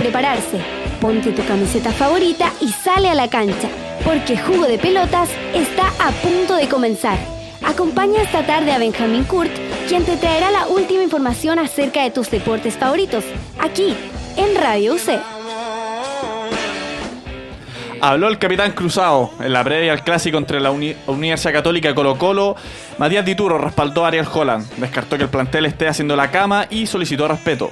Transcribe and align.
prepararse. 0.00 0.60
Ponte 1.00 1.32
tu 1.32 1.44
camiseta 1.44 1.92
favorita 1.92 2.52
y 2.60 2.68
sale 2.68 3.08
a 3.08 3.14
la 3.14 3.28
cancha, 3.28 3.68
porque 4.04 4.38
Jugo 4.38 4.66
de 4.66 4.78
Pelotas 4.78 5.28
está 5.54 5.88
a 5.98 6.10
punto 6.22 6.56
de 6.56 6.68
comenzar. 6.68 7.18
Acompaña 7.64 8.22
esta 8.22 8.44
tarde 8.46 8.72
a 8.72 8.78
Benjamín 8.78 9.24
Kurt, 9.24 9.50
quien 9.88 10.04
te 10.04 10.16
traerá 10.16 10.50
la 10.50 10.66
última 10.68 11.02
información 11.02 11.58
acerca 11.58 12.02
de 12.02 12.10
tus 12.10 12.30
deportes 12.30 12.76
favoritos, 12.76 13.24
aquí, 13.58 13.94
en 14.36 14.56
Radio 14.56 14.94
UC. 14.94 15.20
Habló 18.02 18.28
el 18.28 18.38
capitán 18.38 18.72
Cruzado 18.72 19.30
en 19.40 19.52
la 19.52 19.62
previa 19.62 19.92
al 19.92 20.02
clásico 20.02 20.38
entre 20.38 20.58
la 20.58 20.70
Universidad 20.70 21.52
Católica 21.52 21.90
y 21.90 21.94
Colo 21.94 22.16
Colo. 22.16 22.56
Matías 22.96 23.26
Dituro 23.26 23.58
respaldó 23.58 24.06
a 24.06 24.08
Ariel 24.08 24.26
Holland, 24.32 24.66
descartó 24.78 25.18
que 25.18 25.24
el 25.24 25.28
plantel 25.28 25.66
esté 25.66 25.86
haciendo 25.86 26.16
la 26.16 26.30
cama 26.30 26.66
y 26.70 26.86
solicitó 26.86 27.28
respeto. 27.28 27.70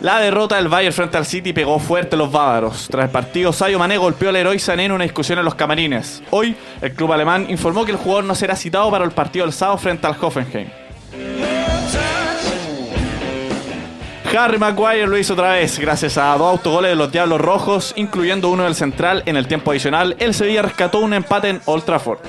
La 0.00 0.18
derrota 0.18 0.56
del 0.56 0.68
Bayern 0.68 0.94
frente 0.94 1.18
al 1.18 1.26
City 1.26 1.52
pegó 1.52 1.78
fuerte 1.78 2.16
a 2.16 2.18
los 2.18 2.32
bávaros. 2.32 2.88
Tras 2.90 3.04
el 3.04 3.10
partido, 3.10 3.52
Sayo 3.52 3.78
Mané 3.78 3.98
golpeó 3.98 4.30
al 4.30 4.58
Sané 4.58 4.86
en 4.86 4.92
una 4.92 5.04
discusión 5.04 5.38
en 5.38 5.44
los 5.44 5.54
camarines. 5.54 6.22
Hoy, 6.30 6.56
el 6.80 6.94
club 6.94 7.12
alemán 7.12 7.46
informó 7.50 7.84
que 7.84 7.90
el 7.90 7.98
jugador 7.98 8.24
no 8.24 8.34
será 8.34 8.56
citado 8.56 8.90
para 8.90 9.04
el 9.04 9.10
partido 9.10 9.44
del 9.44 9.52
sábado 9.52 9.76
frente 9.76 10.06
al 10.06 10.16
Hoffenheim. 10.18 10.68
Harry 14.34 14.58
Maguire 14.58 15.06
lo 15.06 15.18
hizo 15.18 15.34
otra 15.34 15.52
vez, 15.52 15.78
gracias 15.78 16.16
a 16.16 16.34
dos 16.38 16.50
autogoles 16.50 16.92
de 16.92 16.96
los 16.96 17.12
Diablos 17.12 17.40
Rojos, 17.40 17.92
incluyendo 17.96 18.48
uno 18.48 18.62
del 18.62 18.76
central 18.76 19.22
en 19.26 19.36
el 19.36 19.46
tiempo 19.46 19.70
adicional. 19.70 20.16
El 20.18 20.32
Sevilla 20.32 20.62
rescató 20.62 21.00
un 21.00 21.12
empate 21.12 21.50
en 21.50 21.60
Old 21.66 21.84
Trafford. 21.84 22.20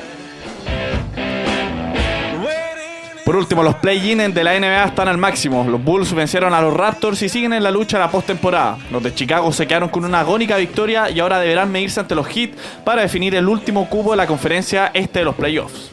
Por 3.31 3.39
último, 3.39 3.63
los 3.63 3.75
play-in 3.75 4.33
de 4.33 4.43
la 4.43 4.59
NBA 4.59 4.83
están 4.83 5.07
al 5.07 5.17
máximo. 5.17 5.63
Los 5.63 5.81
Bulls 5.81 6.13
vencieron 6.13 6.53
a 6.53 6.59
los 6.59 6.73
Raptors 6.73 7.21
y 7.21 7.29
siguen 7.29 7.53
en 7.53 7.63
la 7.63 7.71
lucha 7.71 7.97
de 7.97 8.03
la 8.03 8.11
postemporada. 8.11 8.77
Los 8.91 9.01
de 9.01 9.15
Chicago 9.15 9.53
se 9.53 9.65
quedaron 9.65 9.87
con 9.87 10.03
una 10.03 10.19
agónica 10.19 10.57
victoria 10.57 11.09
y 11.09 11.21
ahora 11.21 11.39
deberán 11.39 11.71
medirse 11.71 12.01
ante 12.01 12.13
los 12.13 12.27
Heat 12.27 12.51
para 12.83 13.03
definir 13.03 13.33
el 13.35 13.47
último 13.47 13.87
cubo 13.87 14.11
de 14.11 14.17
la 14.17 14.27
conferencia 14.27 14.91
este 14.93 15.19
de 15.19 15.23
los 15.23 15.35
playoffs. 15.35 15.91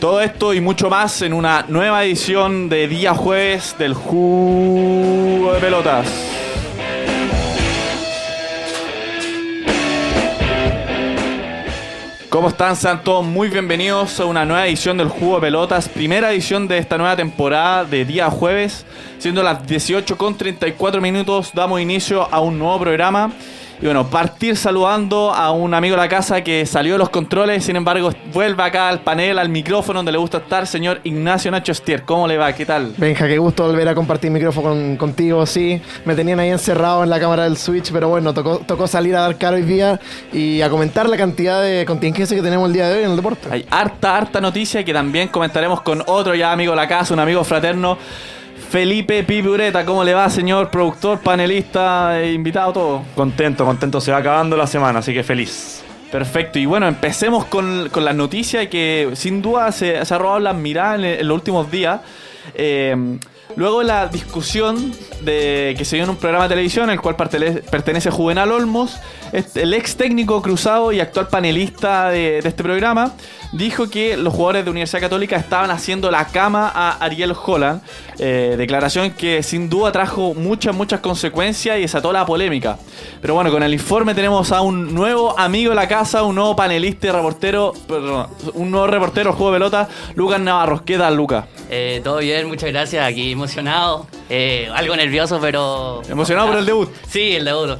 Todo 0.00 0.22
esto 0.22 0.54
y 0.54 0.62
mucho 0.62 0.88
más 0.88 1.20
en 1.20 1.34
una 1.34 1.66
nueva 1.68 2.02
edición 2.02 2.70
de 2.70 2.88
día 2.88 3.12
jueves 3.12 3.76
del 3.78 3.92
Juego 3.92 5.52
de 5.52 5.60
Pelotas. 5.60 6.41
¿Cómo 12.32 12.48
están? 12.48 12.76
Sean 12.76 13.04
todos 13.04 13.26
muy 13.26 13.48
bienvenidos 13.48 14.18
a 14.18 14.24
una 14.24 14.46
nueva 14.46 14.66
edición 14.66 14.96
del 14.96 15.10
Juego 15.10 15.34
de 15.34 15.42
Pelotas, 15.42 15.86
primera 15.86 16.32
edición 16.32 16.66
de 16.66 16.78
esta 16.78 16.96
nueva 16.96 17.14
temporada 17.14 17.84
de 17.84 18.06
día 18.06 18.30
jueves, 18.30 18.86
siendo 19.18 19.42
las 19.42 19.66
18 19.66 20.16
con 20.16 20.34
34 20.34 21.02
minutos, 21.02 21.50
damos 21.52 21.78
inicio 21.78 22.26
a 22.32 22.40
un 22.40 22.58
nuevo 22.58 22.80
programa 22.80 23.32
y 23.82 23.84
bueno, 23.84 24.08
partir 24.08 24.56
saludando 24.56 25.34
a 25.34 25.50
un 25.50 25.74
amigo 25.74 25.96
de 25.96 26.02
la 26.02 26.08
casa 26.08 26.44
que 26.44 26.64
salió 26.66 26.92
de 26.92 27.00
los 27.00 27.10
controles, 27.10 27.64
sin 27.64 27.74
embargo, 27.74 28.12
vuelve 28.32 28.62
acá 28.62 28.88
al 28.88 29.00
panel, 29.00 29.40
al 29.40 29.48
micrófono 29.48 29.98
donde 29.98 30.12
le 30.12 30.18
gusta 30.18 30.38
estar, 30.38 30.68
señor 30.68 31.00
Ignacio 31.02 31.50
Nacho 31.50 31.74
Stier. 31.74 32.04
¿Cómo 32.04 32.28
le 32.28 32.38
va? 32.38 32.52
¿Qué 32.52 32.64
tal? 32.64 32.94
Benja, 32.96 33.26
qué 33.26 33.38
gusto 33.38 33.66
volver 33.66 33.88
a 33.88 33.94
compartir 33.96 34.30
micrófono 34.30 34.96
contigo, 34.96 35.44
sí. 35.46 35.82
Me 36.04 36.14
tenían 36.14 36.38
ahí 36.38 36.50
encerrado 36.50 37.02
en 37.02 37.10
la 37.10 37.18
cámara 37.18 37.42
del 37.42 37.56
Switch, 37.56 37.90
pero 37.90 38.08
bueno, 38.08 38.32
tocó, 38.32 38.58
tocó 38.58 38.86
salir 38.86 39.16
a 39.16 39.22
dar 39.22 39.36
caro 39.36 39.56
hoy 39.56 39.62
día 39.62 39.98
y 40.32 40.62
a 40.62 40.70
comentar 40.70 41.08
la 41.08 41.16
cantidad 41.16 41.60
de 41.60 41.84
contingencia 41.84 42.36
que 42.36 42.42
tenemos 42.42 42.68
el 42.68 42.74
día 42.74 42.88
de 42.88 42.98
hoy 42.98 43.04
en 43.04 43.10
el 43.10 43.16
deporte. 43.16 43.48
Hay 43.50 43.66
harta, 43.68 44.16
harta 44.16 44.40
noticia 44.40 44.84
que 44.84 44.92
también 44.92 45.26
comentaremos 45.26 45.80
con 45.80 46.04
otro 46.06 46.36
ya 46.36 46.52
amigo 46.52 46.70
de 46.70 46.76
la 46.76 46.86
casa, 46.86 47.12
un 47.14 47.18
amigo 47.18 47.42
fraterno. 47.42 47.98
Felipe 48.72 49.22
Pipureta, 49.22 49.84
¿cómo 49.84 50.02
le 50.02 50.14
va, 50.14 50.30
señor 50.30 50.70
productor, 50.70 51.20
panelista, 51.20 52.18
e 52.18 52.32
invitado, 52.32 52.72
todo? 52.72 53.02
Contento, 53.14 53.66
contento, 53.66 54.00
se 54.00 54.10
va 54.10 54.16
acabando 54.16 54.56
la 54.56 54.66
semana, 54.66 55.00
así 55.00 55.12
que 55.12 55.22
feliz. 55.22 55.84
Perfecto, 56.10 56.58
y 56.58 56.64
bueno, 56.64 56.88
empecemos 56.88 57.44
con, 57.44 57.90
con 57.90 58.02
las 58.02 58.14
noticias 58.14 58.68
que 58.68 59.10
sin 59.12 59.42
duda 59.42 59.70
se, 59.72 59.98
ha 59.98 60.04
robado 60.16 60.40
las 60.40 60.56
miradas 60.56 61.02
en, 61.02 61.28
los 61.28 61.34
últimos 61.34 61.70
días. 61.70 62.00
Eh, 62.54 63.18
luego 63.56 63.82
la 63.82 64.06
discusión 64.06 64.94
de 65.22 65.74
que 65.76 65.84
se 65.84 65.96
dio 65.96 66.04
en 66.04 66.10
un 66.10 66.16
programa 66.16 66.44
de 66.44 66.50
televisión, 66.50 66.90
el 66.90 67.00
cual 67.00 67.16
pertenece 67.16 68.10
Juvenal 68.10 68.52
Olmos, 68.52 68.98
el 69.54 69.74
ex 69.74 69.96
técnico 69.96 70.42
cruzado 70.42 70.92
y 70.92 71.00
actual 71.00 71.28
panelista 71.28 72.10
de 72.10 72.38
este 72.38 72.62
programa, 72.62 73.14
dijo 73.52 73.88
que 73.88 74.16
los 74.16 74.34
jugadores 74.34 74.64
de 74.64 74.70
Universidad 74.70 75.00
Católica 75.00 75.36
estaban 75.36 75.70
haciendo 75.70 76.10
la 76.10 76.26
cama 76.26 76.70
a 76.74 76.92
Ariel 77.04 77.34
Holland. 77.34 77.82
Eh, 78.18 78.54
declaración 78.56 79.10
que 79.12 79.42
sin 79.42 79.68
duda 79.68 79.90
trajo 79.92 80.34
muchas, 80.34 80.74
muchas 80.74 81.00
consecuencias 81.00 81.78
y 81.78 81.82
desató 81.82 82.12
la 82.12 82.26
polémica. 82.26 82.78
Pero 83.20 83.34
bueno, 83.34 83.50
con 83.50 83.62
el 83.62 83.72
informe 83.72 84.14
tenemos 84.14 84.52
a 84.52 84.60
un 84.62 84.94
nuevo 84.94 85.38
amigo 85.38 85.70
de 85.70 85.76
la 85.76 85.88
casa, 85.88 86.22
un 86.22 86.34
nuevo 86.34 86.56
panelista 86.56 87.08
y 87.08 87.10
reportero, 87.10 87.72
perdón, 87.86 88.26
un 88.54 88.70
nuevo 88.70 88.86
reportero 88.86 89.32
juego 89.32 89.52
de 89.52 89.56
pelota, 89.56 89.88
Lucas 90.14 90.40
Navarro. 90.40 90.84
¿Qué 90.84 90.98
tal, 90.98 91.16
Lucas? 91.16 91.44
Eh, 91.70 92.00
todo 92.04 92.18
bien, 92.18 92.48
muchas 92.48 92.70
gracias. 92.70 93.04
Aquí 93.04 93.34
emocionado, 93.42 94.06
eh, 94.28 94.70
algo 94.74 94.96
nervioso, 94.96 95.38
pero. 95.40 96.02
¿Emocionado 96.08 96.48
por 96.48 96.58
el 96.58 96.66
debut? 96.66 96.88
Sí, 97.08 97.36
el 97.36 97.44
debut. 97.44 97.78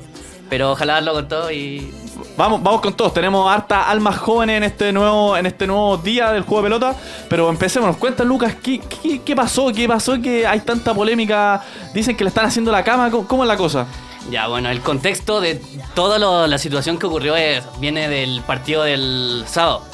Pero 0.49 0.73
ojalá 0.73 0.95
darlo 0.95 1.15
con 1.15 1.29
todo 1.29 1.51
y 1.51 1.91
Vamos, 2.37 2.63
vamos 2.63 2.81
con 2.81 2.95
todos. 2.95 3.13
Tenemos 3.13 3.51
harta 3.51 3.89
almas 3.89 4.17
jóvenes 4.19 4.59
en 4.59 4.63
este 4.65 4.93
nuevo, 4.93 5.37
en 5.37 5.47
este 5.47 5.67
nuevo 5.67 5.97
día 5.99 6.33
del 6.33 6.43
juego 6.43 6.63
de 6.63 6.67
pelota. 6.67 6.97
Pero 7.29 7.49
empecemos. 7.49 7.89
Nos 7.89 7.97
cuenta 7.97 8.25
Lucas, 8.25 8.57
¿qué, 8.63 8.81
qué, 9.25 9.37
pasó? 9.37 9.73
¿Qué 9.73 9.89
pasó 9.89 10.21
que 10.21 10.47
hay 10.47 10.61
tanta 10.61 10.95
polémica? 10.95 11.63
Dicen 11.95 12.17
que 12.17 12.25
le 12.25 12.29
están 12.29 12.47
haciendo 12.47 12.73
la 12.73 12.85
cama. 12.85 13.11
¿Cómo, 13.11 13.45
es 13.45 13.49
la 13.49 13.57
cosa? 13.57 13.87
Ya, 14.31 14.47
bueno, 14.49 14.71
el 14.71 14.81
contexto 14.81 15.41
de 15.41 15.61
toda 15.95 16.47
la 16.47 16.59
situación 16.59 16.99
que 16.99 17.07
ocurrió 17.07 17.37
es, 17.37 17.65
viene 17.81 18.09
del 18.09 18.41
partido 18.43 18.83
del 18.85 19.45
sábado. 19.47 19.85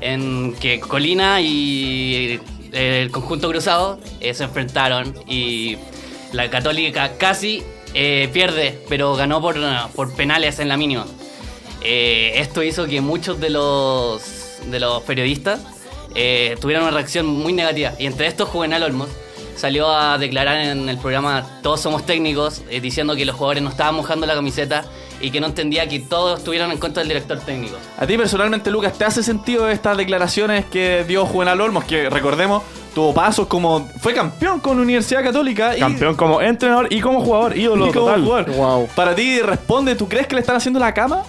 En 0.00 0.54
que 0.54 0.80
Colina 0.80 1.40
y 1.40 2.40
el 2.76 3.10
conjunto 3.10 3.48
cruzado 3.48 3.98
eh, 4.20 4.34
se 4.34 4.44
enfrentaron 4.44 5.14
y 5.26 5.78
la 6.32 6.50
Católica 6.50 7.12
casi 7.16 7.62
eh, 7.94 8.28
pierde, 8.32 8.78
pero 8.88 9.16
ganó 9.16 9.40
por, 9.40 9.56
por 9.94 10.14
penales 10.14 10.58
en 10.58 10.68
la 10.68 10.76
mínima. 10.76 11.06
Eh, 11.82 12.32
esto 12.36 12.62
hizo 12.62 12.86
que 12.86 13.00
muchos 13.00 13.40
de 13.40 13.50
los, 13.50 14.58
de 14.66 14.80
los 14.80 15.02
periodistas 15.02 15.60
tuvieran 16.60 16.84
una 16.84 16.92
reacción 16.92 17.26
muy 17.26 17.52
negativa. 17.52 17.92
Y 17.98 18.06
entre 18.06 18.26
estos, 18.26 18.48
Juvenal 18.48 18.82
Olmos 18.82 19.10
salió 19.56 19.90
a 19.90 20.18
declarar 20.18 20.58
en 20.58 20.88
el 20.88 20.98
programa 20.98 21.44
Todos 21.62 21.80
somos 21.80 22.06
técnicos, 22.06 22.62
eh, 22.70 22.80
diciendo 22.80 23.16
que 23.16 23.24
los 23.24 23.34
jugadores 23.34 23.62
no 23.62 23.70
estaban 23.70 23.94
mojando 23.94 24.26
la 24.26 24.34
camiseta 24.34 24.84
y 25.20 25.30
que 25.30 25.40
no 25.40 25.46
entendía 25.46 25.88
que 25.88 26.00
todos 26.00 26.38
estuvieran 26.38 26.70
en 26.70 26.78
contra 26.78 27.00
del 27.00 27.08
director 27.08 27.38
técnico. 27.40 27.76
A 27.98 28.06
ti 28.06 28.16
personalmente, 28.16 28.70
Lucas, 28.70 28.92
¿te 28.96 29.04
hace 29.04 29.22
sentido 29.22 29.68
estas 29.68 29.96
declaraciones 29.96 30.66
que 30.66 31.04
dio 31.08 31.24
Juvenal 31.24 31.60
Olmos? 31.60 31.84
Que 31.84 32.10
recordemos, 32.10 32.62
tuvo 32.94 33.14
pasos 33.14 33.46
como. 33.46 33.88
fue 34.00 34.14
campeón 34.14 34.60
con 34.60 34.78
Universidad 34.78 35.22
Católica. 35.22 35.76
Y, 35.76 35.80
campeón 35.80 36.16
como 36.16 36.40
entrenador 36.40 36.92
y 36.92 37.00
como 37.00 37.20
jugador, 37.20 37.56
ídolo 37.56 37.90
total. 37.90 38.22
Wow. 38.22 38.88
Para 38.94 39.14
ti, 39.14 39.40
responde, 39.40 39.94
¿tú 39.96 40.08
crees 40.08 40.26
que 40.26 40.34
le 40.34 40.40
están 40.40 40.56
haciendo 40.56 40.78
la 40.78 40.92
cama? 40.92 41.22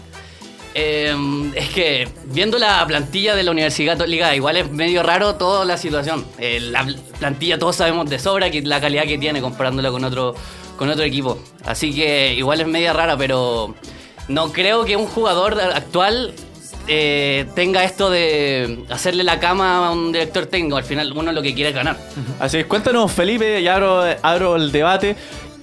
Em, 0.80 1.52
es 1.56 1.70
que 1.70 2.08
viendo 2.26 2.60
la 2.60 2.86
plantilla 2.86 3.36
de 3.36 3.42
la 3.42 3.50
Universidad 3.50 3.94
Católica, 3.94 4.36
igual 4.36 4.58
es 4.58 4.70
medio 4.70 5.02
raro 5.02 5.34
toda 5.34 5.66
la 5.66 5.76
situación. 5.76 6.24
Eh, 6.38 6.60
la 6.60 6.86
plantilla 7.18 7.58
todos 7.58 7.78
sabemos 7.78 8.08
de 8.08 8.20
sobra 8.20 8.52
que 8.52 8.62
la 8.62 8.80
calidad 8.80 9.06
que 9.06 9.18
tiene 9.18 9.42
comparándola 9.42 9.90
con 9.90 10.04
otro, 10.04 10.36
con 10.78 10.88
otro 10.88 11.04
equipo. 11.04 11.40
Así 11.66 11.96
que 11.96 12.36
igual 12.36 12.62
es 12.62 12.68
media 12.68 12.94
rara, 12.94 13.18
pero 13.18 13.74
no 14.28 14.52
creo 14.52 14.86
que 14.86 14.96
un 14.96 15.08
jugador 15.08 15.60
actual 15.60 16.36
eh, 16.88 17.48
tenga 17.56 17.84
esto 17.84 18.12
de 18.12 18.86
hacerle 18.92 19.24
la 19.24 19.40
cama 19.40 19.88
a 19.88 19.92
un 19.92 20.12
director 20.12 20.46
técnico. 20.46 20.78
Al 20.78 20.84
final 20.84 21.12
uno 21.12 21.32
lo 21.32 21.42
que 21.42 21.56
quiere 21.56 21.72
es 21.72 21.76
ganar. 21.76 21.98
Así 22.40 22.60
es, 22.60 22.68
cuéntanos 22.68 23.12
Felipe, 23.12 23.62
y 23.62 23.68
abro, 23.68 24.04
abro 24.22 24.56
el 24.56 24.72
debate. 24.72 25.16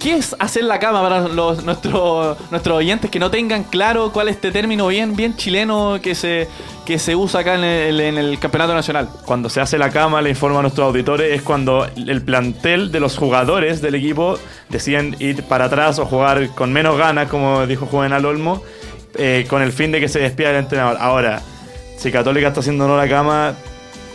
¿Qué 0.04 0.16
es 0.16 0.36
hacer 0.38 0.64
la 0.64 0.78
cama 0.78 1.00
para 1.00 1.28
los, 1.28 1.64
nuestros, 1.64 2.36
nuestros 2.50 2.76
oyentes 2.76 3.10
que 3.10 3.18
no 3.18 3.30
tengan 3.30 3.64
claro 3.64 4.12
cuál 4.12 4.28
es 4.28 4.34
este 4.34 4.50
término 4.52 4.86
bien, 4.88 5.16
bien 5.16 5.34
chileno 5.34 5.98
que 6.02 6.14
se, 6.14 6.46
que 6.84 6.98
se 6.98 7.16
usa 7.16 7.40
acá 7.40 7.54
en 7.54 7.64
el, 8.18 8.38
campeonato 8.38 8.74
nacional? 8.74 9.08
Cuando 9.24 9.48
se 9.48 9.62
hace 9.62 9.78
la 9.78 9.88
cama, 9.88 10.20
le 10.20 10.28
informa 10.28 10.58
a 10.58 10.60
nuestros 10.60 10.86
auditores, 10.86 11.34
es 11.34 11.40
cuando 11.40 11.88
el 11.96 12.20
plantel 12.20 12.92
de 12.92 13.00
los 13.00 13.16
jugadores 13.16 13.80
del 13.80 13.94
equipo 13.94 14.38
deciden 14.68 15.16
ir 15.20 15.42
para 15.44 15.64
atrás 15.64 15.98
o 15.98 16.04
jugar 16.04 16.50
con 16.50 16.70
menos 16.70 16.98
ganas, 16.98 17.28
como 17.30 17.66
dijo 17.66 17.86
Juvenal 17.86 18.26
Olmo, 18.26 18.62
eh, 19.14 19.46
con 19.48 19.62
el 19.62 19.72
fin 19.72 19.90
de 19.90 20.00
que 20.00 20.08
se 20.08 20.18
despida 20.18 20.50
el 20.50 20.56
entrenador. 20.56 20.98
Ahora, 21.00 21.40
si 21.96 22.12
Católica 22.12 22.48
está 22.48 22.60
haciendo 22.60 22.86
no 22.86 22.98
la 22.98 23.08
cama, 23.08 23.54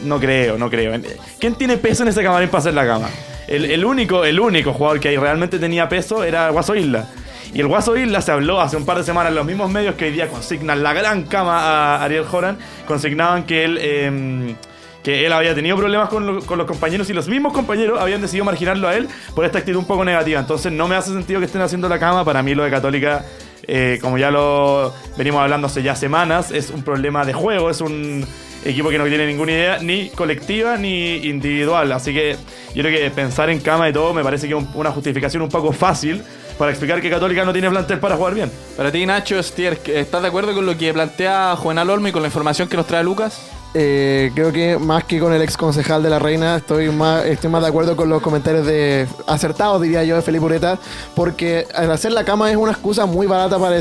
no 0.03 0.19
creo, 0.19 0.55
no 0.55 0.69
creo. 0.69 1.01
¿Quién 1.39 1.55
tiene 1.55 1.77
peso 1.77 2.03
en 2.03 2.09
ese 2.09 2.21
camarín 2.21 2.49
para 2.49 2.59
hacer 2.59 2.75
la 2.75 2.85
cama? 2.85 3.09
El, 3.49 3.83
único, 3.83 4.23
el 4.25 4.39
único 4.39 4.73
jugador 4.73 4.99
que 4.99 5.19
realmente 5.19 5.57
tenía 5.57 5.89
peso 5.89 6.23
era 6.23 6.49
Guaso 6.49 6.75
Isla. 6.75 7.07
Y 7.51 7.59
el 7.59 7.67
Guaso 7.67 7.97
Isla 7.97 8.21
se 8.21 8.31
habló 8.31 8.61
hace 8.61 8.77
un 8.77 8.85
par 8.85 8.97
de 8.97 9.03
semanas 9.03 9.31
en 9.31 9.37
los 9.37 9.45
mismos 9.45 9.71
medios 9.71 9.95
que 9.95 10.05
hoy 10.05 10.11
día 10.11 10.27
consignan 10.27 10.83
la 10.83 10.93
gran 10.93 11.23
cama 11.23 11.59
a 11.59 12.03
Ariel 12.03 12.25
Joran, 12.25 12.59
consignaban 12.87 13.45
que 13.45 13.63
él, 13.63 13.79
em, 13.81 14.55
que 15.01 15.25
él 15.25 15.33
había 15.33 15.55
tenido 15.55 15.75
problemas 15.77 16.09
con, 16.09 16.41
con 16.41 16.59
los 16.59 16.67
compañeros 16.67 17.09
y 17.09 17.13
los 17.13 17.27
mismos 17.27 17.51
compañeros 17.51 17.99
habían 17.99 18.21
decidido 18.21 18.45
marginarlo 18.45 18.87
a 18.87 18.95
él 18.95 19.07
por 19.33 19.43
esta 19.45 19.57
actitud 19.57 19.79
un 19.79 19.87
poco 19.87 20.05
negativa. 20.05 20.39
Entonces 20.39 20.71
no 20.71 20.87
me 20.87 20.95
hace 20.95 21.11
sentido 21.11 21.39
que 21.39 21.47
estén 21.47 21.63
haciendo 21.63 21.89
la 21.89 21.97
cama. 21.97 22.23
Para 22.23 22.43
mí 22.43 22.53
lo 22.53 22.63
de 22.63 22.69
Católica, 22.69 23.25
eh, 23.63 23.97
como 23.99 24.19
ya 24.19 24.29
lo 24.29 24.93
venimos 25.17 25.41
hablando 25.41 25.65
hace 25.65 25.81
ya 25.81 25.95
semanas, 25.95 26.51
es 26.51 26.69
un 26.69 26.83
problema 26.83 27.25
de 27.25 27.33
juego, 27.33 27.71
es 27.71 27.81
un 27.81 28.27
equipo 28.65 28.89
que 28.89 28.97
no 28.97 29.05
tiene 29.05 29.25
ninguna 29.27 29.51
idea 29.51 29.79
ni 29.79 30.09
colectiva 30.09 30.77
ni 30.77 31.17
individual. 31.27 31.91
Así 31.91 32.13
que 32.13 32.35
yo 32.75 32.83
creo 32.83 32.99
que 32.99 33.09
pensar 33.11 33.49
en 33.49 33.59
cama 33.59 33.89
y 33.89 33.93
todo 33.93 34.13
me 34.13 34.23
parece 34.23 34.47
que 34.47 34.53
es 34.53 34.59
un- 34.59 34.69
una 34.75 34.91
justificación 34.91 35.43
un 35.43 35.49
poco 35.49 35.71
fácil 35.71 36.21
para 36.57 36.71
explicar 36.71 37.01
que 37.01 37.09
Católica 37.09 37.45
no 37.45 37.53
tiene 37.53 37.69
plantel 37.69 37.99
para 37.99 38.15
jugar 38.17 38.33
bien. 38.33 38.51
Para 38.75 38.91
ti, 38.91 39.05
Nacho 39.05 39.39
¿estás 39.39 40.21
de 40.21 40.27
acuerdo 40.27 40.53
con 40.53 40.65
lo 40.65 40.77
que 40.77 40.93
plantea 40.93 41.55
Juvenal 41.55 41.89
Olmo 41.89 42.09
y 42.09 42.11
con 42.11 42.21
la 42.21 42.27
información 42.27 42.67
que 42.67 42.75
nos 42.77 42.85
trae 42.85 43.03
Lucas? 43.03 43.41
Eh, 43.75 44.31
creo 44.33 44.51
que 44.51 44.79
más 44.79 45.03
que 45.03 45.19
con 45.19 45.31
el 45.31 45.41
ex 45.43 45.55
concejal 45.55 46.01
de 46.01 46.09
la 46.09 46.17
Reina, 46.17 46.55
estoy 46.57 46.89
más, 46.89 47.23
estoy 47.25 47.51
más 47.51 47.61
de 47.61 47.67
acuerdo 47.67 47.95
con 47.95 48.09
los 48.09 48.19
comentarios 48.19 48.65
de 48.65 49.07
acertados, 49.27 49.79
diría 49.81 50.03
yo, 50.03 50.15
de 50.15 50.23
Felipe 50.23 50.45
Ureta, 50.45 50.79
porque 51.15 51.67
al 51.75 51.91
hacer 51.91 52.11
la 52.13 52.23
cama 52.23 52.49
es 52.49 52.57
una 52.57 52.71
excusa 52.71 53.05
muy 53.05 53.27
barata 53.27 53.59
para 53.59 53.79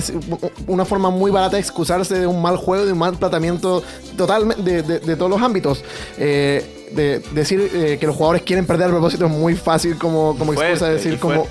una 0.66 0.84
forma 0.84 1.08
muy 1.08 1.30
barata 1.30 1.56
de 1.56 1.62
excusarse 1.62 2.18
de 2.18 2.26
un 2.26 2.42
mal 2.42 2.58
juego, 2.58 2.84
de 2.84 2.92
un 2.92 2.98
mal 2.98 3.16
tratamiento 3.18 3.82
totalmente 4.16 4.62
de, 4.62 4.82
de- 4.82 4.98
de 5.00 5.16
todos 5.16 5.30
los 5.30 5.40
ámbitos. 5.40 5.82
Eh, 6.18 6.77
de 6.92 7.18
decir 7.32 7.70
eh, 7.72 7.96
que 8.00 8.06
los 8.06 8.14
jugadores 8.16 8.42
quieren 8.42 8.66
perder 8.66 8.88
a 8.88 8.90
propósito 8.90 9.26
es 9.26 9.30
muy 9.30 9.54
fácil 9.54 9.96
como, 9.98 10.36
como 10.38 10.52
Fuerte, 10.52 10.72
excusa 10.72 10.90
decir 10.92 11.14
y 11.14 11.16
como 11.16 11.46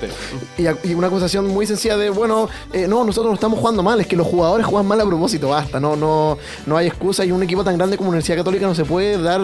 y, 0.58 0.68
a- 0.68 0.78
y 0.84 0.94
una 0.94 1.08
acusación 1.08 1.48
muy 1.48 1.66
sencilla 1.66 1.98
de 1.98 2.10
bueno 2.10 2.48
eh, 2.74 2.88
no 2.88 3.04
nosotros 3.04 3.32
no 3.32 3.36
estamos 3.36 3.60
jugando 3.60 3.84
mal 3.84 4.00
es 4.02 4.08
que 4.08 4.16
los 4.16 4.28
jugadores 4.28 4.66
juegan 4.66 4.86
mal 4.88 5.00
a 5.02 5.06
propósito 5.06 5.50
basta 5.50 5.80
no 5.80 5.96
no 5.96 6.38
no 6.66 6.78
hay 6.78 6.88
excusa 6.88 7.24
y 7.26 7.32
un 7.32 7.44
equipo 7.44 7.64
tan 7.64 7.78
grande 7.78 7.98
como 7.98 8.10
Universidad 8.10 8.38
Católica 8.38 8.66
no 8.68 8.76
se 8.76 8.86
puede 8.86 9.22
dar 9.22 9.42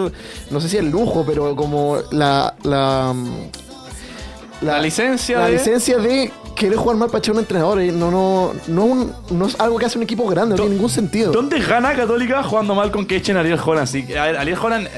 no 0.50 0.60
sé 0.60 0.68
si 0.68 0.76
el 0.76 0.90
lujo 0.90 1.24
pero 1.26 1.54
como 1.56 1.98
la 2.10 2.54
la 2.62 3.12
mm, 3.14 3.28
La 4.62 4.78
licencia 4.80 5.38
la 5.38 5.46
de- 5.46 5.52
licencia 5.52 5.98
de 5.98 6.30
querer 6.54 6.76
jugar 6.76 6.96
mal 6.96 7.08
para 7.08 7.18
echar 7.18 7.34
un 7.34 7.40
entrenador 7.40 7.80
eh, 7.80 7.90
no 7.90 8.10
no 8.10 8.52
no, 8.68 8.84
un- 8.84 9.12
no 9.30 9.46
es 9.46 9.58
algo 9.58 9.76
que 9.78 9.86
hace 9.86 9.98
un 9.98 10.04
equipo 10.04 10.26
grande 10.28 10.50
no 10.54 10.56
tiene 10.62 10.74
ningún 10.76 10.90
sentido 10.90 11.32
¿Dónde 11.32 11.58
gana 11.60 11.94
Católica 11.96 12.42
jugando 12.44 12.74
mal 12.74 12.90
con 12.92 13.04
que 13.06 13.16
echen 13.16 13.36
a 13.36 13.40
Ariel? 13.40 13.58
Sí, 13.86 14.02
ver, 14.02 14.36
Ariel 14.36 14.56
Holland. 14.62 14.88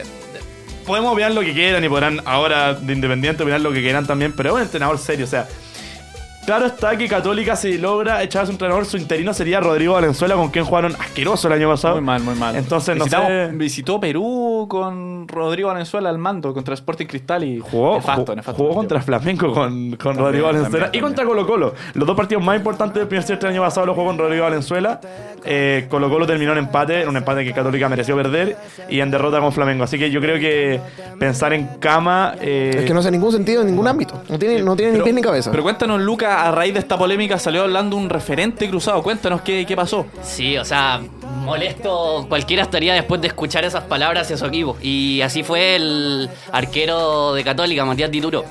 Podemos 0.87 1.13
opinar 1.13 1.33
lo 1.33 1.41
que 1.41 1.53
quieran 1.53 1.85
y 1.85 1.89
podrán 1.89 2.21
ahora 2.25 2.75
de 2.75 2.93
Independiente 2.93 3.43
opinar 3.43 3.61
lo 3.61 3.73
que 3.73 3.83
quieran 3.83 4.07
también, 4.07 4.33
pero 4.33 4.51
es 4.51 4.55
un 4.55 4.63
entrenador 4.63 4.99
serio, 4.99 5.25
o 5.25 5.29
sea. 5.29 5.47
Claro 6.47 6.67
está 6.67 6.97
que 6.97 7.09
Católica 7.09 7.57
si 7.57 7.77
logra 7.77 8.23
echar 8.23 8.45
a 8.45 8.47
su 8.47 8.53
entrenador, 8.53 8.87
su 8.87 8.97
interino 8.97 9.35
sería 9.35 9.59
Rodrigo 9.59 9.95
Valenzuela, 9.95 10.37
con 10.37 10.51
quien 10.51 10.65
jugaron 10.65 10.95
asqueroso 10.95 11.49
el 11.49 11.55
año 11.55 11.69
pasado. 11.69 11.97
Muy 11.97 12.05
mal, 12.05 12.23
muy 12.23 12.37
mal. 12.37 12.55
Entonces, 12.55 12.97
no 12.97 13.05
sé. 13.05 13.51
Visitó 13.55 13.99
Perú 13.99 14.69
con 14.71 15.27
Rodrigo 15.27 15.71
Valenzuela 15.71 16.09
al 16.09 16.19
mando 16.19 16.55
contra 16.55 16.75
Sporting 16.75 17.07
Cristal 17.07 17.43
y 17.43 17.59
Jugó, 17.59 17.97
nefasto, 17.97 18.23
jugó, 18.23 18.37
nefasto 18.37 18.63
jugó 18.63 18.75
contra 18.77 19.03
Flamenco 19.03 19.53
con, 19.53 19.91
con 19.91 19.99
También, 19.99 20.25
Rodrigo 20.25 20.47
Valenzuela 20.47 20.85
también, 20.85 21.03
y 21.03 21.05
contra 21.05 21.25
Colo 21.25 21.47
Colo. 21.49 21.75
Los 21.95 22.07
dos 22.07 22.17
partidos 22.17 22.45
más 22.45 22.57
importantes 22.57 22.95
del 22.95 23.09
primer 23.09 23.27
semestre 23.27 23.49
del 23.49 23.57
año 23.57 23.67
pasado 23.67 23.87
los 23.87 23.97
jugó 23.97 24.07
con 24.07 24.19
Rodrigo 24.19 24.45
Valenzuela. 24.45 25.01
Eh, 25.47 25.87
Colo 25.89 26.09
Colo 26.11 26.27
terminó 26.27 26.53
en 26.53 26.59
empate, 26.59 27.03
en 27.03 27.09
un 27.09 27.17
empate 27.17 27.45
que 27.45 27.53
Católica 27.53 27.89
mereció 27.89 28.17
perder 28.17 28.57
y 28.89 29.01
en 29.01 29.11
derrota 29.11 29.41
con 29.41 29.53
Flamengo. 29.53 29.85
Así 29.85 29.99
que 29.99 30.11
yo 30.11 30.21
creo 30.21 30.39
que 30.41 30.81
pensar 31.19 31.53
en 31.53 31.67
cama. 31.79 32.35
eh, 32.41 32.73
es 32.79 32.85
que 32.85 32.93
no 32.93 33.01
hace 33.01 33.11
ningún 33.11 33.33
sentido 33.33 33.61
en 33.63 33.69
ningún 33.69 33.87
ámbito 33.89 34.21
no 34.29 34.39
tiene 34.39 34.61
no 34.63 34.75
tiene 34.77 34.93
ni 34.93 34.97
Pero- 34.99 35.05
pies 35.05 35.15
ni 35.17 35.23
cabeza 35.23 35.51
Pero 35.51 35.63
cuéntanos, 35.63 36.01
Lucas, 36.01 36.31
a 36.31 36.51
raíz 36.53 36.75
de 36.75 36.81
esta 36.81 36.99
polémica 36.99 37.39
salió 37.39 37.63
hablando 37.63 37.97
un 37.97 38.11
referente 38.11 38.69
cruzado. 38.69 39.03
Cuéntanos 39.03 39.41
qué, 39.43 39.65
qué 39.67 39.77
pasó. 39.77 40.07
Sí, 40.23 40.57
o 40.59 40.65
sea, 40.65 41.01
molesto 41.45 42.27
cualquiera 42.29 42.63
estaría 42.63 42.95
después 42.95 43.21
de 43.21 43.29
escuchar 43.29 43.65
esas 43.65 43.85
palabras 43.85 44.29
de 44.29 44.37
su 44.37 44.45
equipo. 44.47 44.77
Y 44.83 45.21
así 45.23 45.43
fue 45.43 45.77
el 45.77 46.29
arquero 46.53 47.35
de 47.35 47.45
Católica, 47.45 47.85
Matías 47.85 48.11
Dituro. 48.11 48.45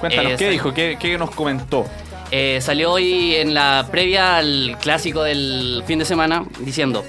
Cuéntanos, 0.00 0.32
Eh, 0.32 0.36
¿qué 0.38 0.50
dijo? 0.50 0.72
¿Qué, 0.74 0.96
qué 1.00 1.16
nos 1.18 1.30
comentó? 1.30 1.84
Eh, 2.30 2.58
salió 2.60 2.92
hoy 2.92 3.34
en 3.36 3.54
la 3.54 3.86
previa 3.90 4.38
al 4.38 4.76
clásico 4.80 5.22
del 5.22 5.82
fin 5.86 5.98
de 5.98 6.04
semana 6.04 6.44
diciendo... 6.60 7.04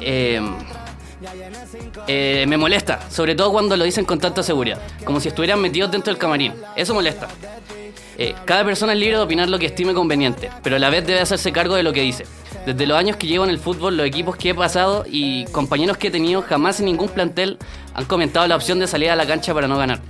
eh, 0.00 0.40
eh, 2.08 2.44
me 2.48 2.56
molesta, 2.56 3.08
sobre 3.10 3.34
todo 3.36 3.52
cuando 3.52 3.76
lo 3.76 3.84
dicen 3.84 4.04
con 4.04 4.18
tanta 4.18 4.42
seguridad, 4.42 4.80
como 5.04 5.20
si 5.20 5.28
estuvieran 5.28 5.60
metidos 5.60 5.90
dentro 5.90 6.12
del 6.12 6.18
camarín. 6.18 6.52
Eso 6.74 6.94
molesta. 6.94 7.28
Eh, 8.18 8.34
cada 8.44 8.64
persona 8.64 8.92
es 8.92 8.98
libre 8.98 9.16
de 9.16 9.22
opinar 9.22 9.48
lo 9.48 9.58
que 9.58 9.66
estime 9.66 9.94
conveniente, 9.94 10.50
pero 10.62 10.76
a 10.76 10.78
la 10.78 10.90
vez 10.90 11.06
debe 11.06 11.20
hacerse 11.20 11.52
cargo 11.52 11.76
de 11.76 11.82
lo 11.82 11.92
que 11.92 12.02
dice. 12.02 12.26
Desde 12.66 12.86
los 12.86 12.98
años 12.98 13.16
que 13.16 13.26
llevo 13.26 13.44
en 13.44 13.50
el 13.50 13.58
fútbol, 13.58 13.96
los 13.96 14.06
equipos 14.06 14.36
que 14.36 14.50
he 14.50 14.54
pasado 14.54 15.04
y 15.08 15.44
compañeros 15.46 15.96
que 15.96 16.08
he 16.08 16.10
tenido, 16.10 16.42
jamás 16.42 16.80
en 16.80 16.86
ningún 16.86 17.08
plantel 17.08 17.58
han 17.94 18.04
comentado 18.04 18.46
la 18.46 18.56
opción 18.56 18.78
de 18.78 18.86
salir 18.86 19.10
a 19.10 19.16
la 19.16 19.26
cancha 19.26 19.54
para 19.54 19.68
no 19.68 19.78
ganar. 19.78 20.00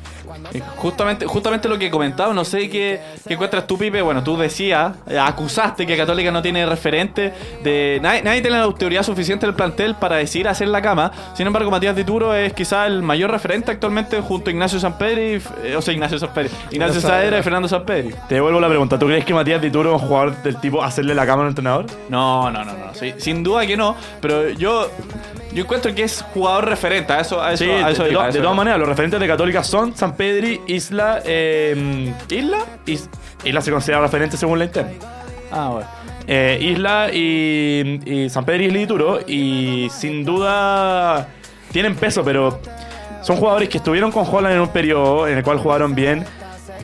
Justamente, 0.76 1.26
justamente 1.26 1.68
lo 1.68 1.78
que 1.78 1.90
comentaba, 1.90 2.34
no 2.34 2.44
sé 2.44 2.68
qué, 2.68 3.00
qué 3.26 3.34
encuentras 3.34 3.66
tú, 3.66 3.78
Pipe. 3.78 4.02
Bueno, 4.02 4.22
tú 4.22 4.36
decías, 4.36 4.92
acusaste 5.20 5.86
que 5.86 5.96
Católica 5.96 6.30
no 6.30 6.42
tiene 6.42 6.66
referente. 6.66 7.32
de 7.62 7.98
Nadie, 8.02 8.22
nadie 8.22 8.40
tiene 8.42 8.58
la 8.58 8.64
autoridad 8.64 9.02
suficiente 9.02 9.46
del 9.46 9.54
plantel 9.54 9.94
para 9.94 10.16
decidir 10.16 10.48
hacer 10.48 10.68
la 10.68 10.82
cama. 10.82 11.12
Sin 11.34 11.46
embargo, 11.46 11.70
Matías 11.70 11.96
Dituro 11.96 12.34
es 12.34 12.52
quizá 12.52 12.86
el 12.86 13.02
mayor 13.02 13.30
referente 13.30 13.70
actualmente 13.70 14.20
junto 14.20 14.50
a 14.50 14.52
Ignacio 14.52 14.78
Sampedri, 14.78 15.42
eh, 15.64 15.76
o 15.76 15.82
sea, 15.82 15.94
Ignacio 15.94 16.18
Sampedri, 16.18 16.50
Ignacio 16.70 17.00
Saedra 17.00 17.38
y 17.38 17.42
Fernando 17.42 17.68
Sampedri. 17.68 18.14
Te 18.28 18.36
devuelvo 18.36 18.60
la 18.60 18.68
pregunta. 18.68 18.98
¿Tú 18.98 19.06
crees 19.06 19.24
que 19.24 19.34
Matías 19.34 19.60
Dituro 19.60 19.96
es 19.96 20.02
un 20.02 20.08
jugador 20.08 20.42
del 20.42 20.56
tipo 20.56 20.82
hacerle 20.82 21.14
la 21.14 21.26
cama 21.26 21.42
a 21.42 21.44
un 21.44 21.48
entrenador? 21.48 21.86
No, 22.08 22.50
no, 22.50 22.64
no, 22.64 22.72
no. 22.72 22.94
sí, 22.94 23.14
sin 23.18 23.42
duda 23.42 23.66
que 23.66 23.76
no. 23.76 23.96
Pero 24.20 24.50
yo, 24.50 24.90
yo 25.54 25.62
encuentro 25.64 25.94
que 25.94 26.02
es 26.04 26.22
jugador 26.34 26.68
referente. 26.68 27.12
A 27.12 27.20
eso, 27.20 27.40
a 27.42 27.52
eso, 27.52 27.64
Sí, 27.64 27.70
a 27.70 27.86
de, 27.86 27.92
eso 27.92 28.04
de 28.04 28.12
iba, 28.12 28.24
a 28.24 28.28
eso 28.28 28.38
de 28.38 28.42
todas 28.42 28.56
maneras, 28.56 28.78
los 28.78 28.88
referentes 28.88 29.18
de 29.20 29.26
Católica 29.26 29.62
son 29.64 29.96
San 29.96 30.16
Pedri, 30.16 30.60
Isla. 30.66 31.20
eh, 31.24 32.12
¿Isla? 32.30 32.58
Is- 32.86 33.08
Isla 33.44 33.60
se 33.60 33.70
considera 33.70 34.00
referente 34.00 34.36
según 34.36 34.58
la 34.58 34.64
interna. 34.66 34.92
Ah, 35.50 35.68
bueno. 35.72 35.88
Eh, 36.26 36.58
Isla 36.62 37.08
y, 37.12 38.00
y 38.06 38.28
San 38.30 38.44
Pedro 38.44 38.62
Isla 38.64 38.78
y 38.80 38.86
Turo. 38.86 39.18
Y 39.26 39.88
sin 39.90 40.24
duda 40.24 41.28
tienen 41.72 41.94
peso, 41.96 42.22
pero 42.24 42.60
son 43.22 43.36
jugadores 43.36 43.68
que 43.68 43.78
estuvieron 43.78 44.10
con 44.12 44.24
Holland 44.30 44.54
en 44.54 44.60
un 44.60 44.68
periodo 44.68 45.26
en 45.28 45.38
el 45.38 45.42
cual 45.44 45.58
jugaron 45.58 45.94
bien. 45.94 46.24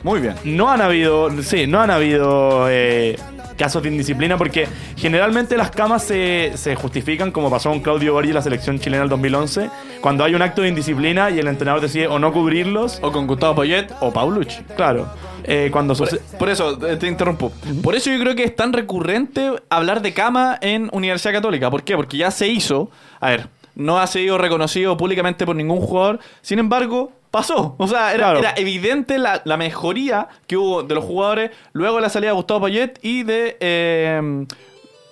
Muy 0.03 0.19
bien. 0.21 0.35
No 0.43 0.69
han 0.69 0.81
habido, 0.81 1.29
sí, 1.43 1.67
no 1.67 1.81
han 1.81 1.91
habido 1.91 2.67
eh, 2.69 3.17
casos 3.59 3.83
de 3.83 3.89
indisciplina 3.89 4.37
porque 4.37 4.67
generalmente 4.95 5.57
las 5.57 5.69
camas 5.69 6.03
se, 6.03 6.53
se 6.55 6.75
justifican 6.75 7.31
como 7.31 7.51
pasó 7.51 7.69
con 7.69 7.81
Claudio 7.81 8.13
Borgi 8.13 8.29
en 8.29 8.35
la 8.35 8.41
selección 8.41 8.79
chilena 8.79 9.01
del 9.01 9.09
2011, 9.09 9.69
cuando 10.01 10.23
hay 10.23 10.33
un 10.33 10.41
acto 10.41 10.61
de 10.61 10.69
indisciplina 10.69 11.29
y 11.29 11.39
el 11.39 11.47
entrenador 11.47 11.81
decide 11.81 12.07
o 12.07 12.17
no 12.17 12.31
cubrirlos. 12.31 12.99
O 13.01 13.11
con 13.11 13.27
Gustavo 13.27 13.55
Poyet 13.55 13.91
o 13.99 14.11
Paulucci. 14.11 14.63
Claro, 14.75 15.09
eh, 15.43 15.69
cuando 15.71 15.93
Por, 15.93 16.07
sucede... 16.07 16.21
por 16.39 16.49
eso, 16.49 16.87
eh, 16.87 16.95
te 16.95 17.07
interrumpo. 17.07 17.51
Por 17.83 17.95
eso 17.95 18.09
yo 18.09 18.19
creo 18.19 18.35
que 18.35 18.45
es 18.45 18.55
tan 18.55 18.71
recurrente 18.71 19.51
hablar 19.69 20.01
de 20.01 20.13
cama 20.13 20.57
en 20.61 20.89
Universidad 20.93 21.33
Católica. 21.33 21.69
¿Por 21.69 21.83
qué? 21.83 21.95
Porque 21.95 22.17
ya 22.17 22.31
se 22.31 22.47
hizo. 22.47 22.89
A 23.19 23.29
ver, 23.29 23.49
no 23.75 23.99
ha 23.99 24.07
sido 24.07 24.37
reconocido 24.37 24.95
públicamente 24.95 25.45
por 25.45 25.55
ningún 25.55 25.81
jugador. 25.81 26.19
Sin 26.41 26.59
embargo, 26.59 27.11
pasó. 27.31 27.75
O 27.77 27.87
sea, 27.87 28.09
era, 28.13 28.25
Claro. 28.25 28.39
era 28.39 28.53
evidente 28.57 29.17
la, 29.17 29.41
la 29.45 29.57
mejoría 29.57 30.27
que 30.47 30.57
hubo 30.57 30.83
de 30.83 30.95
los 30.95 31.03
jugadores 31.03 31.51
luego 31.73 31.97
de 31.97 32.01
la 32.03 32.09
salida 32.09 32.31
de 32.31 32.35
Gustavo 32.35 32.61
Poyet 32.61 32.99
y 33.01 33.23
de. 33.23 33.57
eh, 33.59 34.45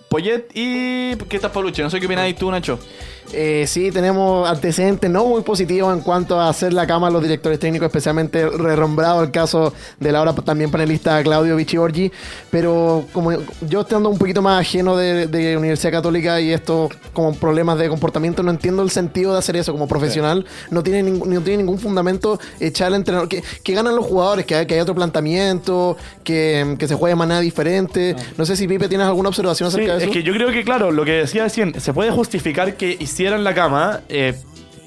Poyet 0.10 0.48
y. 0.54 1.16
¿Qué 1.30 1.36
estás, 1.36 1.52
Paulucci? 1.52 1.82
No 1.82 1.90
sé 1.90 2.00
qué 2.00 2.06
opináis 2.06 2.36
tú, 2.36 2.50
Nacho. 2.50 2.80
Eh, 3.34 3.66
sí, 3.68 3.92
tenemos 3.92 4.48
antecedentes 4.50 5.10
no 5.10 5.26
muy 5.26 5.42
positivos 5.42 5.94
en 5.94 6.02
cuanto 6.02 6.40
a 6.40 6.50
hacer 6.50 6.74
la 6.74 6.88
cama 6.88 7.08
a 7.08 7.10
los 7.10 7.22
directores 7.22 7.60
técnicos, 7.60 7.88
especialmente 7.88 8.48
renombrado 8.50 9.22
el 9.22 9.32
caso 9.32 9.74
del 10.00 10.16
ahora 10.16 10.34
también 10.34 10.72
panelista 10.72 11.22
Claudio 11.24 11.56
Vichiorgi. 11.56 12.12
Pero 12.50 13.06
como 13.12 13.32
yo 13.68 13.82
estando 13.82 14.10
un 14.10 14.18
poquito 14.18 14.42
más 14.42 14.62
ajeno 14.62 14.96
de, 14.96 15.28
de 15.28 15.58
Universidad 15.58 15.92
Católica 15.92 16.40
y 16.40 16.54
estos 16.54 16.92
como 17.14 17.34
problemas 17.36 17.78
de 17.80 17.90
comportamiento, 17.90 18.44
no 18.44 18.52
entiendo 18.52 18.82
el 18.82 18.90
sentido 18.92 19.34
de 19.34 19.40
hacer 19.40 19.58
eso 19.58 19.72
como 19.74 19.88
profesional. 19.88 20.46
No, 20.72 20.82
tiene 20.84 21.04
ningún, 21.04 21.34
no 21.34 21.42
tiene 21.42 21.58
ningún 21.64 21.80
fundamento 21.80 22.40
echar 22.60 22.88
al 22.88 22.96
entrenador. 22.96 23.28
Que, 23.28 23.44
que 23.64 23.74
ganan 23.74 23.96
los 23.96 24.06
jugadores, 24.06 24.46
que 24.46 24.56
hay, 24.56 24.66
que 24.66 24.76
hay 24.76 24.80
otro 24.80 24.96
planteamiento, 24.96 25.98
que, 26.24 26.76
que 26.80 26.88
se 26.88 26.96
juegue 26.96 27.12
de 27.12 27.18
manera 27.18 27.40
diferente. 27.42 28.16
No 28.38 28.46
sé 28.46 28.56
si 28.56 28.68
Pipe 28.68 28.88
tienes 28.88 29.08
alguna 29.08 29.30
observación 29.30 29.70
Sí, 29.70 29.78
acerca 29.78 29.94
de 29.94 29.98
es 29.98 30.04
eso. 30.06 30.14
que 30.14 30.24
yo 30.24 30.34
creo 30.34 30.52
que, 30.52 30.64
claro, 30.64 30.92
lo 30.92 31.04
que 31.04 31.12
decía 31.12 31.44
recién, 31.44 31.80
se 31.80 31.94
puede 31.94 32.12
justificar 32.12 32.76
que 32.78 32.96
hicieran 33.18 33.44
la 33.44 33.56
cama, 33.56 34.02
eh, 34.10 34.36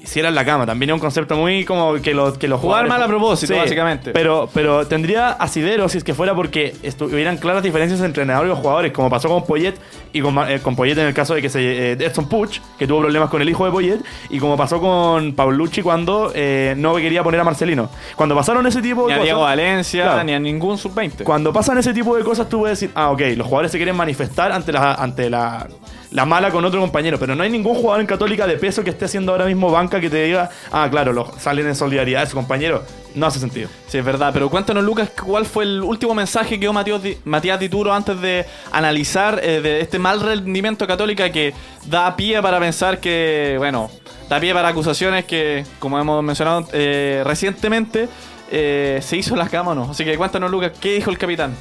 hicieran 0.01 0.33
la 0.33 0.45
cama. 0.45 0.65
También 0.65 0.89
es 0.89 0.93
un 0.93 0.99
concepto 1.01 1.35
muy 1.35 1.65
como 1.65 1.95
que 1.95 2.13
los 2.13 2.37
que 2.37 2.47
los 2.47 2.61
Jugar 2.61 2.87
mal 2.87 3.03
a 3.03 3.07
propósito, 3.07 3.55
básicamente. 3.57 4.11
Pero, 4.11 4.49
pero 4.53 4.87
tendría 4.87 5.31
asidero 5.31 5.89
si 5.89 5.97
es 5.97 6.03
que 6.05 6.13
fuera 6.13 6.33
porque 6.33 6.73
estuvieran 6.81 7.35
claras 7.37 7.61
diferencias 7.61 7.99
entre 7.99 8.23
entrenadores 8.23 8.47
y 8.47 8.53
los 8.53 8.59
jugadores, 8.59 8.93
como 8.93 9.09
pasó 9.09 9.27
con 9.27 9.45
Poyet 9.45 9.73
y 10.13 10.21
con, 10.21 10.35
eh, 10.49 10.59
con 10.61 10.75
Poyet 10.77 10.97
en 10.97 11.07
el 11.07 11.13
caso 11.13 11.35
de 11.35 11.41
que 11.41 11.49
se 11.49 11.91
eh, 11.91 11.97
Edson 11.99 12.29
Puch, 12.29 12.59
que 12.79 12.87
tuvo 12.87 13.01
problemas 13.01 13.29
con 13.29 13.41
el 13.41 13.49
hijo 13.49 13.65
de 13.65 13.71
Poyet, 13.71 13.99
y 14.29 14.39
como 14.39 14.55
pasó 14.55 14.79
con 14.79 15.33
Paulucci 15.33 15.81
cuando 15.81 16.31
eh, 16.33 16.73
no 16.77 16.95
quería 16.95 17.21
poner 17.21 17.41
a 17.41 17.43
Marcelino. 17.43 17.89
Cuando 18.15 18.33
pasaron 18.33 18.65
ese 18.65 18.81
tipo 18.81 19.01
Ni 19.01 19.07
de 19.09 19.13
a 19.13 19.17
cosas. 19.17 19.25
Diego 19.25 19.41
Valencia, 19.41 20.03
Claro. 20.03 20.23
ni 20.23 20.33
a 20.33 20.39
ningún 20.39 20.77
sub-20. 20.77 21.23
Cuando 21.25 21.51
pasan 21.51 21.77
ese 21.77 21.93
tipo 21.93 22.15
de 22.15 22.23
cosas, 22.23 22.47
tú 22.47 22.59
puedes 22.59 22.79
decir, 22.79 22.91
ah, 22.95 23.11
ok, 23.11 23.21
los 23.35 23.45
jugadores 23.45 23.71
se 23.71 23.77
quieren 23.77 23.95
manifestar 23.97 24.51
ante 24.53 24.71
la, 24.71 24.93
ante 24.95 25.29
la 25.29 25.67
la 26.11 26.25
mala 26.25 26.51
con 26.51 26.63
otro 26.65 26.79
compañero. 26.79 27.17
Pero 27.17 27.35
no 27.35 27.43
hay 27.43 27.49
ningún 27.49 27.75
jugador 27.75 28.01
en 28.01 28.07
Católica 28.07 28.45
de 28.47 28.57
peso 28.57 28.83
que 28.83 28.91
esté 28.91 29.05
haciendo 29.05 29.31
ahora 29.31 29.45
mismo 29.45 29.71
banca 29.71 29.99
que 29.99 30.09
te 30.09 30.23
diga, 30.23 30.49
ah, 30.71 30.87
claro, 30.89 31.13
lo, 31.13 31.31
salen 31.39 31.67
en 31.67 31.75
solidaridad 31.75 32.21
de 32.21 32.27
su 32.27 32.35
compañero. 32.35 32.83
No 33.15 33.25
hace 33.25 33.39
sentido. 33.39 33.69
Sí, 33.87 33.97
es 33.97 34.05
verdad, 34.05 34.31
pero 34.33 34.49
cuéntanos, 34.49 34.83
Lucas, 34.83 35.09
cuál 35.09 35.45
fue 35.45 35.65
el 35.65 35.81
último 35.81 36.13
mensaje 36.13 36.51
que 36.51 36.59
dio 36.59 36.73
Matías, 36.73 37.01
Matías 37.25 37.59
Dituro 37.59 37.93
antes 37.93 38.19
de 38.21 38.45
analizar 38.71 39.39
eh, 39.43 39.59
de 39.61 39.81
este 39.81 39.99
mal 39.99 40.21
rendimiento 40.21 40.87
católica 40.87 41.29
que 41.29 41.53
da 41.87 42.15
pie 42.15 42.41
para 42.41 42.59
pensar 42.59 42.99
que, 42.99 43.55
bueno, 43.57 43.89
da 44.29 44.39
pie 44.39 44.53
para 44.53 44.69
acusaciones 44.69 45.25
que, 45.25 45.65
como 45.79 45.99
hemos 45.99 46.23
mencionado 46.23 46.65
eh, 46.71 47.21
recientemente, 47.25 48.07
eh, 48.49 48.99
se 49.01 49.17
hizo 49.17 49.35
la 49.35 49.49
cama 49.49 49.71
o 49.71 49.75
no. 49.75 49.91
Así 49.91 50.05
que 50.05 50.15
cuéntanos, 50.17 50.49
Lucas, 50.49 50.71
¿qué 50.79 50.93
dijo 50.93 51.09
el 51.09 51.17
capitán? 51.17 51.53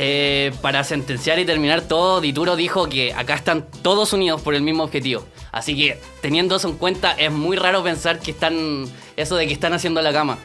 Eh, 0.00 0.52
para 0.62 0.84
sentenciar 0.84 1.40
y 1.40 1.44
terminar 1.44 1.80
todo, 1.80 2.20
Dituro 2.20 2.54
dijo 2.54 2.88
que 2.88 3.12
acá 3.14 3.34
están 3.34 3.66
todos 3.82 4.12
unidos 4.12 4.40
por 4.40 4.54
el 4.54 4.62
mismo 4.62 4.84
objetivo. 4.84 5.24
Así 5.50 5.76
que, 5.76 5.98
teniendo 6.22 6.54
eso 6.54 6.68
en 6.68 6.76
cuenta, 6.76 7.12
es 7.12 7.32
muy 7.32 7.56
raro 7.56 7.82
pensar 7.82 8.20
que 8.20 8.30
están. 8.30 8.84
Eso 9.16 9.34
de 9.34 9.48
que 9.48 9.52
están 9.52 9.72
haciendo 9.72 10.00
la 10.00 10.12
cama. 10.12 10.38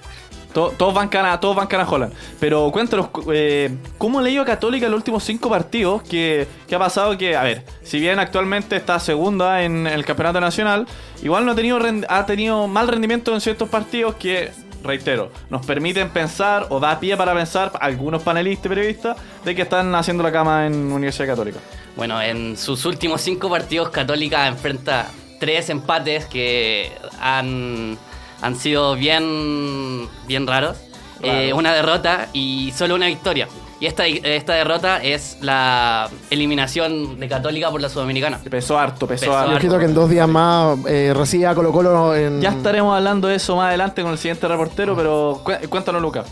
To- 0.56 0.74
todos 0.78 0.94
van 0.94 1.10
a 1.26 1.40
todos 1.40 1.56
van. 1.68 2.12
Pero 2.40 2.72
cuéntanos, 2.72 3.10
cu- 3.10 3.32
eh, 3.32 3.76
¿cómo 4.00 4.22
le 4.22 4.30
ido 4.34 4.42
a 4.42 4.46
Católica 4.46 4.88
los 4.90 4.98
últimos 4.98 5.24
cinco 5.24 5.50
partidos? 5.50 6.02
Que, 6.04 6.48
que 6.68 6.74
ha 6.76 6.80
pasado 6.80 7.16
que, 7.18 7.36
a 7.36 7.44
ver, 7.44 7.64
si 7.84 8.00
bien 8.00 8.18
actualmente 8.20 8.76
está 8.76 9.00
segunda 9.00 9.64
en 9.64 9.86
el 9.88 10.04
campeonato 10.06 10.40
nacional, 10.42 10.88
igual 11.24 11.46
no 11.46 11.52
ha 11.52 11.56
tenido, 11.56 11.80
ha 12.08 12.26
tenido 12.26 12.68
mal 12.68 12.88
rendimiento 12.88 13.34
en 13.34 13.42
ciertos 13.42 13.68
partidos 13.70 14.16
que, 14.16 14.52
reitero, 14.84 15.32
nos 15.50 15.66
permiten 15.66 16.10
pensar 16.10 16.68
o 16.70 16.80
da 16.80 17.00
pie 17.00 17.16
para 17.18 17.34
pensar, 17.34 17.72
algunos 17.80 18.22
panelistas 18.22 18.66
y 18.66 18.70
periodistas, 18.70 19.18
de 19.44 19.56
que 19.56 19.64
están 19.64 19.94
haciendo 19.96 20.24
la 20.24 20.32
cama 20.32 20.68
en 20.68 20.92
Universidad 20.92 21.28
Católica. 21.28 21.60
Bueno, 21.96 22.22
en 22.22 22.58
sus 22.58 22.86
últimos 22.86 23.22
cinco 23.22 23.50
partidos, 23.50 23.90
Católica 23.90 24.48
enfrenta 24.48 25.08
tres 25.40 25.70
empates 25.70 26.26
que 26.26 26.92
han, 27.20 27.98
han 28.42 28.56
sido 28.56 28.96
bien, 28.96 30.08
bien 30.28 30.48
raros. 30.48 30.78
Claro. 31.20 31.40
Eh, 31.40 31.54
una 31.54 31.74
derrota 31.74 32.28
y 32.34 32.74
solo 32.76 32.96
una 32.96 33.08
victoria. 33.08 33.48
Y 33.84 33.86
esta, 33.86 34.08
esta 34.08 34.54
derrota 34.54 35.04
es 35.04 35.40
la 35.42 36.10
eliminación 36.30 37.20
de 37.20 37.28
Católica 37.28 37.70
por 37.70 37.82
la 37.82 37.90
Sudamericana. 37.90 38.40
Pesó 38.50 38.80
harto, 38.80 39.06
pesó, 39.08 39.26
Pesó 39.26 39.38
harto. 39.38 39.52
Y 39.52 39.56
ojito 39.58 39.78
que 39.78 39.84
en 39.84 39.94
dos 39.94 40.10
días 40.10 40.26
más 40.26 40.78
eh, 40.88 41.12
recibe 41.14 41.48
a 41.48 41.54
Colo 41.54 41.74
Colo 41.74 42.16
en... 42.16 42.40
Ya 42.40 42.52
estaremos 42.52 42.96
hablando 42.96 43.28
de 43.28 43.36
eso 43.36 43.58
más 43.58 43.68
adelante 43.68 44.02
con 44.02 44.14
el 44.14 44.18
siguiente 44.18 44.48
reportero, 44.48 44.96
pero 44.96 45.42
cu- 45.44 45.68
cuéntanos, 45.68 46.02
Lucas. 46.02 46.26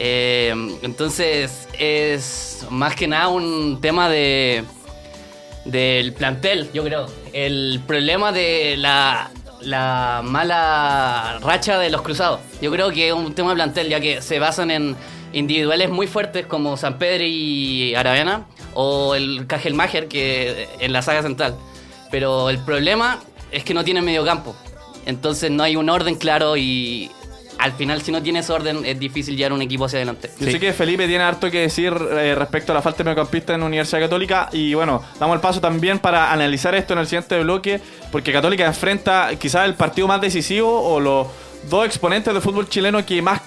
Eh, 0.00 0.52
entonces 0.82 1.68
es 1.78 2.66
más 2.68 2.96
que 2.96 3.06
nada 3.06 3.28
un 3.28 3.78
tema 3.80 4.08
de 4.08 4.64
del 5.66 6.12
plantel, 6.14 6.68
yo 6.74 6.82
creo. 6.82 7.06
El 7.32 7.80
problema 7.86 8.32
de 8.32 8.74
la, 8.76 9.30
la 9.60 10.22
mala 10.24 11.38
racha 11.42 11.78
de 11.78 11.90
los 11.90 12.02
cruzados. 12.02 12.40
Yo 12.60 12.72
creo 12.72 12.90
que 12.90 13.06
es 13.06 13.14
un 13.14 13.34
tema 13.36 13.50
de 13.50 13.54
plantel, 13.54 13.88
ya 13.88 14.00
que 14.00 14.20
se 14.20 14.40
basan 14.40 14.72
en 14.72 14.96
individuales 15.32 15.90
muy 15.90 16.06
fuertes 16.06 16.46
como 16.46 16.76
San 16.76 16.98
Pedro 16.98 17.24
y 17.24 17.94
Aravena 17.94 18.46
o 18.74 19.14
el 19.14 19.46
Cajelmacher 19.46 20.08
que 20.08 20.68
en 20.80 20.92
la 20.92 21.02
saga 21.02 21.22
central. 21.22 21.56
Pero 22.10 22.50
el 22.50 22.58
problema 22.58 23.20
es 23.50 23.64
que 23.64 23.74
no 23.74 23.84
tienen 23.84 24.04
medio 24.04 24.24
campo. 24.24 24.54
Entonces 25.06 25.50
no 25.50 25.62
hay 25.62 25.76
un 25.76 25.88
orden 25.88 26.16
claro 26.16 26.56
y 26.56 27.10
al 27.58 27.72
final 27.72 28.02
si 28.02 28.12
no 28.12 28.22
tienes 28.22 28.48
orden 28.50 28.84
es 28.84 28.98
difícil 28.98 29.36
llevar 29.36 29.52
un 29.52 29.62
equipo 29.62 29.86
hacia 29.86 29.98
adelante. 29.98 30.30
Yo 30.38 30.50
sé 30.50 30.60
que 30.60 30.72
Felipe 30.72 31.06
tiene 31.08 31.24
harto 31.24 31.50
que 31.50 31.60
decir 31.60 31.92
eh, 31.92 32.34
respecto 32.36 32.72
a 32.72 32.74
la 32.74 32.82
falta 32.82 32.98
de 32.98 33.04
mediocampista 33.04 33.54
en 33.54 33.62
Universidad 33.62 34.00
Católica 34.00 34.48
y 34.52 34.74
bueno, 34.74 35.02
damos 35.18 35.34
el 35.34 35.40
paso 35.40 35.60
también 35.60 35.98
para 35.98 36.32
analizar 36.32 36.74
esto 36.74 36.92
en 36.92 37.00
el 37.00 37.06
siguiente 37.06 37.38
bloque 37.40 37.80
porque 38.12 38.32
Católica 38.32 38.66
enfrenta 38.66 39.30
quizás 39.38 39.66
el 39.66 39.74
partido 39.74 40.06
más 40.06 40.20
decisivo 40.20 40.82
o 40.82 41.00
los 41.00 41.26
dos 41.68 41.84
exponentes 41.84 42.32
del 42.32 42.42
fútbol 42.42 42.68
chileno 42.68 43.04
que 43.04 43.20
más 43.20 43.40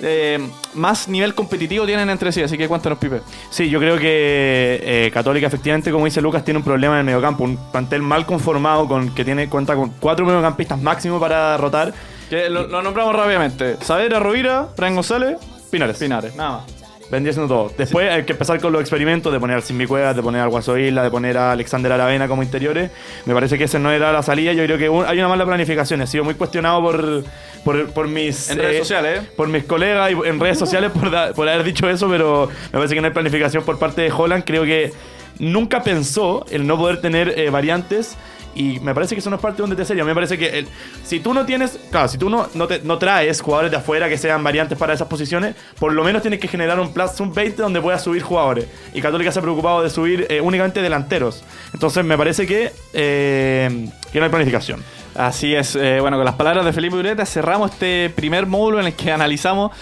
eh, 0.00 0.38
más 0.74 1.08
nivel 1.08 1.34
competitivo 1.34 1.86
tienen 1.86 2.10
entre 2.10 2.32
sí, 2.32 2.42
así 2.42 2.56
que 2.56 2.68
cuéntanos 2.68 2.98
Pipe. 2.98 3.20
Sí, 3.50 3.68
yo 3.68 3.78
creo 3.78 3.96
que 3.98 4.80
eh, 4.82 5.10
Católica 5.12 5.46
efectivamente, 5.46 5.90
como 5.90 6.04
dice 6.04 6.20
Lucas, 6.20 6.44
tiene 6.44 6.58
un 6.58 6.64
problema 6.64 6.94
en 6.94 7.00
el 7.00 7.04
mediocampo. 7.06 7.44
Un 7.44 7.56
plantel 7.70 8.02
mal 8.02 8.26
conformado 8.26 8.86
con 8.86 9.14
que 9.14 9.24
tiene 9.24 9.48
cuenta 9.48 9.74
con 9.74 9.90
cuatro 10.00 10.24
mediocampistas 10.24 10.80
máximo 10.80 11.18
para 11.18 11.56
rotar. 11.56 11.92
Que 12.30 12.48
lo, 12.48 12.66
lo 12.66 12.82
nombramos 12.82 13.14
rápidamente. 13.14 13.76
Saavedra, 13.80 14.20
Rovira, 14.20 14.68
Brian 14.76 14.94
González, 14.94 15.38
Pinares. 15.70 15.98
Pinares, 15.98 16.36
nada 16.36 16.58
más. 16.58 16.77
Vendría 17.10 17.32
siendo 17.32 17.48
todo. 17.54 17.72
Después 17.78 18.10
hay 18.10 18.24
que 18.24 18.32
empezar 18.32 18.60
con 18.60 18.70
los 18.72 18.82
experimentos 18.82 19.32
de 19.32 19.40
poner 19.40 19.56
al 19.56 19.62
Simbi 19.62 19.86
Cuevas, 19.86 20.14
de 20.14 20.22
poner 20.22 20.42
al 20.42 20.50
Guasoisla, 20.50 21.02
de 21.02 21.10
poner 21.10 21.38
a 21.38 21.52
Alexander 21.52 21.90
Aravena 21.92 22.28
como 22.28 22.42
interiores. 22.42 22.90
Me 23.24 23.32
parece 23.32 23.56
que 23.56 23.64
esa 23.64 23.78
no 23.78 23.90
era 23.90 24.12
la 24.12 24.22
salida. 24.22 24.52
Yo 24.52 24.62
creo 24.64 24.76
que 24.76 24.90
un- 24.90 25.06
hay 25.06 25.18
una 25.18 25.28
mala 25.28 25.46
planificación. 25.46 26.02
He 26.02 26.06
sido 26.06 26.22
muy 26.24 26.34
cuestionado 26.34 26.82
por, 26.82 27.24
por, 27.64 27.88
por 27.92 28.08
mis... 28.08 28.50
En 28.50 28.58
redes 28.58 28.78
sociales, 28.80 29.22
¿eh? 29.22 29.30
Por 29.36 29.48
mis 29.48 29.64
colegas 29.64 30.10
y 30.12 30.28
en 30.28 30.38
redes 30.38 30.58
sociales 30.58 30.90
por, 30.92 31.10
da- 31.10 31.32
por 31.32 31.48
haber 31.48 31.64
dicho 31.64 31.88
eso, 31.88 32.10
pero 32.10 32.48
me 32.72 32.78
parece 32.78 32.94
que 32.94 33.00
no 33.00 33.06
hay 33.06 33.12
planificación 33.14 33.64
por 33.64 33.78
parte 33.78 34.02
de 34.02 34.12
Holland. 34.12 34.44
Creo 34.44 34.64
que 34.64 34.92
nunca 35.38 35.82
pensó 35.82 36.44
el 36.50 36.66
no 36.66 36.76
poder 36.76 37.00
tener 37.00 37.38
eh, 37.38 37.48
variantes. 37.48 38.16
Y 38.54 38.80
me 38.80 38.92
parece 38.94 39.14
que 39.14 39.20
eso 39.20 39.30
no 39.30 39.36
es 39.36 39.42
parte 39.42 39.58
de 39.58 39.62
un 39.64 39.70
DT 39.70 39.84
serio. 39.84 40.04
Me 40.04 40.14
parece 40.14 40.36
que 40.36 40.66
si 41.04 41.20
tú 41.20 41.32
no 41.32 41.46
tienes, 41.46 41.78
claro, 41.90 42.08
si 42.08 42.18
tú 42.18 42.28
no, 42.28 42.48
no, 42.54 42.66
te- 42.66 42.80
traes 42.98 43.40
jugadores 43.40 43.70
de 43.70 43.76
afuera 43.76 44.08
que 44.08 44.18
sean 44.18 44.42
variantes 44.42 44.76
para 44.76 44.92
esas 44.94 45.06
posiciones, 45.06 45.54
por 45.78 45.92
lo 45.92 46.02
menos 46.02 46.22
tienes 46.22 46.40
que 46.40 46.48
generar 46.48 46.80
un 46.80 46.92
plus 46.92 47.12
sub 47.12 47.32
20 47.32 47.62
donde 47.62 47.80
puedas 47.80 48.02
subir 48.02 48.22
jugadores. 48.22 48.66
Y 48.94 49.00
Católica 49.00 49.30
se 49.30 49.38
ha 49.38 49.42
preocupado 49.42 49.82
de 49.82 49.90
subir 49.90 50.26
eh, 50.28 50.40
únicamente 50.40 50.82
delanteros. 50.82 51.44
Entonces 51.72 52.04
me 52.04 52.18
parece 52.18 52.46
que, 52.46 52.72
eh, 52.94 53.88
que 54.12 54.18
no 54.18 54.24
hay 54.24 54.30
planificación. 54.30 54.82
Así 55.14 55.54
es, 55.54 55.74
eh, 55.76 55.98
bueno, 56.00 56.16
con 56.16 56.24
las 56.24 56.34
palabras 56.34 56.64
de 56.64 56.72
Felipe 56.72 56.96
Ureta 56.96 57.26
cerramos 57.26 57.72
este 57.72 58.10
primer 58.10 58.46
módulo 58.46 58.78
en 58.80 58.86
el 58.86 58.94
que 58.94 59.10
analizamos, 59.10 59.72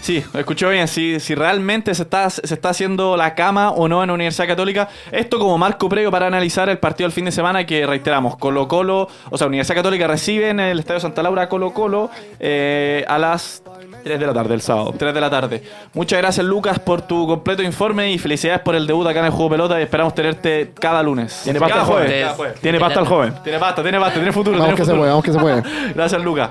sí, 0.00 0.24
escuchó 0.34 0.68
bien, 0.70 0.86
si, 0.88 1.18
si 1.20 1.34
realmente 1.34 1.94
se 1.94 2.02
está, 2.02 2.30
se 2.30 2.42
está 2.54 2.70
haciendo 2.70 3.16
la 3.16 3.34
cama 3.34 3.70
o 3.70 3.88
no 3.88 4.02
en 4.02 4.08
la 4.08 4.14
Universidad 4.14 4.46
Católica. 4.46 4.88
Esto 5.10 5.38
como 5.38 5.58
marco 5.58 5.88
previo 5.88 6.10
para 6.10 6.26
analizar 6.26 6.68
el 6.68 6.78
partido 6.78 7.06
del 7.06 7.12
fin 7.12 7.24
de 7.24 7.32
semana 7.32 7.66
que 7.66 7.86
reiteramos, 7.86 8.36
Colo 8.36 8.68
Colo, 8.68 9.08
o 9.30 9.38
sea, 9.38 9.46
Universidad 9.46 9.76
Católica 9.76 10.06
recibe 10.06 10.50
en 10.50 10.60
el 10.60 10.78
Estadio 10.78 11.00
Santa 11.00 11.22
Laura 11.22 11.48
Colo 11.48 11.72
Colo 11.72 12.10
eh, 12.38 13.04
a 13.08 13.18
las 13.18 13.62
3 14.04 14.20
de 14.20 14.26
la 14.26 14.32
tarde 14.34 14.54
el 14.54 14.60
sábado. 14.60 14.94
3 14.96 15.12
de 15.12 15.20
la 15.20 15.30
tarde. 15.30 15.62
Muchas 15.94 16.18
gracias 16.20 16.46
Lucas 16.46 16.78
por 16.78 17.02
tu 17.02 17.26
completo 17.26 17.62
informe 17.62 18.12
y 18.12 18.18
felicidades 18.18 18.60
por 18.60 18.76
el 18.76 18.86
debut 18.86 19.06
acá 19.06 19.18
en 19.20 19.26
el 19.26 19.32
Juego 19.32 19.50
Pelota 19.50 19.80
y 19.80 19.82
esperamos 19.82 20.14
tenerte 20.14 20.72
cada 20.78 21.02
lunes. 21.02 21.40
Tiene 21.42 21.58
pasta 21.58 21.74
Cada 21.74 21.86
el 21.86 21.92
joven. 21.92 22.06
jueves. 22.06 22.22
Cada 22.24 22.36
jueves. 22.36 22.60
Tiene 22.60 22.78
pasta 22.80 23.00
el 23.00 23.06
joven. 23.06 23.34
Tiene 23.42 23.58
pasta, 23.58 23.82
tiene 23.82 23.98
pasta, 23.98 24.14
tiene 24.14 24.32
futuro. 24.32 24.58
Vamos 24.58 24.74
tiene 24.74 24.80
que 24.80 24.84
se 24.84 24.96
puede, 24.96 25.10
vamos 25.10 25.24
que 25.24 25.32
se 25.32 25.38
puede. 25.38 25.62
Gracias, 25.94 26.22
Lucas. 26.22 26.50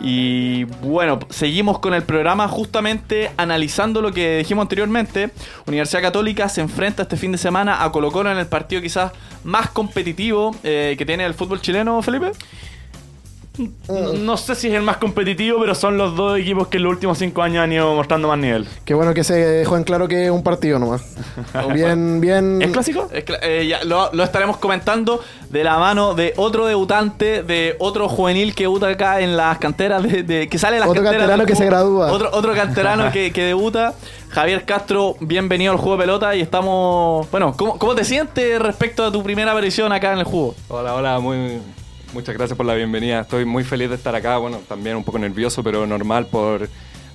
Y 0.00 0.64
bueno, 0.82 1.18
seguimos 1.28 1.78
con 1.78 1.92
el 1.92 2.02
programa 2.02 2.48
justamente 2.48 3.30
analizando 3.36 4.00
lo 4.00 4.12
que 4.12 4.38
dijimos 4.38 4.62
anteriormente. 4.62 5.30
Universidad 5.66 6.02
Católica 6.02 6.48
se 6.48 6.62
enfrenta 6.62 7.02
este 7.02 7.16
fin 7.16 7.32
de 7.32 7.38
semana 7.38 7.84
a 7.84 7.92
Colo 7.92 8.10
Colo 8.10 8.30
en 8.32 8.38
el 8.38 8.46
partido 8.46 8.80
quizás 8.80 9.12
más 9.44 9.70
competitivo 9.70 10.54
eh, 10.62 10.94
que 10.96 11.04
tiene 11.04 11.24
el 11.26 11.34
fútbol 11.34 11.60
chileno, 11.60 12.00
Felipe. 12.02 12.32
No, 13.88 14.12
no 14.14 14.36
sé 14.36 14.54
si 14.54 14.68
es 14.68 14.74
el 14.74 14.82
más 14.82 14.96
competitivo, 14.98 15.58
pero 15.60 15.74
son 15.74 15.98
los 15.98 16.16
dos 16.16 16.38
equipos 16.38 16.68
que 16.68 16.78
en 16.78 16.84
los 16.84 16.92
últimos 16.92 17.18
5 17.18 17.42
años 17.42 17.62
han 17.64 17.72
ido 17.72 17.92
mostrando 17.94 18.28
más 18.28 18.38
nivel. 18.38 18.66
Qué 18.84 18.94
bueno 18.94 19.12
que 19.12 19.22
se 19.24 19.34
dejó 19.34 19.76
en 19.76 19.84
claro 19.84 20.08
que 20.08 20.24
es 20.26 20.30
un 20.30 20.42
partido 20.42 20.78
nomás. 20.78 21.02
Bien, 21.74 22.20
bien... 22.20 22.62
¿Es 22.62 22.70
clásico? 22.70 23.08
Es 23.12 23.24
eh, 23.42 23.66
ya 23.68 23.84
lo, 23.84 24.10
lo 24.14 24.22
estaremos 24.24 24.56
comentando 24.56 25.20
de 25.50 25.64
la 25.64 25.78
mano 25.78 26.14
de 26.14 26.32
otro 26.36 26.64
debutante, 26.66 27.42
de 27.42 27.76
otro 27.80 28.08
juvenil 28.08 28.54
que 28.54 28.64
debuta 28.64 28.86
acá 28.88 29.20
en 29.20 29.36
las 29.36 29.58
canteras, 29.58 30.02
de, 30.04 30.22
de- 30.22 30.48
que 30.48 30.58
sale 30.58 30.76
en 30.76 30.80
las 30.80 30.88
Otro 30.88 31.02
canteras 31.02 31.26
canterano 31.28 31.46
que 31.46 31.56
se 31.56 31.66
gradúa. 31.66 32.12
Otro, 32.12 32.30
otro 32.32 32.54
canterano 32.54 33.10
que, 33.12 33.32
que 33.32 33.42
debuta. 33.44 33.94
Javier 34.30 34.64
Castro, 34.64 35.16
bienvenido 35.20 35.72
al 35.72 35.78
juego 35.78 35.96
de 35.96 36.02
pelota 36.04 36.34
y 36.36 36.40
estamos... 36.40 37.28
Bueno, 37.32 37.52
¿cómo, 37.56 37.78
cómo 37.78 37.94
te 37.96 38.04
sientes 38.04 38.62
respecto 38.62 39.04
a 39.04 39.10
tu 39.12 39.22
primera 39.24 39.50
aparición 39.50 39.92
acá 39.92 40.12
en 40.12 40.20
el 40.20 40.24
juego? 40.24 40.54
Hola, 40.68 40.94
hola, 40.94 41.18
muy, 41.18 41.60
muchas 42.12 42.34
gracias 42.36 42.56
por 42.56 42.66
la 42.66 42.74
bienvenida. 42.74 43.20
Estoy 43.20 43.44
muy 43.44 43.64
feliz 43.64 43.88
de 43.88 43.96
estar 43.96 44.14
acá, 44.14 44.38
bueno, 44.38 44.58
también 44.68 44.96
un 44.96 45.04
poco 45.04 45.18
nervioso, 45.18 45.62
pero 45.62 45.86
normal 45.86 46.26
por, 46.26 46.68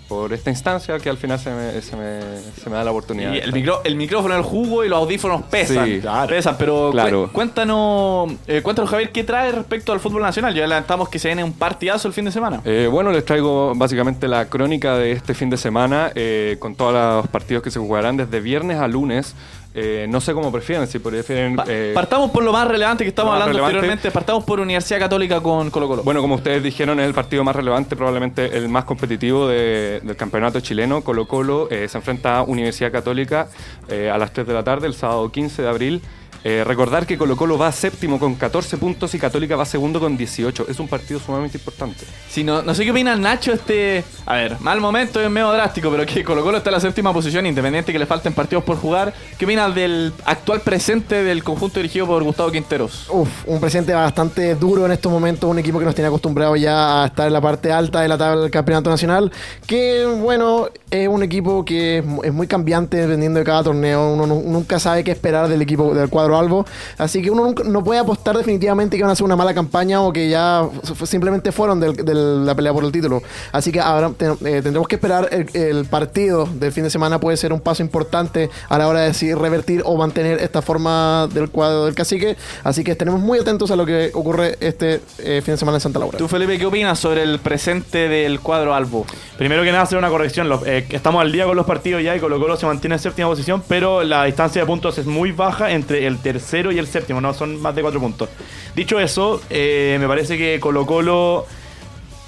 por 0.07 0.33
esta 0.33 0.49
instancia 0.49 0.97
que 0.99 1.09
al 1.09 1.17
final 1.17 1.39
se 1.39 1.49
me, 1.51 1.81
se 1.81 1.95
me, 1.95 2.19
se 2.61 2.69
me 2.69 2.75
da 2.75 2.83
la 2.83 2.91
oportunidad. 2.91 3.33
Y 3.33 3.39
el, 3.39 3.51
micro, 3.53 3.81
el 3.83 3.95
micrófono, 3.95 4.35
el 4.35 4.43
jugo 4.43 4.83
y 4.85 4.89
los 4.89 4.99
audífonos 4.99 5.43
pesan. 5.43 5.85
Sí, 5.85 5.99
claro. 5.99 6.27
Pesan, 6.27 6.55
pero 6.57 6.91
Claro. 6.91 7.27
cu- 7.27 7.33
cuéntanos, 7.33 8.31
eh, 8.47 8.61
cuéntanos, 8.61 8.89
Javier, 8.89 9.11
¿qué 9.11 9.23
trae 9.23 9.51
respecto 9.51 9.91
al 9.91 9.99
fútbol 9.99 10.21
nacional? 10.21 10.53
Ya 10.53 10.61
adelantamos 10.61 11.09
que 11.09 11.19
se 11.19 11.27
viene 11.29 11.43
un 11.43 11.53
partidazo 11.53 12.07
el 12.07 12.13
fin 12.13 12.25
de 12.25 12.31
semana. 12.31 12.61
Eh, 12.65 12.87
bueno, 12.91 13.11
les 13.11 13.25
traigo 13.25 13.73
básicamente 13.75 14.27
la 14.27 14.45
crónica 14.47 14.97
de 14.97 15.11
este 15.11 15.33
fin 15.33 15.49
de 15.49 15.57
semana 15.57 16.11
eh, 16.15 16.57
con 16.59 16.75
todos 16.75 16.93
los 16.93 17.27
partidos 17.27 17.63
que 17.63 17.71
se 17.71 17.79
jugarán 17.79 18.17
desde 18.17 18.39
viernes 18.39 18.77
a 18.79 18.87
lunes. 18.87 19.35
Eh, 19.77 20.05
no 20.09 20.21
sé 20.21 20.33
cómo 20.33 20.51
prefieren, 20.53 20.87
si 20.87 20.99
prefieren... 20.99 21.57
Eh, 21.67 21.91
partamos 21.93 22.31
por 22.31 22.43
lo 22.43 22.53
más 22.53 22.65
relevante 22.65 23.03
que 23.03 23.09
estamos 23.09 23.33
hablando 23.33 23.51
relevante. 23.51 23.75
anteriormente. 23.77 24.09
Partamos 24.11 24.45
por 24.45 24.61
Universidad 24.61 24.99
Católica 24.99 25.41
con 25.41 25.69
Colo 25.69 25.87
Colo. 25.89 26.03
Bueno, 26.03 26.21
como 26.21 26.35
ustedes 26.35 26.63
dijeron, 26.63 26.97
es 27.01 27.05
el 27.07 27.13
partido 27.13 27.43
más 27.43 27.55
relevante, 27.55 27.95
probablemente 27.97 28.57
el 28.57 28.69
más 28.69 28.85
competitivo 28.85 29.47
de- 29.49 29.99
del 30.01 30.15
campeonato 30.15 30.61
chileno. 30.61 31.01
Colo 31.01 31.27
Colo 31.27 31.67
eh, 31.69 31.87
se 31.89 31.97
enfrenta 31.97 32.37
a 32.37 32.43
Universidad 32.43 32.89
Católica 32.91 33.49
a 33.89 34.17
las 34.17 34.31
3 34.31 34.47
de 34.47 34.53
la 34.53 34.63
tarde, 34.63 34.87
el 34.87 34.93
sábado 34.93 35.29
15 35.29 35.61
de 35.61 35.67
abril. 35.67 36.01
Eh, 36.47 36.63
recordar 36.63 37.07
que 37.07 37.17
Colo 37.17 37.35
Colo 37.35 37.57
va 37.57 37.71
séptimo 37.71 38.19
con 38.19 38.35
14 38.35 38.77
puntos 38.77 39.15
y 39.15 39.17
Católica 39.17 39.55
va 39.55 39.65
segundo 39.65 39.99
con 39.99 40.15
18. 40.15 40.67
Es 40.69 40.79
un 40.79 40.87
partido 40.87 41.19
sumamente 41.19 41.57
importante. 41.57 42.05
Si 42.29 42.43
no, 42.43 42.61
no 42.61 42.75
sé 42.75 42.83
qué 42.85 42.91
opina 42.91 43.15
Nacho 43.15 43.51
este... 43.51 44.03
A 44.27 44.35
ver, 44.35 44.57
mal 44.59 44.79
momento 44.79 45.19
es 45.19 45.27
medio 45.31 45.51
drástico, 45.51 45.89
pero 45.89 46.05
que 46.05 46.23
Colo 46.23 46.43
Colo 46.43 46.59
está 46.59 46.69
en 46.69 46.75
la 46.75 46.79
séptima 46.79 47.11
posición, 47.11 47.47
independiente 47.47 47.91
que 47.91 47.97
le 47.97 48.05
falten 48.05 48.31
partidos 48.33 48.63
por 48.63 48.77
jugar. 48.77 49.11
¿Qué 49.39 49.45
opinas 49.45 49.73
del 49.73 50.13
actual 50.25 50.61
presente 50.61 51.23
del 51.23 51.43
conjunto 51.43 51.79
dirigido 51.79 52.05
por 52.05 52.21
Gustavo 52.21 52.51
Quinteros? 52.51 53.07
Uf, 53.09 53.27
un 53.47 53.59
presente 53.59 53.91
bastante 53.95 54.53
duro 54.53 54.85
en 54.85 54.91
estos 54.91 55.11
momentos, 55.11 55.49
un 55.49 55.57
equipo 55.57 55.79
que 55.79 55.85
nos 55.85 55.95
tiene 55.95 56.09
acostumbrado 56.09 56.55
ya 56.55 57.01
a 57.01 57.05
estar 57.07 57.25
en 57.25 57.33
la 57.33 57.41
parte 57.41 57.71
alta 57.71 58.01
de 58.01 58.07
la 58.07 58.19
tabla 58.19 58.43
del 58.43 58.51
campeonato 58.51 58.91
nacional, 58.91 59.31
que 59.65 60.05
bueno, 60.05 60.67
es 60.91 61.07
un 61.07 61.23
equipo 61.23 61.65
que 61.65 61.97
es 61.97 62.05
mu- 62.05 62.21
es 62.23 62.31
muy 62.31 62.45
cambiante 62.45 62.97
dependiendo 62.97 63.39
de 63.39 63.45
cada 63.45 63.63
torneo, 63.63 64.13
uno 64.13 64.27
nu- 64.27 64.43
nunca 64.45 64.77
sabe 64.79 65.03
qué 65.03 65.09
esperar 65.09 65.47
del 65.47 65.63
equipo 65.63 65.95
del 65.95 66.07
cuadro 66.09 66.34
albo, 66.39 66.65
así 66.97 67.21
que 67.21 67.29
uno 67.31 67.43
nunca- 67.43 67.63
no 67.63 67.83
puede 67.83 67.99
apostar 67.99 68.37
definitivamente 68.37 68.97
que 68.97 69.03
van 69.03 69.09
a 69.09 69.13
hacer 69.13 69.25
una 69.25 69.35
mala 69.35 69.53
campaña 69.53 70.01
o 70.01 70.11
que 70.13 70.29
ya 70.29 70.67
simplemente 71.05 71.51
fueron 71.51 71.79
de 71.79 72.13
la 72.13 72.55
pelea 72.55 72.73
por 72.73 72.83
el 72.83 72.91
título, 72.91 73.21
así 73.51 73.71
que 73.71 73.79
ahora 73.79 74.11
te- 74.17 74.25
eh, 74.25 74.61
tendremos 74.61 74.87
que 74.87 74.95
esperar 74.95 75.29
el, 75.31 75.49
el 75.55 75.85
partido 75.85 76.47
del 76.53 76.71
fin 76.71 76.83
de 76.83 76.89
semana 76.89 77.19
puede 77.19 77.37
ser 77.37 77.53
un 77.53 77.59
paso 77.59 77.81
importante 77.83 78.49
a 78.69 78.77
la 78.77 78.87
hora 78.87 79.01
de 79.01 79.07
decidir 79.07 79.37
revertir 79.37 79.81
o 79.85 79.95
mantener 79.97 80.39
esta 80.39 80.61
forma 80.61 81.27
del 81.33 81.49
cuadro 81.49 81.85
del 81.85 81.95
cacique. 81.95 82.35
Así 82.63 82.83
que 82.83 82.91
estaremos 82.91 83.19
muy 83.19 83.39
atentos 83.39 83.71
a 83.71 83.75
lo 83.75 83.85
que 83.85 84.11
ocurre 84.13 84.57
este 84.59 85.01
eh, 85.19 85.41
fin 85.43 85.53
de 85.53 85.57
semana 85.57 85.77
en 85.77 85.81
Santa 85.81 85.99
Laura. 85.99 86.17
Tú, 86.17 86.27
Felipe, 86.27 86.57
¿qué 86.57 86.65
opinas 86.65 86.99
sobre 86.99 87.23
el 87.23 87.39
presente 87.39 88.07
del 88.07 88.39
cuadro 88.39 88.73
Albo? 88.73 89.05
Primero 89.37 89.63
que 89.63 89.71
nada, 89.71 89.83
hacer 89.83 89.97
una 89.97 90.09
corrección. 90.09 90.49
Los- 90.49 90.65
eh, 90.65 90.85
estamos 90.89 91.21
al 91.21 91.31
día 91.31 91.45
con 91.45 91.55
los 91.55 91.65
partidos 91.65 92.01
ya 92.03 92.15
y 92.15 92.19
Colo 92.19 92.39
Colo 92.39 92.57
se 92.57 92.65
mantiene 92.65 92.95
en 92.95 92.99
séptima 92.99 93.27
posición, 93.27 93.63
pero 93.67 94.03
la 94.03 94.23
distancia 94.25 94.61
de 94.61 94.65
puntos 94.67 94.97
es 94.97 95.05
muy 95.05 95.31
baja 95.31 95.71
entre 95.71 96.05
el 96.07 96.14
tercero 96.17 96.71
y 96.71 96.79
el 96.79 96.87
séptimo, 96.87 97.21
no 97.21 97.33
son 97.33 97.61
más 97.61 97.75
de 97.75 97.81
cuatro 97.81 97.99
puntos. 97.99 98.29
Dicho 98.75 98.99
eso, 98.99 99.41
eh, 99.49 99.97
me 99.99 100.07
parece 100.07 100.37
que 100.37 100.59
Colo 100.59 100.85
Colo 100.85 101.45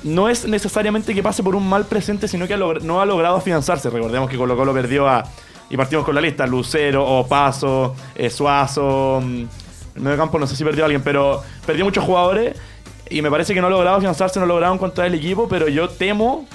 no 0.04 0.30
es 0.30 0.48
necesariamente 0.48 1.14
que 1.14 1.24
pase 1.24 1.44
por 1.44 1.56
un 1.56 1.68
mal 1.68 1.86
presente, 1.86 2.28
sino 2.28 2.48
que 2.48 2.56
no 2.56 3.02
ha 3.02 3.06
logrado 3.06 3.36
afianzarse. 3.36 3.90
Recordemos 3.90 4.30
que 4.30 4.38
Colo 4.38 4.56
Colo 4.56 4.74
perdió 4.74 5.08
a, 5.08 5.24
y 5.70 5.78
partimos 5.78 6.06
con 6.06 6.16
la 6.16 6.22
lista, 6.22 6.48
Lucero, 6.48 7.06
Opaso, 7.06 7.96
eh, 8.16 8.30
Suazo, 8.30 9.22
mm, 9.24 9.44
el 9.96 10.02
medio 10.02 10.18
campo 10.18 10.40
no 10.40 10.48
sé 10.48 10.56
si 10.56 10.64
perdió 10.64 10.84
a 10.84 10.86
alguien, 10.86 11.02
pero 11.02 11.42
perdió 11.66 11.84
muchos 11.84 12.04
jugadores 12.04 12.56
y 13.10 13.22
me 13.22 13.32
parece 13.32 13.54
que 13.54 13.62
no 13.62 13.68
ha 13.68 13.70
logrado 13.70 13.98
afianzarse, 13.98 14.40
no 14.40 14.46
ha 14.46 14.48
logrado 14.48 14.74
encontrar 14.74 15.08
el 15.08 15.16
equipo, 15.16 15.48
pero 15.48 15.68
yo 15.68 15.90
temo, 15.90 16.46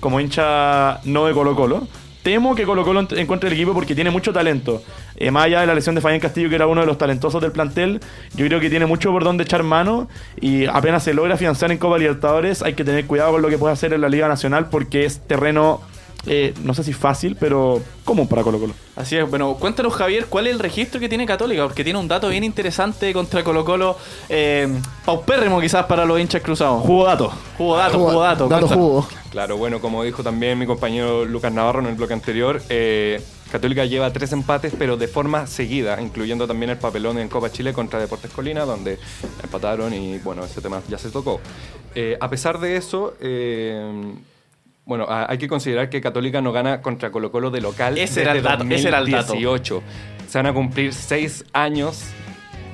como 0.00 0.20
hincha 0.20 1.00
no 1.04 1.26
de 1.26 1.34
Colo 1.34 1.54
Colo, 1.54 1.86
temo 2.26 2.56
que 2.56 2.64
Colo 2.64 2.84
Colo 2.84 3.02
ent- 3.02 3.16
encuentre 3.16 3.46
el 3.48 3.54
equipo 3.54 3.72
porque 3.72 3.94
tiene 3.94 4.10
mucho 4.10 4.32
talento. 4.32 4.82
Eh, 5.14 5.30
más 5.30 5.44
allá 5.44 5.60
de 5.60 5.66
la 5.68 5.76
lesión 5.76 5.94
de 5.94 6.00
Fabián 6.00 6.18
Castillo, 6.18 6.48
que 6.48 6.56
era 6.56 6.66
uno 6.66 6.80
de 6.80 6.86
los 6.88 6.98
talentosos 6.98 7.40
del 7.40 7.52
plantel, 7.52 8.00
yo 8.34 8.46
creo 8.46 8.58
que 8.58 8.68
tiene 8.68 8.84
mucho 8.84 9.12
por 9.12 9.22
donde 9.22 9.44
echar 9.44 9.62
mano 9.62 10.08
y 10.40 10.66
apenas 10.66 11.04
se 11.04 11.14
logra 11.14 11.34
afianzar 11.36 11.70
en 11.70 11.78
Copa 11.78 11.98
Libertadores, 11.98 12.62
hay 12.62 12.74
que 12.74 12.82
tener 12.82 13.06
cuidado 13.06 13.30
con 13.30 13.42
lo 13.42 13.48
que 13.48 13.58
puede 13.58 13.74
hacer 13.74 13.92
en 13.92 14.00
la 14.00 14.08
Liga 14.08 14.26
Nacional 14.26 14.66
porque 14.70 15.04
es 15.04 15.20
terreno, 15.20 15.82
eh, 16.26 16.52
no 16.62 16.74
sé 16.74 16.82
si 16.84 16.92
fácil, 16.92 17.36
pero 17.38 17.80
común 18.04 18.28
para 18.28 18.42
Colo 18.42 18.58
Colo. 18.58 18.74
Así 18.96 19.16
es, 19.16 19.28
bueno, 19.28 19.54
cuéntanos 19.54 19.94
Javier, 19.94 20.26
¿cuál 20.26 20.46
es 20.46 20.52
el 20.54 20.58
registro 20.58 20.98
que 21.00 21.08
tiene 21.08 21.26
Católica? 21.26 21.62
Porque 21.64 21.84
tiene 21.84 21.98
un 21.98 22.08
dato 22.08 22.28
bien 22.28 22.44
interesante 22.44 23.12
contra 23.12 23.42
Colo 23.44 23.64
Colo, 23.64 23.96
eh, 24.28 24.68
paupérrimo 25.04 25.60
quizás 25.60 25.86
para 25.86 26.04
los 26.04 26.18
hinchas 26.20 26.42
cruzados. 26.42 26.82
Jugo 26.82 27.04
dato. 27.06 27.32
Jugo 27.58 27.76
dato, 27.76 27.98
Jugo- 27.98 28.10
jugo 28.10 28.22
dato. 28.22 28.48
Dato 28.48 28.66
cuéntanos. 28.66 28.84
jugo. 28.84 29.08
Claro, 29.30 29.56
bueno, 29.56 29.80
como 29.80 30.02
dijo 30.02 30.22
también 30.22 30.58
mi 30.58 30.66
compañero 30.66 31.24
Lucas 31.24 31.52
Navarro 31.52 31.80
en 31.80 31.86
el 31.86 31.94
bloque 31.94 32.14
anterior, 32.14 32.60
eh, 32.70 33.20
Católica 33.52 33.84
lleva 33.84 34.12
tres 34.12 34.32
empates, 34.32 34.72
pero 34.76 34.96
de 34.96 35.06
forma 35.06 35.46
seguida, 35.46 36.00
incluyendo 36.02 36.46
también 36.48 36.70
el 36.70 36.78
papelón 36.78 37.18
en 37.18 37.28
Copa 37.28 37.50
Chile 37.52 37.72
contra 37.72 38.00
Deportes 38.00 38.30
Colina, 38.32 38.64
donde 38.64 38.98
empataron 39.42 39.94
y 39.94 40.18
bueno, 40.18 40.44
ese 40.44 40.60
tema 40.60 40.82
ya 40.88 40.98
se 40.98 41.10
tocó. 41.10 41.40
Eh, 41.94 42.16
a 42.20 42.28
pesar 42.28 42.58
de 42.58 42.76
eso, 42.76 43.14
eh, 43.20 44.14
bueno, 44.86 45.06
hay 45.08 45.36
que 45.36 45.48
considerar 45.48 45.90
que 45.90 46.00
Católica 46.00 46.40
no 46.40 46.52
gana 46.52 46.80
contra 46.80 47.10
Colo 47.10 47.32
Colo 47.32 47.50
de 47.50 47.60
local 47.60 47.98
Ese 47.98 48.22
era 48.22 48.32
el 48.32 48.42
dato, 48.42 48.64
ese 48.70 48.86
era 48.86 48.98
el 48.98 49.10
dato. 49.10 49.32
2018. 49.34 49.82
Se 50.28 50.38
van 50.38 50.46
a 50.46 50.52
cumplir 50.54 50.94
seis 50.94 51.44
años 51.52 52.04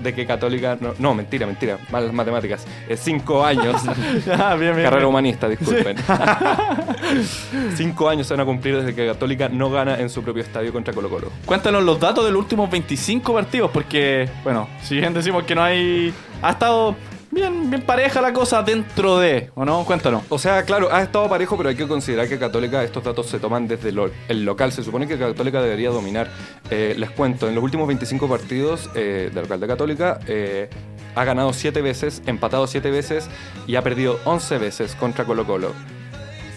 de 0.03 0.15
que 0.15 0.27
Católica... 0.27 0.77
No, 0.79 0.93
no, 0.99 1.15
mentira, 1.15 1.47
mentira, 1.47 1.79
malas 1.91 2.13
matemáticas. 2.13 2.67
Es 2.87 3.01
cinco 3.01 3.45
años. 3.45 3.81
Ah, 4.31 4.57
bien, 4.57 4.73
bien, 4.75 4.85
Carrera 4.85 4.97
bien. 4.97 5.07
humanista, 5.07 5.49
disculpen. 5.49 5.97
Cinco 7.77 8.09
años 8.09 8.27
se 8.27 8.35
van 8.35 8.41
a 8.41 8.45
cumplir 8.45 8.77
desde 8.77 8.95
que 8.95 9.07
Católica 9.07 9.49
no 9.49 9.71
gana 9.71 9.99
en 9.99 10.09
su 10.11 10.23
propio 10.23 10.43
estadio 10.43 10.73
contra 10.73 10.93
Colo 10.93 11.09
Colo. 11.09 11.31
Cuéntanos 11.47 11.83
los 11.83 11.99
datos 11.99 12.25
de 12.25 12.31
los 12.31 12.41
últimos 12.41 12.71
25 12.71 13.33
partidos, 13.33 13.71
porque, 13.71 14.29
bueno, 14.45 14.69
si 14.83 14.97
bien 14.97 15.15
decimos 15.15 15.45
que 15.45 15.55
no 15.55 15.63
hay. 15.63 16.13
Ha 16.43 16.51
estado 16.51 16.97
bien, 17.33 17.69
bien 17.71 17.83
pareja 17.83 18.21
la 18.21 18.33
cosa 18.33 18.63
dentro 18.63 19.19
de, 19.19 19.51
¿o 19.57 19.65
no? 19.65 19.85
Cuéntanos. 19.85 20.23
O 20.29 20.39
sea, 20.39 20.63
claro, 20.63 20.89
ha 20.93 21.03
estado 21.03 21.29
parejo, 21.29 21.57
pero 21.57 21.69
hay 21.71 21.75
que 21.75 21.89
considerar 21.89 22.29
que 22.29 22.39
Católica, 22.39 22.85
estos 22.85 23.03
datos 23.03 23.27
se 23.27 23.39
toman 23.41 23.67
desde 23.67 23.91
lo- 23.91 24.11
el 24.29 24.45
local. 24.45 24.71
Se 24.73 24.85
supone 24.85 25.09
que 25.09 25.19
Católica 25.19 25.61
debería 25.61 25.91
dominar. 25.91 26.29
Eh, 26.71 26.95
les 26.97 27.11
cuento, 27.11 27.49
en 27.49 27.55
los 27.55 27.65
últimos 27.65 27.89
25 27.89 28.29
partidos 28.29 28.89
eh, 28.95 29.31
del 29.35 29.43
local 29.43 29.59
de 29.59 29.67
Católica, 29.67 30.21
eh, 30.29 30.71
ha 31.15 31.25
ganado 31.25 31.53
7 31.53 31.83
veces, 31.83 32.23
empatado 32.27 32.67
7 32.67 32.91
veces 32.91 33.29
y 33.67 33.75
ha 33.77 33.83
perdido 33.83 34.19
11 34.25 34.59
veces 34.59 34.95
contra 34.95 35.25
Colo 35.25 35.45
Colo. 35.47 35.73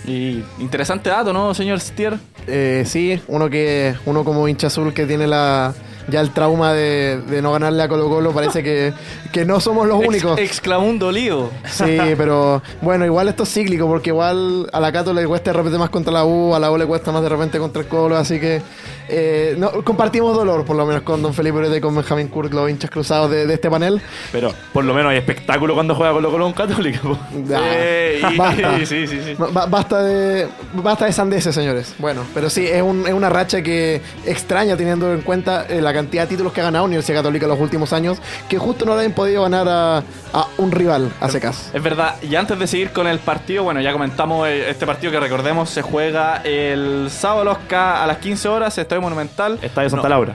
Y 0.07 0.43
interesante 0.59 1.09
dato, 1.09 1.33
¿no, 1.33 1.53
señor 1.55 1.79
Stier? 1.79 2.13
Eh, 2.45 2.83
sí, 2.85 3.19
uno 3.27 3.49
que 3.49 3.95
uno 4.05 4.23
como 4.23 4.47
hincha 4.47 4.67
azul 4.67 4.93
que 4.93 5.05
tiene 5.07 5.25
la 5.25 5.73
ya 6.07 6.21
el 6.21 6.31
trauma 6.31 6.73
de, 6.73 7.19
de 7.27 7.41
no 7.41 7.51
ganarle 7.51 7.81
a 7.83 7.87
Colo 7.87 8.07
Colo, 8.09 8.31
parece 8.31 8.61
que, 8.63 8.93
que 9.31 9.45
no 9.45 9.59
somos 9.59 9.87
los 9.87 9.99
Ex- 9.99 10.07
únicos. 10.07 10.37
exclamó 10.39 10.85
un 10.87 10.99
dolido. 10.99 11.49
Sí, 11.69 11.97
pero 12.17 12.61
bueno, 12.81 13.05
igual 13.05 13.27
esto 13.27 13.43
es 13.43 13.53
cíclico, 13.53 13.87
porque 13.87 14.09
igual 14.11 14.69
a 14.71 14.79
la 14.79 14.91
Cato 14.91 15.13
le 15.13 15.25
cuesta 15.25 15.51
de 15.51 15.57
repente 15.57 15.77
más 15.79 15.89
contra 15.89 16.13
la 16.13 16.25
U, 16.25 16.53
a 16.55 16.59
la 16.59 16.71
U 16.71 16.77
le 16.77 16.85
cuesta 16.85 17.11
más 17.11 17.21
de 17.23 17.29
repente 17.29 17.57
contra 17.59 17.81
el 17.81 17.87
Colo, 17.87 18.17
así 18.17 18.39
que 18.39 18.61
eh, 19.07 19.55
no, 19.57 19.71
compartimos 19.83 20.35
dolor, 20.35 20.65
por 20.65 20.75
lo 20.75 20.85
menos 20.85 21.01
con 21.03 21.21
Don 21.21 21.33
Felipe 21.33 21.57
Urete 21.57 21.77
y 21.77 21.81
con 21.81 21.95
Benjamín 21.95 22.27
Kurt, 22.27 22.53
los 22.53 22.69
hinchas 22.69 22.89
cruzados 22.89 23.29
de, 23.31 23.45
de 23.47 23.53
este 23.53 23.69
panel. 23.69 24.01
Pero 24.31 24.53
por 24.73 24.83
lo 24.85 24.93
menos 24.93 25.11
hay 25.11 25.17
espectáculo 25.17 25.73
cuando 25.73 25.95
juega 25.95 26.11
Colo 26.13 26.31
Colo 26.31 26.47
un 26.47 26.53
Católica. 26.53 26.99
po. 27.01 27.17
Ya, 27.47 27.59
Eh, 27.63 28.21
y- 28.31 28.37
basta. 28.37 28.77
sí, 28.85 29.07
sí, 29.07 29.07
sí. 29.07 29.35
Ba- 29.37 29.49
ba- 29.51 29.65
Basta 29.67 30.01
de 30.03 30.47
basta 30.73 31.05
de 31.05 31.11
sandeces, 31.13 31.53
señores. 31.53 31.93
Bueno, 31.99 32.21
pero 32.33 32.49
sí, 32.49 32.65
es, 32.67 32.81
un- 32.81 33.05
es 33.07 33.13
una 33.13 33.29
racha 33.29 33.61
que 33.61 34.01
extraña 34.25 34.75
teniendo 34.77 35.11
en 35.13 35.21
cuenta 35.21 35.65
eh, 35.69 35.81
la 35.81 35.93
cantidad 35.93 36.23
de 36.23 36.29
títulos 36.29 36.53
que 36.53 36.61
ha 36.61 36.65
ganado 36.65 36.85
Universidad 36.85 37.19
Católica 37.19 37.45
en 37.45 37.51
los 37.51 37.59
últimos 37.59 37.93
años, 37.93 38.17
que 38.49 38.57
justo 38.57 38.85
no 38.85 38.95
le 38.97 39.05
han 39.05 39.11
podido 39.13 39.43
ganar 39.43 39.67
a, 39.69 39.97
a 40.33 40.47
un 40.57 40.71
rival 40.71 41.11
a 41.21 41.29
secas. 41.29 41.71
Es 41.73 41.81
verdad, 41.83 42.15
y 42.21 42.35
antes 42.35 42.57
de 42.57 42.67
seguir 42.67 42.91
con 42.91 43.07
el 43.07 43.19
partido, 43.19 43.63
bueno, 43.63 43.81
ya 43.81 43.91
comentamos 43.91 44.47
eh, 44.47 44.69
este 44.69 44.85
partido 44.85 45.11
que 45.11 45.19
recordemos 45.19 45.69
se 45.69 45.81
juega 45.81 46.37
el 46.43 47.09
sábado 47.11 47.35
a 47.71 48.05
las 48.07 48.17
15 48.17 48.47
horas, 48.47 48.73
Estadio 48.95 49.01
Monumental. 49.01 49.59
Estadio 49.61 49.89
Santa 49.89 50.03
No, 50.07 50.15
Laura. 50.15 50.33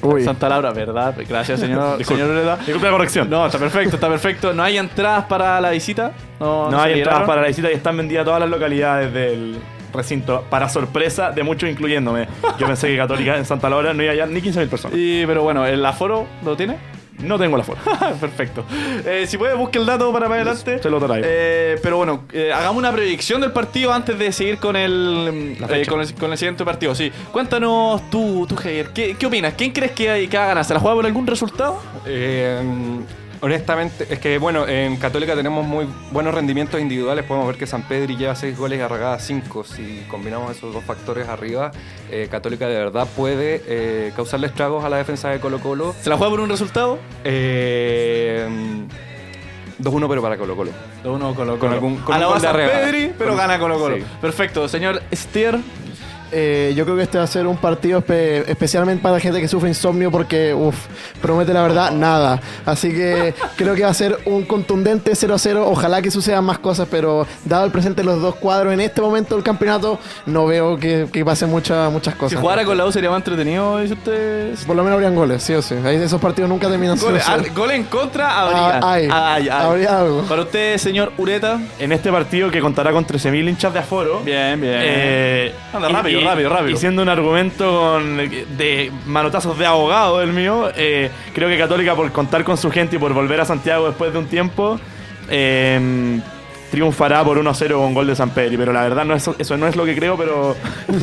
Uy. 0.00 0.24
Santa 0.24 0.48
Laura, 0.48 0.70
¿verdad? 0.72 1.14
Gracias, 1.28 1.60
señor, 1.60 2.02
señor 2.04 2.30
Ureta. 2.30 2.56
Disculpe 2.56 2.86
la 2.86 2.92
corrección. 2.92 3.28
No, 3.28 3.44
está 3.46 3.58
perfecto, 3.58 3.96
está 3.96 4.08
perfecto. 4.08 4.52
¿No 4.52 4.62
hay 4.62 4.78
entradas 4.78 5.24
para 5.24 5.60
la 5.60 5.70
visita? 5.70 6.12
No, 6.40 6.70
No, 6.70 6.80
hay 6.80 6.98
entradas 7.00 7.26
para 7.26 7.42
la 7.42 7.48
visita 7.48 7.70
y 7.70 7.74
están 7.74 7.96
vendidas 7.96 8.24
todas 8.24 8.40
las 8.40 8.48
localidades 8.48 9.12
del 9.12 9.58
recinto. 9.92 10.44
Para 10.48 10.68
sorpresa 10.68 11.32
de 11.32 11.42
muchos, 11.42 11.68
incluyéndome. 11.68 12.28
Yo 12.58 12.66
pensé 12.66 12.88
que 12.88 12.96
Católica 12.96 13.36
en 13.36 13.44
Santa 13.44 13.68
Laura 13.68 13.92
no 13.92 14.02
iba 14.02 14.12
allá 14.12 14.26
ni 14.26 14.40
15.000 14.40 14.68
personas. 14.68 14.96
Y, 14.96 15.26
pero 15.26 15.42
bueno, 15.42 15.66
¿el 15.66 15.84
aforo 15.84 16.26
lo 16.44 16.56
tiene? 16.56 16.76
No 17.18 17.38
tengo 17.38 17.56
la 17.56 17.64
foto. 17.64 17.80
Perfecto. 18.20 18.64
Eh, 19.04 19.24
si 19.26 19.36
puede, 19.38 19.54
busque 19.54 19.78
el 19.78 19.86
dato 19.86 20.12
para 20.12 20.28
más 20.28 20.36
adelante. 20.36 20.80
Se 20.82 20.88
lo 20.90 20.98
traigo. 21.00 21.26
Eh, 21.28 21.76
pero 21.82 21.96
bueno, 21.96 22.24
eh, 22.32 22.52
hagamos 22.52 22.76
una 22.78 22.92
predicción 22.92 23.40
del 23.40 23.52
partido 23.52 23.92
antes 23.92 24.18
de 24.18 24.30
seguir 24.32 24.58
con 24.58 24.76
el, 24.76 25.58
La 25.60 25.66
eh, 25.78 25.86
con 25.86 26.00
el, 26.00 26.14
con 26.14 26.30
el 26.30 26.38
siguiente 26.38 26.64
partido. 26.64 26.94
Sí. 26.94 27.10
Cuéntanos 27.32 28.08
tú, 28.10 28.46
tú 28.48 28.54
Javier, 28.56 28.90
¿qué, 28.94 29.16
qué 29.18 29.26
opinas? 29.26 29.54
¿Quién 29.56 29.72
crees 29.72 29.92
que, 29.92 30.08
hay- 30.10 30.28
que 30.28 30.36
va 30.36 30.44
a 30.44 30.48
ganar? 30.48 30.64
¿Se 30.64 30.74
la 30.74 30.80
juega 30.80 30.94
por 30.96 31.06
algún 31.06 31.26
resultado? 31.26 31.80
Eh, 32.06 32.60
honestamente, 33.40 34.06
es 34.10 34.18
que 34.18 34.38
bueno, 34.38 34.66
en 34.66 34.96
Católica 34.96 35.34
tenemos 35.34 35.66
muy 35.66 35.86
buenos 36.12 36.34
rendimientos 36.34 36.80
individuales. 36.80 37.24
Podemos 37.24 37.46
ver 37.48 37.56
que 37.56 37.66
San 37.66 37.82
Pedri 37.82 38.16
lleva 38.16 38.34
6 38.34 38.56
goles 38.56 38.78
y 38.78 38.82
Arragada 38.82 39.18
5. 39.18 39.64
Si 39.64 40.04
combinamos 40.10 40.56
esos 40.56 40.72
dos 40.74 40.84
factores 40.84 41.28
arriba, 41.28 41.70
eh, 42.10 42.28
Católica 42.30 42.66
de 42.68 42.76
verdad 42.76 43.06
puede 43.16 43.62
eh, 43.66 44.12
causarle 44.16 44.46
estragos 44.48 44.84
a 44.84 44.88
la 44.88 44.96
defensa 44.98 45.30
de 45.30 45.40
Colo 45.40 45.60
Colo. 45.60 45.94
¿Se 46.00 46.10
la 46.10 46.16
juega 46.16 46.30
por 46.30 46.40
un 46.40 46.48
resultado? 46.50 46.98
Eh, 47.24 48.46
2-1 49.80 50.08
pero 50.08 50.22
para 50.22 50.36
Colo 50.36 50.56
Colo. 50.56 50.70
Uno 51.04 51.34
Colo 51.34 51.58
Con 51.58 51.72
algún- 51.72 51.96
con 51.98 52.14
a 52.14 52.18
la 52.18 52.26
de. 52.52 52.68
Pedri, 52.68 53.12
pero 53.16 53.30
Con- 53.30 53.38
gana 53.38 53.58
Colo 53.58 53.78
Colo. 53.78 53.96
sí. 53.96 54.04
Perfecto. 54.20 54.66
Señor 54.68 55.02
Stier, 55.14 55.58
Eh, 56.32 56.72
yo 56.76 56.84
creo 56.84 56.96
que 56.96 57.02
este 57.02 57.18
va 57.18 57.24
a 57.24 57.26
ser 57.26 57.46
un 57.46 57.56
partido 57.56 58.02
espe- 58.02 58.44
especialmente 58.48 59.02
para 59.02 59.14
la 59.14 59.20
gente 59.20 59.40
que 59.40 59.48
sufre 59.48 59.68
insomnio 59.68 60.10
porque, 60.10 60.52
uff, 60.54 60.76
promete 61.20 61.52
la 61.52 61.62
verdad, 61.62 61.90
nada. 61.92 62.40
Así 62.66 62.90
que 62.90 63.34
creo 63.56 63.74
que 63.74 63.82
va 63.82 63.90
a 63.90 63.94
ser 63.94 64.18
un 64.26 64.44
contundente 64.44 65.14
0 65.14 65.34
a 65.34 65.38
0. 65.38 65.64
Ojalá 65.68 66.02
que 66.02 66.10
sucedan 66.10 66.44
más 66.44 66.58
cosas, 66.58 66.88
pero 66.90 67.26
dado 67.44 67.64
el 67.64 67.70
presente 67.72 68.02
de 68.02 68.06
los 68.06 68.20
dos 68.20 68.34
cuadros 68.36 68.72
en 68.72 68.80
este 68.80 69.00
momento 69.00 69.34
del 69.34 69.44
campeonato, 69.44 69.98
no 70.26 70.46
veo 70.46 70.76
que, 70.78 71.06
que 71.12 71.24
pasen 71.24 71.50
muchas 71.50 71.90
muchas 71.92 72.14
cosas. 72.14 72.36
Si 72.36 72.40
jugara 72.40 72.64
con 72.64 72.76
la 72.76 72.84
U 72.86 72.92
sería 72.92 73.10
más 73.10 73.18
entretenido, 73.18 73.78
dice 73.78 73.94
usted. 73.94 74.54
Por 74.66 74.76
lo 74.76 74.82
menos 74.82 74.94
habrían 74.96 75.14
goles, 75.14 75.42
sí 75.42 75.54
o 75.54 75.62
sí. 75.62 75.74
Ahí 75.84 75.96
esos 75.96 76.20
partidos 76.20 76.48
nunca 76.50 76.68
terminan 76.68 76.98
Goles, 76.98 77.22
0 77.26 77.42
ah, 77.46 77.52
goles 77.54 77.76
en 77.76 77.84
contra 77.84 78.40
habría. 78.40 78.78
Ah, 78.78 78.92
hay. 78.92 79.08
Ay, 79.10 79.48
ay. 79.50 79.66
Habría 79.66 79.98
algo. 80.00 80.22
Para 80.22 80.42
usted, 80.42 80.76
señor 80.78 81.12
Ureta. 81.18 81.60
En 81.78 81.92
este 81.92 82.10
partido 82.10 82.50
que 82.50 82.60
contará 82.60 82.92
con 82.92 83.06
13.000 83.06 83.48
hinchas 83.48 83.72
de 83.72 83.78
aforo. 83.78 84.20
Bien, 84.20 84.60
bien. 84.60 84.74
Eh, 84.78 85.54
Anda, 85.72 85.88
rápido, 85.88 86.17
rápido, 86.24 86.48
rápido. 86.50 86.70
Y 86.70 86.76
siendo 86.76 87.02
un 87.02 87.08
argumento 87.08 87.70
con- 87.94 88.16
de 88.18 88.92
manotazos 89.06 89.58
de 89.58 89.66
abogado 89.66 90.22
el 90.22 90.32
mío, 90.32 90.70
eh, 90.76 91.10
creo 91.34 91.48
que 91.48 91.58
Católica 91.58 91.94
por 91.94 92.10
contar 92.12 92.44
con 92.44 92.56
su 92.56 92.70
gente 92.70 92.96
y 92.96 92.98
por 92.98 93.12
volver 93.12 93.40
a 93.40 93.44
Santiago 93.44 93.86
después 93.86 94.12
de 94.12 94.18
un 94.18 94.26
tiempo, 94.26 94.78
eh, 95.30 96.20
triunfará 96.70 97.24
por 97.24 97.38
1-0 97.38 97.78
con 97.78 97.94
gol 97.94 98.06
de 98.06 98.14
San 98.16 98.30
Pedri. 98.30 98.56
Pero 98.56 98.72
la 98.72 98.82
verdad 98.82 99.04
no 99.04 99.14
es, 99.14 99.28
eso 99.38 99.56
no 99.56 99.66
es 99.66 99.76
lo 99.76 99.84
que 99.84 99.94
creo, 99.96 100.16
pero 100.16 100.54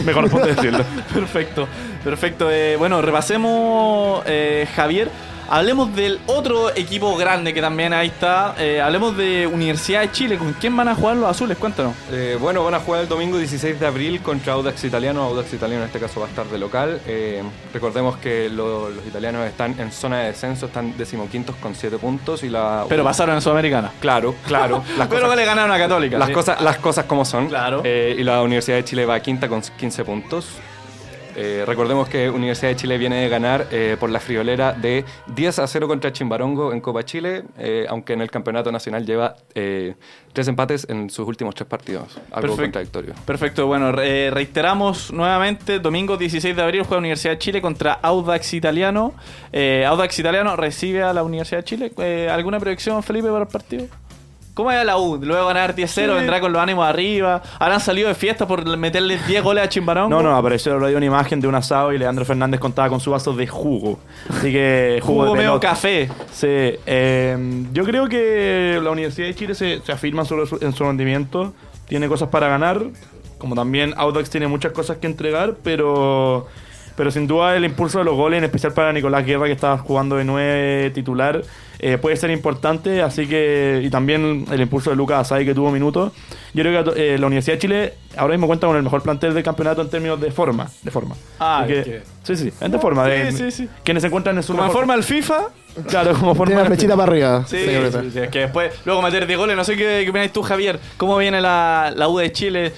me 0.05 0.11
corresponde 0.13 0.53
decirlo. 0.53 0.83
Perfecto, 1.13 1.67
perfecto. 2.03 2.49
Eh, 2.51 2.75
bueno, 2.77 3.01
repasemos, 3.01 4.21
eh, 4.25 4.67
Javier. 4.75 5.09
Hablemos 5.49 5.95
del 5.95 6.19
otro 6.27 6.69
equipo 6.75 7.15
grande 7.15 7.53
que 7.53 7.61
también 7.61 7.93
ahí 7.93 8.07
está. 8.07 8.55
Eh, 8.57 8.81
hablemos 8.81 9.15
de 9.15 9.45
Universidad 9.47 10.01
de 10.01 10.11
Chile. 10.11 10.37
¿Con 10.37 10.53
quién 10.53 10.75
van 10.75 10.87
a 10.87 10.95
jugar 10.95 11.17
los 11.17 11.29
azules? 11.29 11.57
Cuéntanos. 11.57 11.93
Eh, 12.11 12.37
bueno, 12.39 12.63
van 12.63 12.73
a 12.75 12.79
jugar 12.79 13.01
el 13.01 13.07
domingo 13.07 13.37
16 13.37 13.79
de 13.79 13.85
abril 13.85 14.21
contra 14.21 14.53
Audax 14.53 14.83
Italiano. 14.83 15.21
Audax 15.23 15.53
Italiano 15.53 15.83
en 15.83 15.87
este 15.87 15.99
caso 15.99 16.19
va 16.19 16.25
a 16.25 16.29
estar 16.29 16.45
de 16.47 16.57
local. 16.57 16.99
Eh, 17.05 17.43
recordemos 17.73 18.17
que 18.17 18.49
lo- 18.49 18.89
los 18.89 19.05
italianos 19.05 19.45
están 19.47 19.79
en 19.79 19.91
zona 19.91 20.19
de 20.21 20.25
descenso, 20.27 20.65
están 20.65 20.97
decimoquintos 20.97 21.55
con 21.57 21.75
7 21.75 21.97
puntos 21.97 22.43
y 22.43 22.49
la... 22.49 22.85
Pero 22.89 23.03
pasaron 23.03 23.35
en 23.35 23.41
Sudamericana. 23.41 23.91
Claro, 23.99 24.35
claro. 24.47 24.83
Las 24.97 25.07
Pero 25.07 25.21
cosas, 25.23 25.37
le 25.37 25.45
ganaron 25.45 25.71
a 25.71 25.77
Católica. 25.77 26.17
las 26.17 26.27
sí. 26.29 26.33
cosas, 26.33 26.61
las 26.61 26.77
cosas 26.77 27.05
como 27.05 27.23
son. 27.25 27.47
Claro. 27.49 27.83
Y 27.85 28.23
la 28.23 28.41
Universidad 28.41 28.77
de 28.77 28.83
Chile 28.83 29.05
va 29.05 29.15
a 29.15 29.19
quinta 29.19 29.47
con 29.47 29.61
15 29.61 30.03
puntos. 30.03 30.47
Eh, 31.35 31.63
recordemos 31.67 32.07
que 32.07 32.29
Universidad 32.29 32.69
de 32.71 32.75
Chile 32.77 32.97
viene 32.97 33.17
de 33.17 33.29
ganar 33.29 33.67
eh, 33.71 33.97
por 33.99 34.09
la 34.09 34.19
friolera 34.19 34.71
de 34.73 35.03
10 35.35 35.59
a 35.59 35.67
0 35.67 35.87
contra 35.87 36.13
Chimbarongo 36.13 36.71
en 36.73 36.79
Copa 36.81 37.03
Chile, 37.03 37.43
eh, 37.57 37.85
aunque 37.89 38.13
en 38.13 38.21
el 38.21 38.31
campeonato 38.31 38.71
nacional 38.71 39.05
lleva 39.05 39.35
tres 39.53 40.47
empates 40.47 40.85
en 40.89 41.09
sus 41.09 41.27
últimos 41.27 41.55
tres 41.55 41.67
partidos. 41.67 42.17
Algo 42.31 42.55
contradictorio. 42.57 43.13
Perfecto, 43.25 43.67
bueno, 43.67 43.91
re- 43.91 44.29
reiteramos 44.31 45.11
nuevamente, 45.13 45.79
domingo 45.79 46.17
16 46.17 46.55
de 46.55 46.61
abril 46.61 46.83
juega 46.83 46.97
Universidad 46.99 47.33
de 47.33 47.39
Chile 47.39 47.61
contra 47.61 47.93
Audax 47.93 48.53
Italiano. 48.53 49.13
Audax 49.87 50.19
Italiano 50.19 50.55
recibe 50.55 51.03
a 51.03 51.13
la 51.13 51.23
Universidad 51.23 51.59
de 51.59 51.63
Chile. 51.63 52.27
¿Alguna 52.29 52.59
proyección, 52.59 53.01
Felipe, 53.03 53.27
para 53.29 53.41
el 53.43 53.47
partido? 53.47 53.85
¿Cómo 54.55 54.71
es 54.71 54.83
la 54.85 54.97
U? 54.97 55.19
Luego 55.21 55.45
ganar 55.47 55.75
10-0, 55.75 56.15
vendrá 56.15 56.39
con 56.39 56.51
los 56.53 56.61
ánimos 56.61 56.87
arriba. 56.87 57.41
¿Habrán 57.59 57.79
salido 57.81 58.07
de 58.07 58.15
fiesta 58.15 58.47
por 58.47 58.65
meterle 58.77 59.19
10 59.27 59.43
goles 59.43 59.63
a 59.65 59.69
Chimbarón? 59.69 60.09
No, 60.09 60.23
no, 60.23 60.35
apareció 60.35 60.77
una 60.77 61.05
imagen 61.05 61.41
de 61.41 61.47
un 61.47 61.55
asado 61.55 61.91
y 61.91 61.97
Leandro 61.97 62.23
Fernández 62.25 62.59
contaba 62.61 62.87
con 62.89 62.99
su 63.01 63.11
vaso 63.11 63.33
de 63.33 63.45
jugo. 63.47 63.99
Así 64.29 64.51
que 64.53 64.99
jugo, 65.03 65.23
Jugo 65.23 65.33
de 65.33 65.39
medio 65.39 65.59
café. 65.59 66.09
Sí, 66.31 66.47
eh, 66.47 67.63
yo 67.73 67.83
creo 67.83 68.07
que 68.07 68.79
la 68.81 68.89
Universidad 68.91 69.27
de 69.27 69.35
Chile 69.35 69.55
se, 69.55 69.81
se 69.81 69.91
afirma 69.91 70.23
sobre 70.23 70.47
su- 70.47 70.57
en 70.61 70.71
su 70.71 70.85
rendimiento, 70.85 71.53
tiene 71.89 72.07
cosas 72.07 72.29
para 72.29 72.47
ganar, 72.47 72.81
como 73.37 73.55
también 73.55 73.93
Audax 73.97 74.29
tiene 74.29 74.47
muchas 74.47 74.71
cosas 74.71 74.97
que 74.97 75.07
entregar, 75.07 75.55
pero, 75.63 76.47
pero 76.95 77.11
sin 77.11 77.27
duda 77.27 77.55
el 77.55 77.65
impulso 77.65 77.99
de 77.99 78.05
los 78.05 78.15
goles, 78.15 78.37
en 78.39 78.43
especial 78.45 78.73
para 78.73 78.91
Nicolás 78.93 79.25
Guerra 79.25 79.45
que 79.45 79.51
estaba 79.51 79.77
jugando 79.77 80.15
de 80.15 80.23
nueve 80.23 80.91
titular, 80.91 81.41
eh, 81.79 81.97
puede 81.97 82.15
ser 82.15 82.29
importante, 82.31 83.01
así 83.01 83.27
que 83.27 83.81
y 83.83 83.89
también 83.89 84.45
el 84.51 84.61
impulso 84.61 84.89
de 84.91 84.95
Lucas 84.95 85.19
Asai 85.19 85.45
que 85.45 85.53
tuvo 85.53 85.71
minutos. 85.71 86.13
Yo 86.53 86.63
creo 86.63 86.83
que 86.93 87.15
eh, 87.15 87.17
la 87.17 87.27
Universidad 87.27 87.55
de 87.55 87.59
Chile 87.59 87.93
ahora 88.15 88.33
mismo 88.33 88.47
cuenta 88.47 88.65
con 88.65 88.77
el 88.77 88.83
mejor 88.83 89.01
plantel 89.03 89.33
del 89.33 89.43
campeonato 89.43 89.81
en 89.81 89.89
términos 89.89 90.19
de 90.21 90.31
forma, 90.31 90.69
de 90.83 90.91
forma. 90.91 91.15
Ah, 91.39 91.65
que- 91.67 91.83
que- 91.83 92.01
sí, 92.23 92.35
sí, 92.37 92.47
es 92.59 92.71
de 92.71 92.79
forma, 92.79 93.05
de 93.05 93.31
Sí, 93.33 93.37
sí, 93.37 93.51
sí. 93.51 93.69
quienes 93.83 94.01
se 94.01 94.07
encuentran 94.07 94.37
en 94.37 94.43
su 94.43 94.53
Como 94.53 94.63
en 94.63 94.67
mejor- 94.69 94.81
forma 94.81 94.93
del 94.95 95.03
FIFA. 95.03 95.47
Claro, 95.89 96.13
como 96.13 96.33
forma 96.33 96.45
Tiene 96.51 96.61
la 96.61 96.67
flechita 96.67 96.95
para 96.95 97.11
arriba. 97.11 97.43
Sí, 97.45 97.57
sí, 97.57 98.09
sí, 98.13 98.19
es 98.19 98.29
que 98.29 98.39
después, 98.39 98.71
luego 98.85 99.01
meter 99.01 99.27
10 99.27 99.37
goles. 99.37 99.57
No 99.57 99.65
sé 99.65 99.75
qué, 99.75 100.01
qué 100.05 100.09
opinas 100.09 100.31
tú, 100.31 100.41
Javier. 100.41 100.79
¿Cómo 100.95 101.17
viene 101.17 101.41
la, 101.41 101.91
la 101.93 102.07
U 102.07 102.17
de 102.17 102.31
Chile? 102.31 102.71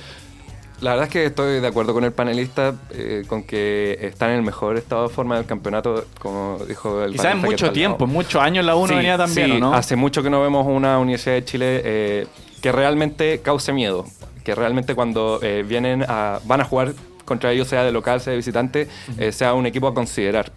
La 0.82 0.92
verdad 0.92 1.08
es 1.08 1.12
que 1.12 1.26
estoy 1.26 1.60
de 1.60 1.68
acuerdo 1.68 1.94
con 1.94 2.04
el 2.04 2.12
panelista, 2.12 2.76
eh, 2.92 3.24
con 3.28 3.44
que 3.44 3.98
están 4.02 4.30
en 4.30 4.38
el 4.38 4.44
mejor 4.44 4.78
estado 4.78 5.08
de 5.08 5.14
forma 5.14 5.36
del 5.38 5.46
campeonato, 5.46 6.06
como 6.20 6.60
dijo 6.68 7.04
el 7.04 7.14
Quizás 7.14 7.32
en 7.34 7.40
mucho 7.40 7.66
está 7.66 7.74
tiempo, 7.74 8.06
en 8.06 8.12
muchos 8.12 8.40
años 8.40 8.64
la 8.64 8.76
U 8.76 8.82
no 8.82 8.88
Sí, 8.90 8.94
venía 8.94 9.18
tan 9.18 9.34
bien, 9.34 9.48
sí, 9.48 9.58
¿o 9.58 9.60
no? 9.60 9.74
Hace 9.74 9.96
mucho 9.96 10.22
que 10.22 10.30
no 10.30 10.40
vemos 10.42 10.68
una 10.68 11.00
Universidad 11.00 11.34
de 11.36 11.46
Chile 11.46 11.82
eh, 11.84 12.28
que 12.62 12.72
realmente 12.72 13.40
cause 13.42 13.74
miedo. 13.74 14.06
Que 14.44 14.54
realmente 14.54 14.94
cuando 14.94 15.40
eh, 15.42 15.66
vienen 15.68 16.06
a, 16.08 16.40
van 16.46 16.62
a 16.62 16.64
jugar 16.64 16.94
contra 17.26 17.52
ellos, 17.52 17.68
sea 17.68 17.84
de 17.84 17.92
local, 17.92 18.22
sea 18.22 18.32
de 18.32 18.38
visitante, 18.38 18.88
sea 19.32 19.54
un 19.54 19.66
equipo 19.66 19.88
a 19.88 19.94
considerar. 19.94 20.52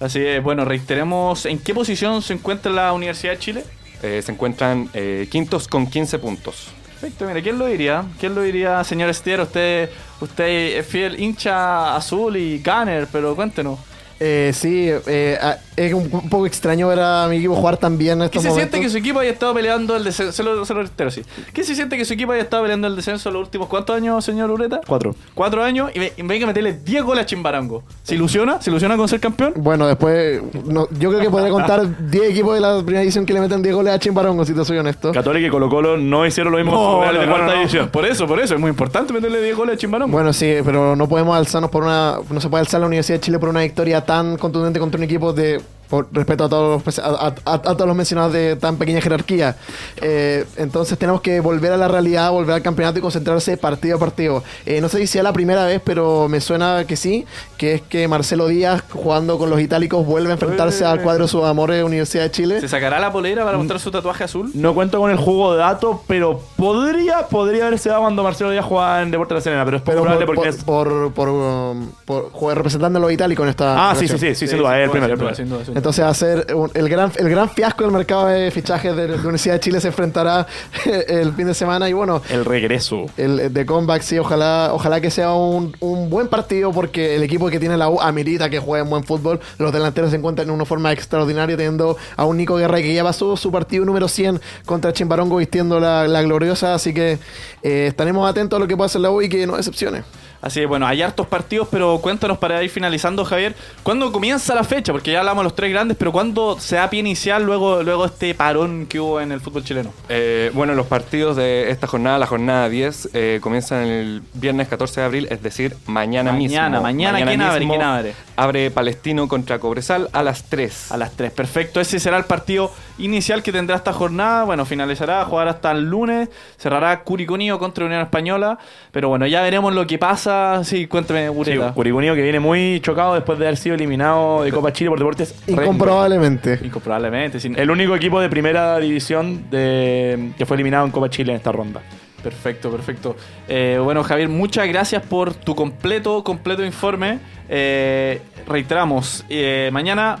Así 0.00 0.18
es, 0.18 0.42
bueno, 0.42 0.64
reiteremos 0.64 1.46
en 1.46 1.60
qué 1.60 1.74
posición 1.74 2.22
se 2.22 2.32
encuentra 2.32 2.72
la 2.72 2.92
Universidad 2.92 3.34
de 3.34 3.38
Chile. 3.38 3.64
Se 4.00 4.32
encuentran 4.32 4.88
eh, 4.94 5.28
quintos 5.30 5.68
con 5.68 5.86
15 5.86 6.18
puntos. 6.18 6.72
Perfecto, 7.02 7.26
mire, 7.26 7.42
¿quién 7.42 7.58
lo 7.58 7.66
diría? 7.66 8.04
¿Quién 8.20 8.32
lo 8.32 8.42
diría, 8.42 8.84
señor 8.84 9.10
Estier? 9.10 9.40
Usted, 9.40 9.90
usted 10.20 10.78
es 10.78 10.86
fiel 10.86 11.20
hincha 11.20 11.96
azul 11.96 12.36
y 12.36 12.62
Gunner, 12.62 13.08
pero 13.10 13.34
cuéntenos. 13.34 13.80
Eh, 14.24 14.52
sí, 14.54 14.88
eh, 15.08 15.36
ah, 15.42 15.56
es 15.74 15.92
un, 15.92 16.08
un 16.12 16.28
poco 16.28 16.46
extraño 16.46 16.86
ver 16.86 17.00
a 17.00 17.26
mi 17.28 17.38
equipo 17.38 17.56
jugar 17.56 17.76
tan 17.76 17.98
bien 17.98 18.22
en 18.22 18.28
¿Qué 18.28 18.38
estos 18.38 18.42
se 18.44 18.48
momentos. 18.50 18.70
siente 18.70 18.86
que 18.86 18.90
su 18.92 18.98
equipo 18.98 19.18
haya 19.18 19.30
estado 19.32 19.52
peleando 19.52 19.96
el 19.96 20.04
descenso? 20.04 20.30
Se 20.32 20.42
lo, 20.44 20.64
se 20.64 20.74
lo 20.74 20.82
reitero, 20.82 21.10
sí. 21.10 21.22
¿Qué 21.52 21.64
se 21.64 21.74
siente 21.74 21.96
que 21.96 22.04
su 22.04 22.12
equipo 22.12 22.30
haya 22.30 22.42
estado 22.42 22.62
peleando 22.62 22.86
el 22.86 22.94
descenso 22.94 23.30
los 23.32 23.42
últimos 23.42 23.66
cuántos 23.66 23.96
años, 23.96 24.24
señor 24.24 24.50
Ureta? 24.52 24.80
Cuatro. 24.86 25.16
Cuatro 25.34 25.64
años 25.64 25.90
y, 25.92 25.98
ve- 25.98 26.12
y 26.16 26.22
venga 26.22 26.44
a 26.44 26.46
meterle 26.48 26.74
10 26.84 27.02
goles 27.02 27.22
a 27.24 27.26
Chimbarango. 27.26 27.82
¿Se 28.04 28.14
ilusiona? 28.14 28.62
¿Se 28.62 28.70
ilusiona 28.70 28.96
con 28.96 29.08
ser 29.08 29.18
campeón? 29.18 29.54
Bueno, 29.56 29.88
después, 29.88 30.40
no, 30.66 30.86
yo 31.00 31.08
creo 31.10 31.20
que 31.20 31.30
podría 31.30 31.50
contar 31.50 32.08
10 32.10 32.30
equipos 32.30 32.54
de 32.54 32.60
la 32.60 32.76
primera 32.76 33.00
división 33.00 33.26
que 33.26 33.32
le 33.32 33.40
meten 33.40 33.60
10 33.60 33.74
goles 33.74 33.92
a 33.94 33.98
Chimbarongo, 33.98 34.44
si 34.44 34.54
te 34.54 34.64
soy 34.64 34.78
honesto. 34.78 35.10
Católica 35.10 35.48
y 35.48 35.50
Colo 35.50 35.68
Colo 35.68 35.96
no 35.96 36.24
hicieron 36.24 36.52
lo 36.52 36.58
mismo 36.58 36.72
No, 36.72 37.00
de 37.12 37.26
cuarta 37.26 37.46
no, 37.46 37.52
no. 37.52 37.58
división. 37.58 37.88
Por 37.88 38.06
eso, 38.06 38.26
por 38.28 38.38
eso. 38.38 38.54
Es 38.54 38.60
muy 38.60 38.70
importante 38.70 39.12
meterle 39.12 39.42
10 39.42 39.56
goles 39.56 39.74
a 39.74 39.78
Chimbarango. 39.78 40.12
Bueno, 40.12 40.32
sí, 40.32 40.54
pero 40.64 40.94
no 40.94 41.08
podemos 41.08 41.36
alzarnos 41.36 41.70
por 41.70 41.82
una. 41.82 42.18
No 42.30 42.40
se 42.40 42.48
puede 42.48 42.60
alzar 42.60 42.80
la 42.80 42.86
Universidad 42.86 43.16
de 43.16 43.20
Chile 43.22 43.38
por 43.40 43.48
una 43.48 43.62
victoria 43.62 44.04
tan 44.04 44.11
contundente 44.38 44.78
contra 44.78 44.98
un 44.98 45.04
equipo 45.04 45.32
de. 45.32 45.60
Por 45.92 46.08
respeto 46.10 46.44
a 46.44 46.48
todos 46.48 46.82
los, 46.86 46.98
a, 46.98 47.02
a- 47.04 47.34
a- 47.44 47.52
a 47.54 47.58
todos 47.60 47.86
los 47.86 47.94
mencionados 47.94 48.32
de 48.32 48.56
tan 48.56 48.78
pequeña 48.78 49.02
jerarquía. 49.02 49.56
Eh, 50.00 50.46
entonces 50.56 50.96
tenemos 50.96 51.20
que 51.20 51.40
volver 51.40 51.70
a 51.70 51.76
la 51.76 51.86
realidad, 51.86 52.30
volver 52.30 52.54
al 52.54 52.62
campeonato 52.62 52.98
y 52.98 53.02
concentrarse 53.02 53.58
partido 53.58 53.98
a 53.98 54.00
partido. 54.00 54.42
Eh, 54.64 54.80
no 54.80 54.88
sé 54.88 54.96
si 55.00 55.06
sea 55.06 55.22
la 55.22 55.34
primera 55.34 55.66
vez, 55.66 55.82
pero 55.84 56.28
me 56.30 56.40
suena 56.40 56.86
que 56.86 56.96
sí, 56.96 57.26
que 57.58 57.74
es 57.74 57.82
que 57.82 58.08
Marcelo 58.08 58.46
Díaz, 58.48 58.82
jugando 58.90 59.36
con 59.36 59.50
los 59.50 59.60
itálicos, 59.60 60.06
vuelve 60.06 60.30
a 60.30 60.32
enfrentarse 60.32 60.82
al 60.86 61.02
cuadro 61.02 61.24
de 61.24 61.28
sus 61.28 61.44
amores 61.44 61.84
Universidad 61.84 62.22
de 62.22 62.30
Chile. 62.30 62.58
¿Se 62.62 62.68
sacará 62.68 62.98
la 62.98 63.12
polera 63.12 63.44
para 63.44 63.58
mostrar 63.58 63.78
su 63.78 63.90
tatuaje 63.90 64.24
azul? 64.24 64.50
No 64.54 64.72
cuento 64.72 64.98
con 64.98 65.10
el 65.10 65.18
jugo 65.18 65.52
de 65.52 65.58
dato, 65.58 66.02
pero 66.06 66.40
podría, 66.56 67.26
podría 67.28 67.66
haberse 67.66 67.90
dado 67.90 68.00
cuando 68.00 68.22
Marcelo 68.22 68.50
Díaz 68.50 68.64
jugaba 68.64 69.02
en 69.02 69.10
Deportes 69.10 69.34
de 69.34 69.34
la 69.34 69.42
Serena, 69.42 69.64
pero 69.66 69.76
es 69.76 69.82
Pero 69.82 70.00
probable 70.04 70.24
por, 70.24 70.36
porque 70.36 70.52
por, 70.64 70.86
es... 70.88 71.12
por, 71.12 71.12
por, 71.12 71.28
um, 71.28 71.90
por 72.06 72.30
jugar 72.32 72.56
representando 72.56 72.98
a 72.98 73.02
los 73.02 73.12
itálicos 73.12 73.42
en 73.44 73.50
esta. 73.50 73.90
Ah, 73.90 73.94
sí, 73.94 74.08
sí, 74.08 74.16
sí, 74.16 74.34
sí, 74.34 74.48
sin 74.48 74.56
duda, 74.56 74.78
es 74.80 74.84
el 74.84 74.90
primero. 74.90 75.81
Entonces 75.82 76.04
va 76.04 76.10
a 76.10 76.14
ser 76.14 76.54
un- 76.54 76.70
el 76.74 76.88
gran, 76.88 77.10
el 77.16 77.28
gran 77.28 77.50
fiasco 77.50 77.82
del 77.82 77.92
mercado 77.92 78.26
de 78.28 78.52
fichajes 78.52 78.94
de 78.94 79.08
la 79.08 79.14
Universidad 79.16 79.54
de 79.54 79.60
Chile 79.60 79.80
se 79.80 79.88
enfrentará 79.88 80.46
el 81.08 81.32
fin 81.32 81.48
de 81.48 81.54
semana 81.54 81.88
y 81.88 81.92
bueno, 81.92 82.22
El 82.30 82.44
regreso. 82.44 83.06
el 83.16 83.52
de 83.52 83.66
comeback 83.66 84.02
sí, 84.02 84.16
ojalá, 84.16 84.70
ojalá 84.72 85.00
que 85.00 85.10
sea 85.10 85.32
un, 85.32 85.74
un 85.80 86.08
buen 86.08 86.28
partido 86.28 86.70
porque 86.70 87.16
el 87.16 87.24
equipo 87.24 87.48
que 87.50 87.58
tiene 87.58 87.76
la 87.76 87.88
U 87.88 88.00
amerita 88.00 88.48
que 88.48 88.60
jueguen 88.60 88.88
buen 88.90 89.02
fútbol. 89.02 89.40
Los 89.58 89.72
delanteros 89.72 90.10
se 90.10 90.16
encuentran 90.18 90.46
en 90.48 90.54
una 90.54 90.64
forma 90.64 90.92
extraordinaria 90.92 91.56
teniendo 91.56 91.96
a 92.16 92.24
un 92.26 92.36
Nico 92.36 92.54
Guerra 92.54 92.78
que 92.78 92.94
ya 92.94 93.02
pasó 93.02 93.36
su 93.36 93.50
partido 93.50 93.84
número 93.84 94.06
100 94.06 94.40
contra 94.64 94.92
Chimbarongo 94.92 95.36
vistiendo 95.38 95.80
la, 95.80 96.06
la 96.06 96.22
gloriosa, 96.22 96.74
así 96.74 96.94
que 96.94 97.18
eh, 97.64 97.86
estaremos 97.88 98.30
atentos 98.30 98.56
a 98.56 98.60
lo 98.60 98.68
que 98.68 98.76
pueda 98.76 98.86
hacer 98.86 99.00
la 99.00 99.10
U 99.10 99.20
y 99.20 99.28
que 99.28 99.46
no 99.48 99.56
decepcione. 99.56 100.04
Así 100.42 100.60
que 100.60 100.66
bueno, 100.66 100.86
hay 100.86 101.00
hartos 101.00 101.26
partidos, 101.28 101.68
pero 101.70 101.98
cuéntanos 102.00 102.36
para 102.38 102.62
ir 102.62 102.68
finalizando, 102.68 103.24
Javier, 103.24 103.54
¿cuándo 103.82 104.10
comienza 104.10 104.54
la 104.54 104.64
fecha? 104.64 104.92
Porque 104.92 105.12
ya 105.12 105.20
hablamos 105.20 105.42
de 105.42 105.44
los 105.44 105.54
tres 105.54 105.70
grandes, 105.70 105.96
pero 105.96 106.10
¿cuándo 106.12 106.58
se 106.58 106.76
da 106.76 106.90
pie 106.90 107.00
inicial 107.00 107.44
luego, 107.44 107.82
luego 107.82 108.04
este 108.04 108.34
parón 108.34 108.86
que 108.86 108.98
hubo 108.98 109.20
en 109.20 109.30
el 109.30 109.40
fútbol 109.40 109.62
chileno? 109.62 109.94
Eh, 110.08 110.50
bueno, 110.52 110.74
los 110.74 110.86
partidos 110.86 111.36
de 111.36 111.70
esta 111.70 111.86
jornada, 111.86 112.18
la 112.18 112.26
jornada 112.26 112.68
10, 112.68 113.10
eh, 113.14 113.38
comienzan 113.40 113.86
el 113.86 114.22
viernes 114.34 114.66
14 114.68 115.00
de 115.00 115.06
abril, 115.06 115.28
es 115.30 115.42
decir, 115.42 115.76
mañana, 115.86 116.32
mismo. 116.32 116.56
Mañana, 116.56 116.80
mañana, 116.80 117.24
¿quién 117.24 117.40
abre? 117.40 117.66
¿Quién 117.66 117.82
abre? 117.82 118.14
abre 118.36 118.70
Palestino 118.70 119.28
contra 119.28 119.58
Cobresal 119.58 120.08
a 120.12 120.22
las 120.22 120.44
3. 120.44 120.92
A 120.92 120.96
las 120.96 121.12
3, 121.12 121.30
perfecto. 121.32 121.80
Ese 121.80 122.00
será 122.00 122.16
el 122.16 122.24
partido 122.24 122.72
inicial 122.98 123.42
que 123.42 123.52
tendrá 123.52 123.76
esta 123.76 123.92
jornada. 123.92 124.44
Bueno, 124.44 124.64
finalizará, 124.64 125.24
jugará 125.24 125.52
hasta 125.52 125.70
el 125.72 125.84
lunes. 125.84 126.28
Cerrará 126.58 127.02
Curicunío 127.04 127.58
contra 127.58 127.84
Unión 127.84 128.00
Española. 128.00 128.58
Pero 128.90 129.08
bueno, 129.08 129.26
ya 129.26 129.42
veremos 129.42 129.74
lo 129.74 129.86
que 129.86 129.98
pasa. 129.98 130.31
Sí, 130.64 130.86
cuéntame, 130.86 131.26
Sí, 131.26 131.34
Bureta. 131.34 131.72
Curicunio 131.72 132.14
que 132.14 132.22
viene 132.22 132.40
muy 132.40 132.80
chocado 132.80 133.14
después 133.14 133.38
de 133.38 133.46
haber 133.46 133.56
sido 133.56 133.74
eliminado 133.74 134.42
de 134.42 134.52
Copa 134.52 134.72
Chile 134.72 134.90
por 134.90 134.98
Deportes. 134.98 135.34
Incomprobablemente. 135.46 136.58
Incomprobablemente. 136.62 137.38
El 137.56 137.70
único 137.70 137.94
equipo 137.96 138.20
de 138.20 138.28
primera 138.28 138.78
división 138.78 139.50
de, 139.50 140.32
que 140.36 140.46
fue 140.46 140.56
eliminado 140.56 140.84
en 140.84 140.90
Copa 140.92 141.08
Chile 141.10 141.32
en 141.32 141.36
esta 141.36 141.52
ronda. 141.52 141.80
Perfecto, 142.22 142.70
perfecto. 142.70 143.16
Eh, 143.48 143.80
bueno, 143.82 144.02
Javier, 144.04 144.28
muchas 144.28 144.68
gracias 144.68 145.02
por 145.02 145.34
tu 145.34 145.54
completo, 145.54 146.22
completo 146.22 146.64
informe. 146.64 147.18
Eh, 147.48 148.20
reiteramos, 148.46 149.24
eh, 149.28 149.70
mañana 149.72 150.18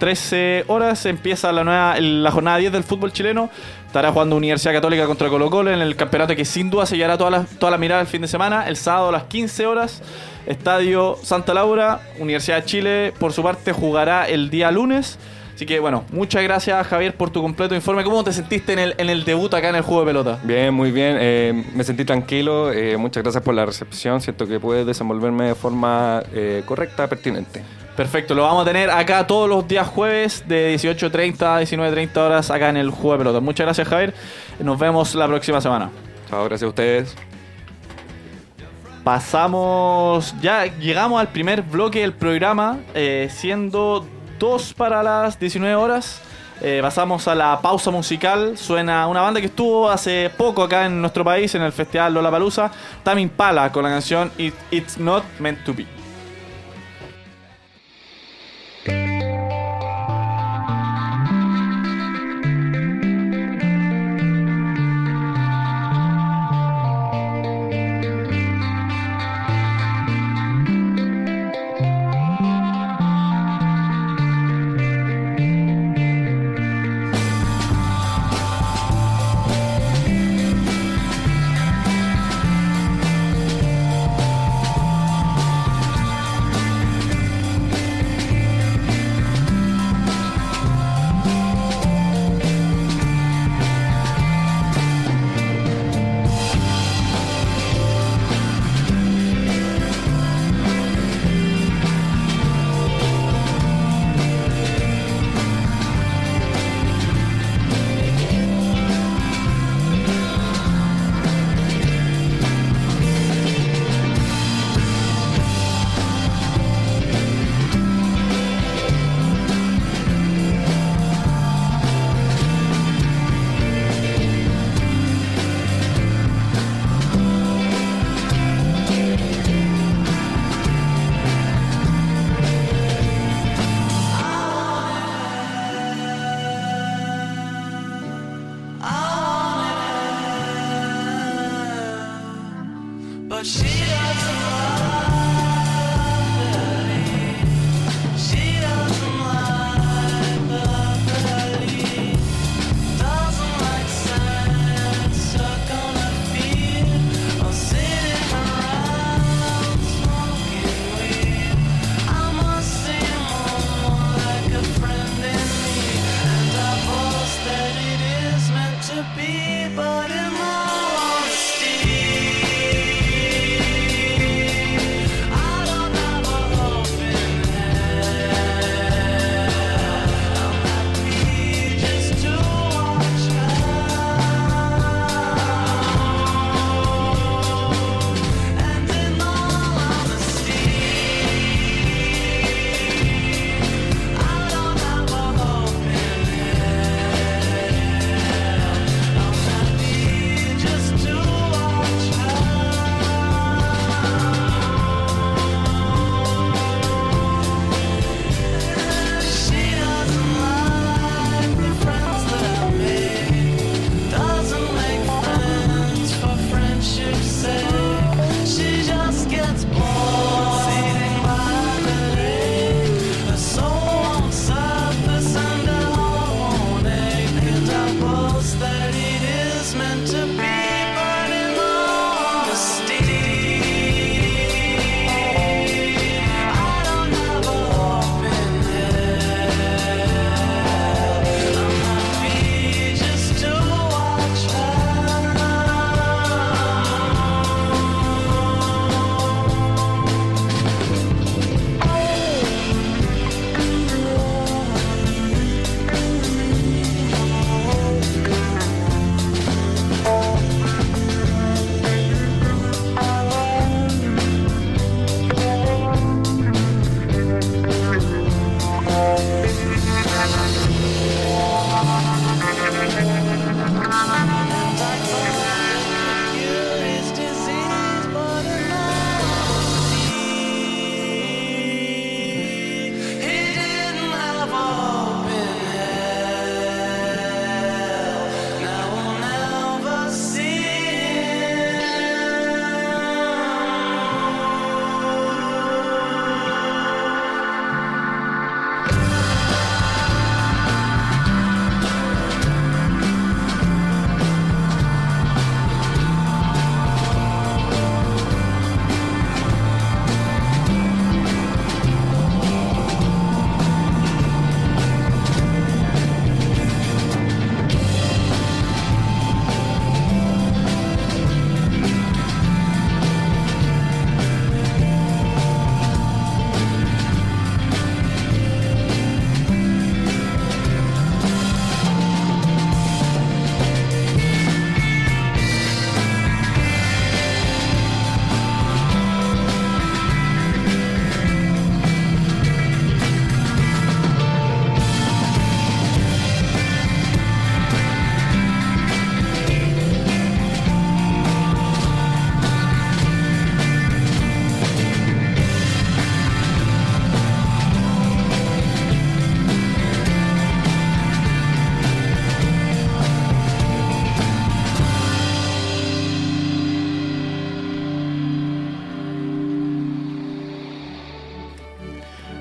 13 0.00 0.64
horas 0.68 1.04
empieza 1.04 1.52
la 1.52 1.62
nueva 1.62 1.94
jornada 2.32 2.56
10 2.56 2.72
del 2.72 2.82
fútbol 2.84 3.12
chileno. 3.12 3.50
Estará 3.86 4.10
jugando 4.10 4.34
Universidad 4.34 4.72
Católica 4.72 5.04
contra 5.04 5.28
Colo 5.28 5.50
Colo 5.50 5.70
en 5.70 5.82
el 5.82 5.94
campeonato 5.94 6.34
que 6.34 6.46
sin 6.46 6.70
duda 6.70 6.86
sellará 6.86 7.18
toda 7.18 7.30
la, 7.30 7.44
toda 7.44 7.70
la 7.70 7.76
mirada 7.76 8.00
el 8.00 8.06
fin 8.06 8.22
de 8.22 8.28
semana. 8.28 8.66
El 8.66 8.76
sábado 8.76 9.10
a 9.10 9.12
las 9.12 9.24
15 9.24 9.66
horas, 9.66 10.02
Estadio 10.46 11.18
Santa 11.22 11.52
Laura, 11.52 12.00
Universidad 12.18 12.56
de 12.56 12.64
Chile, 12.64 13.12
por 13.18 13.34
su 13.34 13.42
parte, 13.42 13.72
jugará 13.72 14.26
el 14.26 14.48
día 14.48 14.70
lunes. 14.70 15.18
Así 15.54 15.66
que 15.66 15.78
bueno, 15.78 16.06
muchas 16.10 16.42
gracias 16.42 16.86
Javier 16.86 17.14
por 17.14 17.28
tu 17.28 17.42
completo 17.42 17.74
informe. 17.74 18.02
¿Cómo 18.02 18.24
te 18.24 18.32
sentiste 18.32 18.72
en 18.72 18.78
el, 18.78 18.94
en 18.96 19.10
el 19.10 19.26
debut 19.26 19.52
acá 19.52 19.68
en 19.68 19.74
el 19.76 19.82
juego 19.82 20.00
de 20.00 20.06
pelota? 20.06 20.38
Bien, 20.44 20.72
muy 20.72 20.92
bien. 20.92 21.18
eh, 21.20 21.64
me 21.74 21.84
sentí 21.84 22.06
tranquilo. 22.06 22.72
eh, 22.72 22.96
muchas 22.96 23.22
gracias 23.22 23.44
por 23.44 23.54
la 23.54 23.66
recepción. 23.66 24.22
Siento 24.22 24.46
que 24.46 24.58
pude 24.58 24.86
desenvolverme 24.86 25.48
de 25.48 25.54
forma 25.54 26.22
eh, 26.32 26.62
correcta, 26.64 27.06
pertinente. 27.06 27.62
Perfecto, 28.00 28.34
lo 28.34 28.44
vamos 28.44 28.62
a 28.62 28.64
tener 28.64 28.88
acá 28.88 29.26
todos 29.26 29.46
los 29.46 29.68
días 29.68 29.86
jueves 29.86 30.42
de 30.48 30.74
18.30 30.74 31.42
a 31.42 31.60
19.30 31.60 32.16
horas 32.16 32.50
acá 32.50 32.70
en 32.70 32.78
el 32.78 32.88
Juego 32.88 33.12
de 33.12 33.18
Pelota. 33.18 33.40
Muchas 33.40 33.66
gracias 33.66 33.86
Javier, 33.86 34.14
nos 34.58 34.78
vemos 34.78 35.14
la 35.14 35.26
próxima 35.26 35.60
semana. 35.60 35.90
Chao, 36.30 36.42
gracias 36.44 36.62
a 36.66 36.68
ustedes. 36.70 37.14
Pasamos, 39.04 40.34
ya 40.40 40.64
llegamos 40.78 41.20
al 41.20 41.28
primer 41.28 41.60
bloque 41.60 42.00
del 42.00 42.14
programa, 42.14 42.78
eh, 42.94 43.28
siendo 43.30 44.06
dos 44.38 44.72
para 44.72 45.02
las 45.02 45.38
19 45.38 45.74
horas. 45.74 46.22
Eh, 46.62 46.78
pasamos 46.80 47.28
a 47.28 47.34
la 47.34 47.60
pausa 47.60 47.90
musical. 47.90 48.56
Suena 48.56 49.06
una 49.08 49.20
banda 49.20 49.40
que 49.40 49.46
estuvo 49.48 49.90
hace 49.90 50.30
poco 50.38 50.62
acá 50.62 50.86
en 50.86 51.02
nuestro 51.02 51.22
país, 51.22 51.54
en 51.54 51.60
el 51.60 51.72
festival 51.72 52.14
Lollapalooza, 52.14 52.70
Tame 53.02 53.20
Impala, 53.20 53.70
con 53.70 53.82
la 53.82 53.90
canción 53.90 54.32
It- 54.38 54.54
It's 54.70 54.96
Not 54.96 55.22
Meant 55.38 55.64
to 55.64 55.74
Be. 55.74 55.99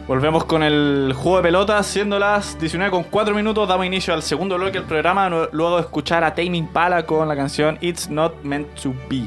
Volvemos 0.09 0.43
con 0.45 0.63
el 0.63 1.13
juego 1.15 1.37
de 1.37 1.43
pelotas, 1.43 1.85
siendo 1.85 2.17
las 2.17 2.57
19 2.57 2.89
con 2.89 3.03
4 3.03 3.35
minutos, 3.35 3.69
damos 3.69 3.85
inicio 3.85 4.11
al 4.11 4.23
segundo 4.23 4.55
bloque 4.57 4.79
del 4.79 4.85
programa, 4.85 5.29
luego 5.29 5.75
de 5.75 5.81
escuchar 5.81 6.23
a 6.23 6.33
Tame 6.33 6.57
Impala 6.57 7.05
con 7.05 7.27
la 7.27 7.35
canción 7.35 7.77
It's 7.79 8.09
Not 8.09 8.41
Meant 8.41 8.73
to 8.81 8.91
Be. 9.07 9.25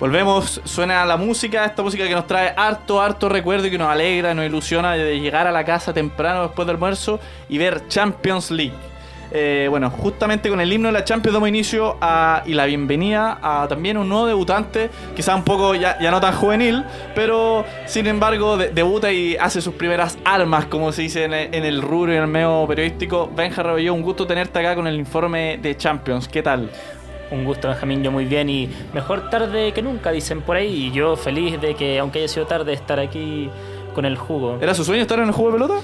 Volvemos, 0.00 0.60
suena 0.64 1.06
la 1.06 1.16
música, 1.16 1.64
esta 1.64 1.84
música 1.84 2.08
que 2.08 2.14
nos 2.16 2.26
trae 2.26 2.52
harto, 2.56 3.00
harto 3.00 3.28
recuerdo 3.28 3.68
y 3.68 3.70
que 3.70 3.78
nos 3.78 3.88
alegra, 3.88 4.34
nos 4.34 4.46
ilusiona 4.46 4.94
de 4.94 5.20
llegar 5.20 5.46
a 5.46 5.52
la 5.52 5.64
casa 5.64 5.92
temprano 5.94 6.42
después 6.42 6.66
del 6.66 6.74
almuerzo 6.74 7.20
y 7.48 7.58
ver 7.58 7.86
Champions 7.86 8.50
League. 8.50 8.89
Eh, 9.32 9.68
bueno, 9.70 9.90
justamente 9.90 10.48
con 10.48 10.60
el 10.60 10.72
himno 10.72 10.88
de 10.88 10.92
la 10.92 11.04
Champions 11.04 11.34
damos 11.34 11.48
inicio 11.48 11.96
a, 12.00 12.42
y 12.46 12.54
la 12.54 12.66
bienvenida 12.66 13.38
a 13.42 13.66
también 13.68 13.96
un 13.96 14.08
nuevo 14.08 14.26
debutante, 14.26 14.90
quizá 15.14 15.36
un 15.36 15.44
poco 15.44 15.74
ya, 15.74 15.96
no 16.10 16.20
tan 16.20 16.34
juvenil, 16.34 16.84
pero 17.14 17.64
sin 17.86 18.06
embargo 18.08 18.56
de- 18.56 18.70
debuta 18.70 19.12
y 19.12 19.36
hace 19.36 19.60
sus 19.60 19.74
primeras 19.74 20.18
armas, 20.24 20.66
como 20.66 20.90
se 20.90 21.02
dice 21.02 21.24
en 21.24 21.32
el, 21.32 21.80
rubro 21.80 22.12
y 22.12 22.16
en 22.16 22.22
el 22.22 22.28
medio 22.28 22.64
periodístico. 22.66 23.30
Benja 23.34 23.62
un 23.62 24.02
gusto 24.02 24.26
tenerte 24.26 24.58
acá 24.58 24.74
con 24.74 24.86
el 24.86 24.96
informe 24.96 25.58
de 25.62 25.76
Champions. 25.76 26.26
¿Qué 26.26 26.42
tal? 26.42 26.70
Un 27.30 27.44
gusto, 27.44 27.68
Benjamín, 27.68 28.02
yo 28.02 28.10
muy 28.10 28.24
bien 28.24 28.48
y 28.50 28.68
mejor 28.92 29.30
tarde 29.30 29.72
que 29.72 29.82
nunca, 29.82 30.10
dicen 30.10 30.42
por 30.42 30.56
ahí. 30.56 30.86
Y 30.86 30.90
yo 30.90 31.16
feliz 31.16 31.60
de 31.60 31.76
que, 31.76 31.98
aunque 32.00 32.18
haya 32.18 32.28
sido 32.28 32.46
tarde, 32.46 32.72
estar 32.72 32.98
aquí 32.98 33.48
con 34.00 34.06
el 34.06 34.16
jugo. 34.16 34.58
¿Era 34.62 34.72
su 34.72 34.82
sueño 34.82 35.02
estar 35.02 35.18
en 35.18 35.26
el 35.26 35.32
juego 35.32 35.52
de 35.52 35.58
pelota? 35.58 35.74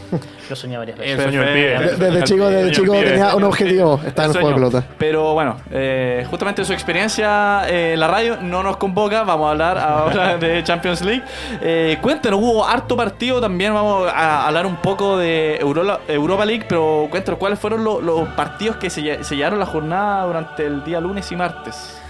Lo 0.48 0.56
soñé 0.56 0.78
varias 0.78 0.98
El 0.98 1.04
veces. 1.04 1.22
sueño 1.24 1.40
del 1.42 1.52
pibe. 1.54 1.68
Perfecto. 1.76 1.96
De- 1.98 2.10
Desde 2.10 2.24
chico, 2.24 2.48
desde 2.48 2.70
chico 2.72 2.92
pibe. 2.92 3.04
tenía 3.10 3.34
un 3.36 3.44
objetivo, 3.44 4.00
estar 4.06 4.24
en 4.24 4.30
el 4.30 4.36
juego 4.40 4.48
de 4.48 4.54
sueño. 4.54 4.70
pelota. 4.70 4.94
Pero 4.98 5.34
bueno, 5.34 5.56
eh, 5.70 6.26
justamente 6.30 6.64
su 6.64 6.72
experiencia 6.72 7.68
eh, 7.68 7.92
en 7.92 8.00
la 8.00 8.08
radio 8.08 8.38
no 8.40 8.62
nos 8.62 8.78
convoca. 8.78 9.22
Vamos 9.24 9.48
a 9.48 9.50
hablar 9.50 9.78
ahora 9.78 10.36
de 10.38 10.62
Champions 10.64 11.02
League. 11.02 11.22
Eh, 11.60 11.98
cuéntanos, 12.00 12.40
hubo 12.40 12.64
harto 12.66 12.96
partido. 12.96 13.38
También 13.40 13.74
vamos 13.74 14.08
a 14.10 14.46
hablar 14.46 14.64
un 14.64 14.76
poco 14.76 15.18
de 15.18 15.58
Eurola- 15.60 16.00
Europa 16.08 16.46
League. 16.46 16.64
Pero 16.66 17.08
cuéntanos, 17.10 17.38
¿cuáles 17.38 17.58
fueron 17.58 17.84
lo- 17.84 18.00
los 18.00 18.28
partidos 18.30 18.76
que 18.76 18.88
se- 18.88 19.22
sellaron 19.24 19.58
la 19.58 19.66
jornada 19.66 20.24
durante 20.24 20.64
el 20.64 20.82
día 20.84 21.00
lunes 21.00 21.30
y 21.32 21.36
martes? 21.36 22.00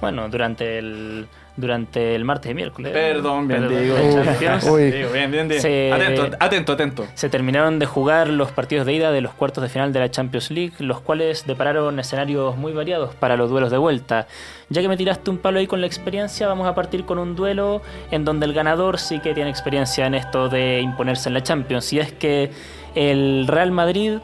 Bueno, 0.00 0.28
durante 0.28 0.76
el, 0.78 1.26
durante 1.56 2.14
el 2.14 2.24
martes 2.24 2.50
y 2.50 2.54
miércoles. 2.54 2.92
Perdón, 2.92 3.46
bien, 3.46 3.60
Perdón, 3.62 3.82
digo. 3.82 3.94
de 3.96 4.02
Uy. 4.08 4.24
Champions. 4.24 4.64
Uy. 4.68 4.90
Digo, 4.90 5.10
bien, 5.12 5.30
bien, 5.30 5.48
bien. 5.48 5.60
Se- 5.60 5.92
Atento, 5.92 6.36
atento, 6.40 6.72
atento. 6.72 7.06
Se 7.14 7.28
terminaron 7.28 7.78
de 7.78 7.86
jugar 7.86 8.28
los 8.28 8.50
partidos 8.50 8.86
de 8.86 8.94
ida 8.94 9.12
de 9.12 9.20
los 9.20 9.32
cuartos 9.34 9.62
de 9.62 9.68
final 9.68 9.92
de 9.92 10.00
la 10.00 10.10
Champions 10.10 10.50
League, 10.50 10.72
los 10.80 11.00
cuales 11.00 11.46
depararon 11.46 11.98
escenarios 12.00 12.56
muy 12.56 12.72
variados 12.72 13.14
para 13.14 13.36
los 13.36 13.50
duelos 13.50 13.70
de 13.70 13.78
vuelta. 13.78 14.26
Ya 14.68 14.82
que 14.82 14.88
me 14.88 14.96
tiraste 14.96 15.30
un 15.30 15.38
palo 15.38 15.58
ahí 15.60 15.66
con 15.66 15.80
la 15.80 15.86
experiencia, 15.86 16.48
vamos 16.48 16.66
a 16.66 16.74
partir 16.74 17.04
con 17.04 17.18
un 17.18 17.36
duelo 17.36 17.82
en 18.10 18.24
donde 18.24 18.46
el 18.46 18.52
ganador 18.52 18.98
sí 18.98 19.20
que 19.20 19.34
tiene 19.34 19.50
experiencia 19.50 20.06
en 20.06 20.14
esto 20.14 20.48
de 20.48 20.80
imponerse 20.80 21.28
en 21.28 21.34
la 21.34 21.42
Champions. 21.42 21.92
Y 21.92 22.00
es 22.00 22.12
que 22.12 22.50
el 22.96 23.46
Real 23.46 23.70
Madrid 23.70 24.18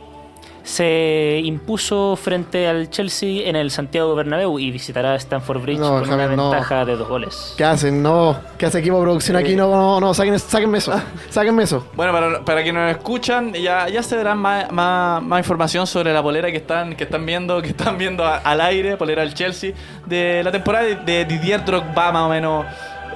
se 0.63 1.41
impuso 1.45 2.17
frente 2.17 2.69
al 2.69 2.91
Chelsea 2.91 3.49
en 3.49 3.57
el 3.57 3.71
Santiago 3.71 4.15
Bernabéu 4.15 4.59
y 4.59 4.71
visitará 4.71 5.15
Stamford 5.17 5.63
Bridge 5.63 5.79
No, 5.79 6.01
con 6.01 6.13
una 6.13 6.27
no. 6.29 6.51
ventaja 6.51 6.85
de 6.85 6.97
dos 6.97 7.09
goles. 7.09 7.55
¿Qué 7.57 7.65
hacen? 7.65 8.03
No, 8.03 8.39
¿qué 8.59 8.67
hace 8.67 8.79
equipo 8.81 8.97
de 8.99 9.03
producción 9.03 9.37
aquí? 9.37 9.57
No, 9.57 9.69
no, 9.71 10.01
no, 10.01 10.15
saquen, 10.15 10.39
sáquenme 10.39 10.79
eso, 10.79 10.93
sáquenme 11.31 11.63
eso. 11.65 11.87
Bueno, 11.95 12.13
para, 12.13 12.45
para 12.45 12.63
quienes 12.63 12.83
nos 12.83 12.91
escuchan, 12.93 13.53
ya, 13.55 13.89
ya 13.89 14.03
se 14.03 14.17
verán 14.17 14.39
más, 14.39 14.71
más, 14.71 15.23
más 15.23 15.39
información 15.41 15.87
sobre 15.87 16.13
la 16.13 16.23
polera 16.23 16.51
que 16.51 16.59
están, 16.59 16.95
que 16.95 17.05
están 17.05 17.25
viendo, 17.27 17.61
que 17.63 17.69
están 17.69 17.97
viendo 17.99 18.25
a- 18.25 18.39
al 18.39 18.61
aire, 18.61 18.97
polera 18.97 19.23
del 19.23 19.35
Chelsea, 19.35 19.73
de 20.07 20.43
la 20.45 20.53
temporada 20.53 20.85
de, 20.87 20.97
de 20.97 21.25
Didier 21.25 21.65
Drogba 21.65 22.13
más 22.13 22.23
o 22.23 22.29
menos 22.29 22.67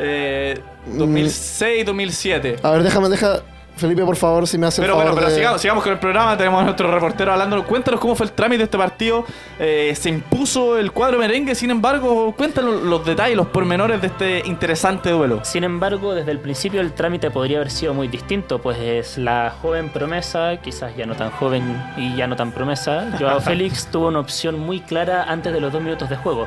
eh, 0.00 0.58
2006-2007. 0.90 2.58
A 2.62 2.70
ver, 2.70 2.82
déjame, 2.82 3.08
deja. 3.08 3.42
Felipe, 3.76 4.04
por 4.04 4.14
favor, 4.14 4.46
si 4.46 4.56
me 4.56 4.66
hace 4.68 4.80
el 4.80 4.84
Pero 4.84 4.94
favor 4.94 5.04
bueno, 5.12 5.16
pero 5.16 5.28
de- 5.30 5.34
sigamos, 5.36 5.60
sigamos 5.60 5.82
con 5.82 5.92
el 5.92 5.98
programa, 5.98 6.36
tenemos 6.36 6.60
a 6.60 6.64
nuestro 6.64 6.90
reportero 6.92 7.32
hablando. 7.32 7.64
Cuéntanos 7.64 7.98
cómo 7.98 8.14
fue 8.14 8.26
el 8.26 8.32
trámite 8.32 8.58
de 8.58 8.64
este 8.64 8.78
partido. 8.78 9.24
Eh, 9.58 9.92
se 9.96 10.10
impuso 10.10 10.78
el 10.78 10.92
cuadro 10.92 11.18
merengue, 11.18 11.54
sin 11.56 11.70
embargo, 11.70 12.32
cuéntanos 12.36 12.82
los 12.82 13.04
detalles, 13.04 13.36
los 13.36 13.48
pormenores 13.48 14.00
de 14.00 14.06
este 14.06 14.42
interesante 14.46 15.10
duelo. 15.10 15.40
Sin 15.44 15.64
embargo, 15.64 16.14
desde 16.14 16.30
el 16.30 16.38
principio 16.38 16.80
el 16.80 16.92
trámite 16.92 17.30
podría 17.32 17.56
haber 17.58 17.70
sido 17.72 17.94
muy 17.94 18.06
distinto, 18.06 18.60
pues 18.60 18.78
es 18.78 19.18
la 19.18 19.52
joven 19.60 19.88
promesa, 19.88 20.56
quizás 20.62 20.94
ya 20.96 21.06
no 21.06 21.16
tan 21.16 21.30
joven 21.32 21.82
y 21.96 22.14
ya 22.14 22.26
no 22.28 22.36
tan 22.36 22.52
promesa, 22.52 23.08
Joao 23.18 23.40
Félix 23.40 23.86
tuvo 23.86 24.06
una 24.08 24.20
opción 24.20 24.58
muy 24.60 24.80
clara 24.80 25.24
antes 25.24 25.52
de 25.52 25.60
los 25.60 25.72
dos 25.72 25.82
minutos 25.82 26.08
de 26.08 26.16
juego. 26.16 26.46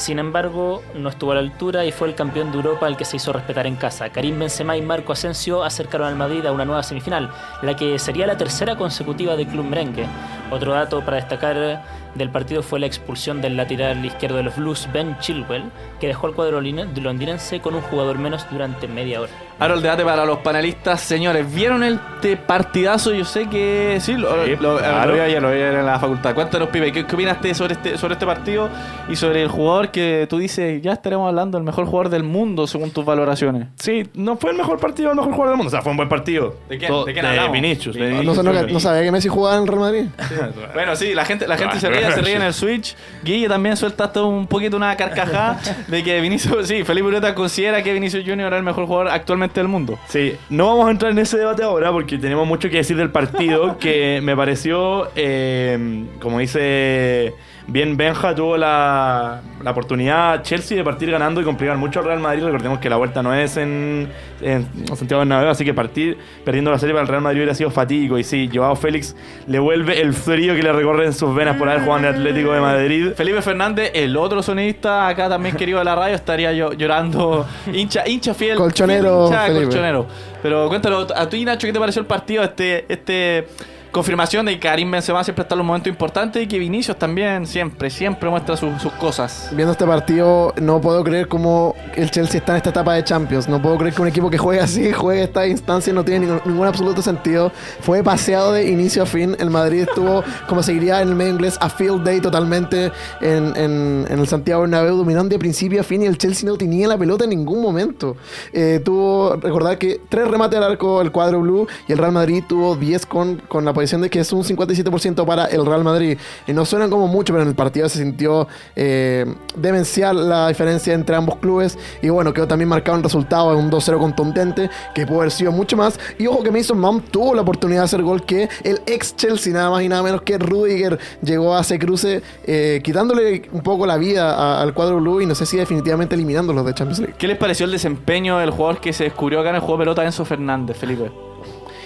Sin 0.00 0.18
embargo, 0.18 0.82
no 0.94 1.10
estuvo 1.10 1.32
a 1.32 1.34
la 1.34 1.42
altura 1.42 1.84
y 1.84 1.92
fue 1.92 2.08
el 2.08 2.14
campeón 2.14 2.50
de 2.50 2.56
Europa 2.56 2.88
el 2.88 2.96
que 2.96 3.04
se 3.04 3.16
hizo 3.16 3.34
respetar 3.34 3.66
en 3.66 3.76
casa. 3.76 4.08
Karim 4.08 4.38
Benzema 4.38 4.74
y 4.74 4.80
Marco 4.80 5.12
Asensio 5.12 5.62
acercaron 5.62 6.08
al 6.08 6.16
Madrid 6.16 6.46
a 6.46 6.52
una 6.52 6.64
nueva 6.64 6.82
semifinal, 6.82 7.30
la 7.60 7.76
que 7.76 7.98
sería 7.98 8.26
la 8.26 8.38
tercera 8.38 8.76
consecutiva 8.76 9.36
del 9.36 9.48
club 9.48 9.66
merengue. 9.66 10.06
Otro 10.50 10.72
dato 10.72 11.04
para 11.04 11.18
destacar 11.18 11.84
del 12.14 12.30
partido 12.30 12.62
fue 12.62 12.80
la 12.80 12.86
expulsión 12.86 13.42
del 13.42 13.58
lateral 13.58 14.02
izquierdo 14.02 14.38
de 14.38 14.44
los 14.44 14.56
Blues, 14.56 14.88
Ben 14.90 15.18
Chilwell, 15.18 15.70
que 16.00 16.06
dejó 16.06 16.28
al 16.28 16.34
cuadro 16.34 16.62
londinense 16.62 17.60
con 17.60 17.74
un 17.74 17.82
jugador 17.82 18.16
menos 18.16 18.46
durante 18.50 18.88
media 18.88 19.20
hora. 19.20 19.49
Ahora 19.60 19.74
el 19.74 19.82
debate 19.82 20.04
para 20.04 20.24
los 20.24 20.38
panelistas, 20.38 21.02
señores, 21.02 21.52
¿vieron 21.54 21.82
el 21.84 22.00
te- 22.22 22.38
partidazo? 22.38 23.12
Yo 23.12 23.26
sé 23.26 23.46
que 23.46 23.98
sí, 24.00 24.14
lo, 24.14 24.44
Sí, 24.46 24.56
lo- 24.58 24.78
claro. 24.78 25.08
lo 25.10 25.14
vi 25.14 25.20
ayer, 25.20 25.42
lo 25.42 25.50
vi 25.50 25.56
ayer 25.56 25.74
en 25.74 25.84
la 25.84 25.98
facultad. 26.00 26.34
Cuéntanos, 26.34 26.70
Pipe, 26.70 26.90
¿qué, 26.92 27.04
qué 27.06 27.14
opinaste 27.14 27.54
sobre 27.54 27.74
este, 27.74 27.98
sobre 27.98 28.14
este 28.14 28.24
partido 28.24 28.70
y 29.10 29.16
sobre 29.16 29.42
el 29.42 29.48
jugador 29.48 29.90
que 29.90 30.26
tú 30.30 30.38
dices, 30.38 30.80
ya 30.80 30.92
estaremos 30.94 31.28
hablando, 31.28 31.58
el 31.58 31.64
mejor 31.64 31.84
jugador 31.84 32.08
del 32.08 32.22
mundo 32.22 32.66
según 32.66 32.90
tus 32.90 33.04
valoraciones? 33.04 33.68
Sí, 33.76 34.04
no 34.14 34.36
fue 34.36 34.52
el 34.52 34.56
mejor 34.56 34.78
partido, 34.80 35.10
el 35.10 35.16
mejor 35.16 35.32
jugador 35.32 35.50
del 35.50 35.56
mundo. 35.58 35.68
O 35.68 35.70
sea, 35.70 35.82
fue 35.82 35.90
un 35.90 35.96
buen 35.98 36.08
partido. 36.08 36.56
¿De 36.68 36.78
quién? 36.78 36.90
Todo- 36.90 37.04
¿De 37.04 37.12
quién 37.12 37.26
hablamos? 37.26 37.52
Vinicius. 37.52 37.94
de 37.96 38.00
No, 38.00 38.06
Vinicius, 38.20 38.36
no- 38.44 38.52
no- 38.54 38.62
no 38.66 38.80
sabía 38.80 39.02
que 39.02 39.12
Messi 39.12 39.28
jugaba 39.28 39.58
en 39.58 39.66
Real 39.66 39.80
Madrid. 39.80 40.04
Bueno, 40.72 40.96
sí, 40.96 41.12
la 41.14 41.26
gente, 41.26 41.46
la 41.46 41.58
gente 41.58 41.74
Ah, 41.76 41.80
se 41.80 41.90
ríe, 41.90 42.10
se 42.12 42.22
ríe 42.22 42.36
en 42.36 42.42
el 42.42 42.54
Switch. 42.54 42.96
Guille 43.22 43.48
también 43.48 43.76
suelta 43.76 44.04
hasta 44.04 44.22
un 44.22 44.46
poquito 44.46 44.76
una 44.78 44.96
carcajada 44.96 45.60
de 45.88 46.02
que 46.02 46.18
Vinicius, 46.22 46.66
sí, 46.66 46.82
Felipe 46.84 47.08
Ureta 47.08 47.34
considera 47.34 47.82
que 47.82 47.92
Vinicius 47.92 48.24
Junior 48.26 48.52
es 48.52 48.56
el 48.58 48.62
mejor 48.64 48.86
jugador 48.86 49.08
actualmente 49.08 49.49
del 49.58 49.68
mundo. 49.68 49.98
Sí, 50.06 50.36
no 50.48 50.66
vamos 50.68 50.86
a 50.86 50.90
entrar 50.92 51.10
en 51.10 51.18
ese 51.18 51.36
debate 51.36 51.64
ahora 51.64 51.90
porque 51.90 52.18
tenemos 52.18 52.46
mucho 52.46 52.70
que 52.70 52.76
decir 52.76 52.96
del 52.96 53.10
partido 53.10 53.78
que 53.80 54.20
me 54.22 54.36
pareció, 54.36 55.08
eh, 55.16 56.06
como 56.20 56.38
dice 56.38 57.34
bien 57.70 57.96
Benja, 57.96 58.34
tuvo 58.34 58.56
la, 58.56 59.40
la 59.62 59.70
oportunidad 59.70 60.42
Chelsea 60.42 60.76
de 60.76 60.84
partir 60.84 61.10
ganando 61.10 61.40
y 61.40 61.44
complicar 61.44 61.76
mucho 61.76 62.00
al 62.00 62.06
Real 62.06 62.20
Madrid. 62.20 62.44
Recordemos 62.44 62.78
que 62.78 62.90
la 62.90 62.96
vuelta 62.96 63.22
no 63.22 63.32
es 63.34 63.56
en, 63.56 64.08
en 64.40 64.66
Santiago 64.88 65.20
Bernabéu, 65.20 65.50
así 65.50 65.64
que 65.64 65.72
partir 65.72 66.18
perdiendo 66.44 66.70
la 66.70 66.78
serie 66.78 66.94
para 66.94 67.02
el 67.02 67.08
Real 67.08 67.22
Madrid 67.22 67.38
hubiera 67.38 67.54
sido 67.54 67.70
fatídico. 67.70 68.18
Y 68.18 68.24
sí, 68.24 68.50
Joao 68.52 68.76
Félix 68.76 69.14
le 69.46 69.58
vuelve 69.58 70.00
el 70.00 70.12
frío 70.14 70.54
que 70.54 70.62
le 70.62 70.72
recorre 70.72 71.06
en 71.06 71.12
sus 71.12 71.34
venas 71.34 71.56
por 71.56 71.68
haber 71.68 71.82
jugado 71.82 72.00
en 72.00 72.04
el 72.06 72.14
Atlético 72.16 72.52
de 72.52 72.60
Madrid. 72.60 73.12
Felipe 73.14 73.42
Fernández, 73.42 73.92
el 73.94 74.16
otro 74.16 74.42
sonidista 74.42 75.06
acá 75.08 75.28
también 75.28 75.56
querido 75.56 75.78
de 75.78 75.84
la 75.84 75.94
radio, 75.94 76.14
estaría 76.14 76.52
yo 76.52 76.72
llorando. 76.72 77.46
Hincha, 77.72 78.06
hincha 78.06 78.34
fiel. 78.34 78.56
Colchonero, 78.56 79.28
fiel 79.28 79.32
hincha 79.32 79.46
Felipe. 79.46 79.64
colchonero. 79.66 80.06
Pero 80.42 80.68
cuéntalo, 80.68 81.06
a 81.14 81.28
ti 81.28 81.44
Nacho, 81.44 81.66
¿qué 81.66 81.72
te 81.72 81.78
pareció 81.78 82.00
el 82.00 82.06
partido? 82.06 82.42
Este, 82.42 82.86
este 82.88 83.46
confirmación 83.92 84.46
de 84.46 84.54
que 84.54 84.60
Karim 84.60 84.90
Benzema 84.90 85.22
siempre 85.24 85.42
está 85.42 85.54
en 85.54 85.58
los 85.58 85.66
momentos 85.66 85.88
importantes 85.88 86.42
y 86.42 86.46
que 86.46 86.58
Vinicius 86.58 86.96
también 86.98 87.46
siempre, 87.46 87.90
siempre 87.90 88.30
muestra 88.30 88.56
sus- 88.56 88.80
sus 88.80 88.92
cosas. 88.92 89.48
Viendo 89.52 89.72
este 89.72 89.86
partido, 89.86 90.52
no 90.60 90.80
puedo 90.80 91.02
creer 91.04 91.28
cómo 91.28 91.74
el 91.94 92.10
Chelsea 92.10 92.38
está 92.38 92.52
en 92.52 92.56
esta 92.58 92.70
etapa 92.70 92.94
de 92.94 93.04
Champions. 93.04 93.48
No 93.48 93.60
puedo 93.60 93.76
creer 93.78 93.94
que 93.94 94.02
un 94.02 94.08
equipo 94.08 94.30
que 94.30 94.38
juegue 94.38 94.60
así, 94.60 94.92
juegue 94.92 95.22
esta 95.24 95.46
instancia, 95.46 95.92
no 95.92 96.04
tiene 96.04 96.26
ningún, 96.44 96.66
absoluto 96.66 97.02
sentido. 97.02 97.50
Fue 97.80 98.02
paseado 98.02 98.52
de 98.52 98.68
inicio 98.70 99.02
a 99.02 99.06
fin. 99.06 99.36
El 99.38 99.50
Madrid 99.50 99.80
estuvo, 99.88 100.22
como 100.48 100.62
se 100.62 100.72
diría 100.72 101.02
en 101.02 101.08
el 101.08 101.14
medio 101.14 101.32
inglés, 101.32 101.56
a 101.60 101.68
field 101.68 102.04
day 102.04 102.20
totalmente 102.20 102.92
en, 103.20 103.56
en- 103.56 104.06
en 104.08 104.18
el 104.18 104.26
Santiago 104.28 104.62
Bernabéu. 104.62 104.96
Dominaron 104.96 105.28
de 105.28 105.38
principio 105.38 105.80
a 105.80 105.84
fin 105.84 106.02
y 106.02 106.06
el 106.06 106.16
Chelsea 106.18 106.48
no 106.48 106.56
tenía 106.56 106.86
la 106.88 106.96
pelota 106.98 107.24
en 107.24 107.30
ningún 107.30 107.60
momento. 107.60 108.16
Eh, 108.52 108.80
tuvo, 108.84 109.36
recordar 109.36 109.78
que 109.78 110.00
tres 110.08 110.28
remates 110.28 110.56
al 110.58 110.64
arco 110.64 111.00
el 111.02 111.10
cuadro 111.12 111.40
blue 111.40 111.66
y 111.88 111.92
el 111.92 111.98
Real 111.98 112.12
Madrid 112.12 112.44
tuvo 112.48 112.76
10 112.76 113.06
con, 113.06 113.36
con 113.48 113.64
la 113.64 113.72
posición 113.80 114.02
de 114.02 114.10
que 114.10 114.20
es 114.20 114.32
un 114.32 114.44
57% 114.44 115.24
para 115.24 115.46
el 115.46 115.64
Real 115.64 115.84
Madrid. 115.84 116.18
Y 116.46 116.52
no 116.52 116.64
suenan 116.64 116.90
como 116.90 117.08
mucho, 117.08 117.32
pero 117.32 117.42
en 117.42 117.48
el 117.48 117.54
partido 117.54 117.88
se 117.88 117.98
sintió 117.98 118.46
eh, 118.76 119.26
demencial 119.56 120.28
la 120.28 120.48
diferencia 120.48 120.94
entre 120.94 121.16
ambos 121.16 121.36
clubes. 121.36 121.78
Y 122.02 122.08
bueno, 122.08 122.32
quedó 122.32 122.46
también 122.46 122.68
marcado 122.68 122.98
el 122.98 123.02
resultado 123.02 123.52
en 123.52 123.58
un 123.58 123.70
2-0 123.70 123.98
contundente, 123.98 124.70
que 124.94 125.06
pudo 125.06 125.20
haber 125.20 125.30
sido 125.32 125.52
mucho 125.52 125.76
más. 125.76 125.98
Y 126.18 126.26
ojo 126.26 126.42
que 126.42 126.50
Mason 126.50 126.78
Mount 126.78 127.10
tuvo 127.10 127.34
la 127.34 127.42
oportunidad 127.42 127.80
de 127.80 127.84
hacer 127.84 128.02
gol 128.02 128.24
que 128.24 128.48
el 128.62 128.80
ex 128.86 129.16
Chelsea, 129.16 129.52
nada 129.52 129.70
más 129.70 129.82
y 129.82 129.88
nada 129.88 130.02
menos 130.02 130.22
que 130.22 130.38
Rudiger, 130.38 130.98
llegó 131.22 131.56
a 131.56 131.60
ese 131.60 131.78
cruce, 131.78 132.22
eh, 132.44 132.80
quitándole 132.82 133.42
un 133.52 133.62
poco 133.62 133.86
la 133.86 133.96
vida 133.96 134.60
al 134.60 134.74
cuadro 134.74 135.00
blue 135.00 135.20
y 135.20 135.26
no 135.26 135.34
sé 135.34 135.46
si 135.46 135.56
definitivamente 135.56 136.14
eliminándolos 136.14 136.64
de 136.66 136.74
Champions 136.74 137.00
League. 137.00 137.14
¿Qué 137.18 137.26
les 137.26 137.38
pareció 137.38 137.66
el 137.66 137.72
desempeño 137.72 138.38
del 138.38 138.50
jugador 138.50 138.80
que 138.80 138.92
se 138.92 139.04
descubrió 139.04 139.40
acá 139.40 139.50
en 139.50 139.56
el 139.56 139.60
juego 139.60 139.78
de 139.78 139.82
pelota, 139.82 140.04
Enzo 140.04 140.24
Fernández, 140.24 140.76
Felipe? 140.76 141.29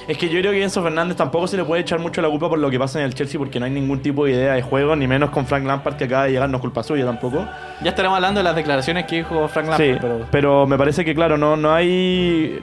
Es 0.06 0.18
que 0.18 0.28
yo 0.28 0.38
creo 0.40 0.52
que 0.52 0.62
Enzo 0.62 0.82
Fernández 0.82 1.16
tampoco 1.16 1.46
se 1.46 1.56
le 1.56 1.64
puede 1.64 1.80
echar 1.82 1.98
mucho 1.98 2.20
la 2.20 2.28
culpa 2.28 2.48
por 2.48 2.58
lo 2.58 2.70
que 2.70 2.78
pasa 2.78 2.98
en 2.98 3.06
el 3.06 3.14
Chelsea 3.14 3.38
porque 3.38 3.58
no 3.58 3.64
hay 3.66 3.72
ningún 3.72 4.00
tipo 4.00 4.26
de 4.26 4.32
idea 4.32 4.52
de 4.54 4.62
juego, 4.62 4.94
ni 4.96 5.06
menos 5.06 5.30
con 5.30 5.46
Frank 5.46 5.64
Lampard 5.64 5.96
que 5.96 6.04
acaba 6.04 6.24
de 6.24 6.32
llegar, 6.32 6.48
no 6.50 6.58
es 6.58 6.60
culpa 6.60 6.82
suya 6.82 7.06
tampoco. 7.06 7.46
Ya 7.82 7.90
estaremos 7.90 8.16
hablando 8.16 8.40
de 8.40 8.44
las 8.44 8.54
declaraciones 8.54 9.06
que 9.06 9.16
dijo 9.16 9.48
Frank 9.48 9.68
Lampard, 9.68 9.86
sí, 9.94 9.96
pero... 10.00 10.26
pero... 10.30 10.66
me 10.66 10.76
parece 10.76 11.04
que 11.04 11.14
claro, 11.14 11.38
no, 11.38 11.56
no 11.56 11.72
hay... 11.72 12.60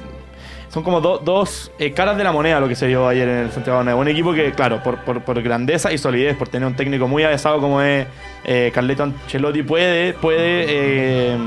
son 0.69 0.83
como 0.83 1.01
do- 1.01 1.17
dos 1.17 1.71
eh, 1.79 1.91
caras 1.93 2.15
de 2.15 2.23
la 2.23 2.31
moneda 2.31 2.59
lo 2.59 2.67
que 2.67 2.75
se 2.75 2.85
vio 2.85 3.07
ayer 3.07 3.27
en 3.27 3.37
el 3.45 3.51
Santiago 3.51 3.79
Bernabéu. 3.79 3.99
Un 4.01 4.07
equipo 4.07 4.33
que, 4.33 4.51
claro, 4.51 4.81
por, 4.83 4.99
por- 4.99 5.21
por 5.23 5.41
grandeza 5.41 5.91
y 5.91 5.97
solidez, 5.97 6.37
por 6.37 6.47
tener 6.47 6.67
un 6.67 6.75
técnico 6.75 7.07
muy 7.07 7.23
avesado 7.23 7.59
como 7.59 7.81
es 7.81 8.05
eh, 8.45 8.71
Carleto 8.73 9.01
Ancelotti, 9.03 9.63
puede, 9.63 10.13
puede 10.13 10.65
eh, 10.69 11.37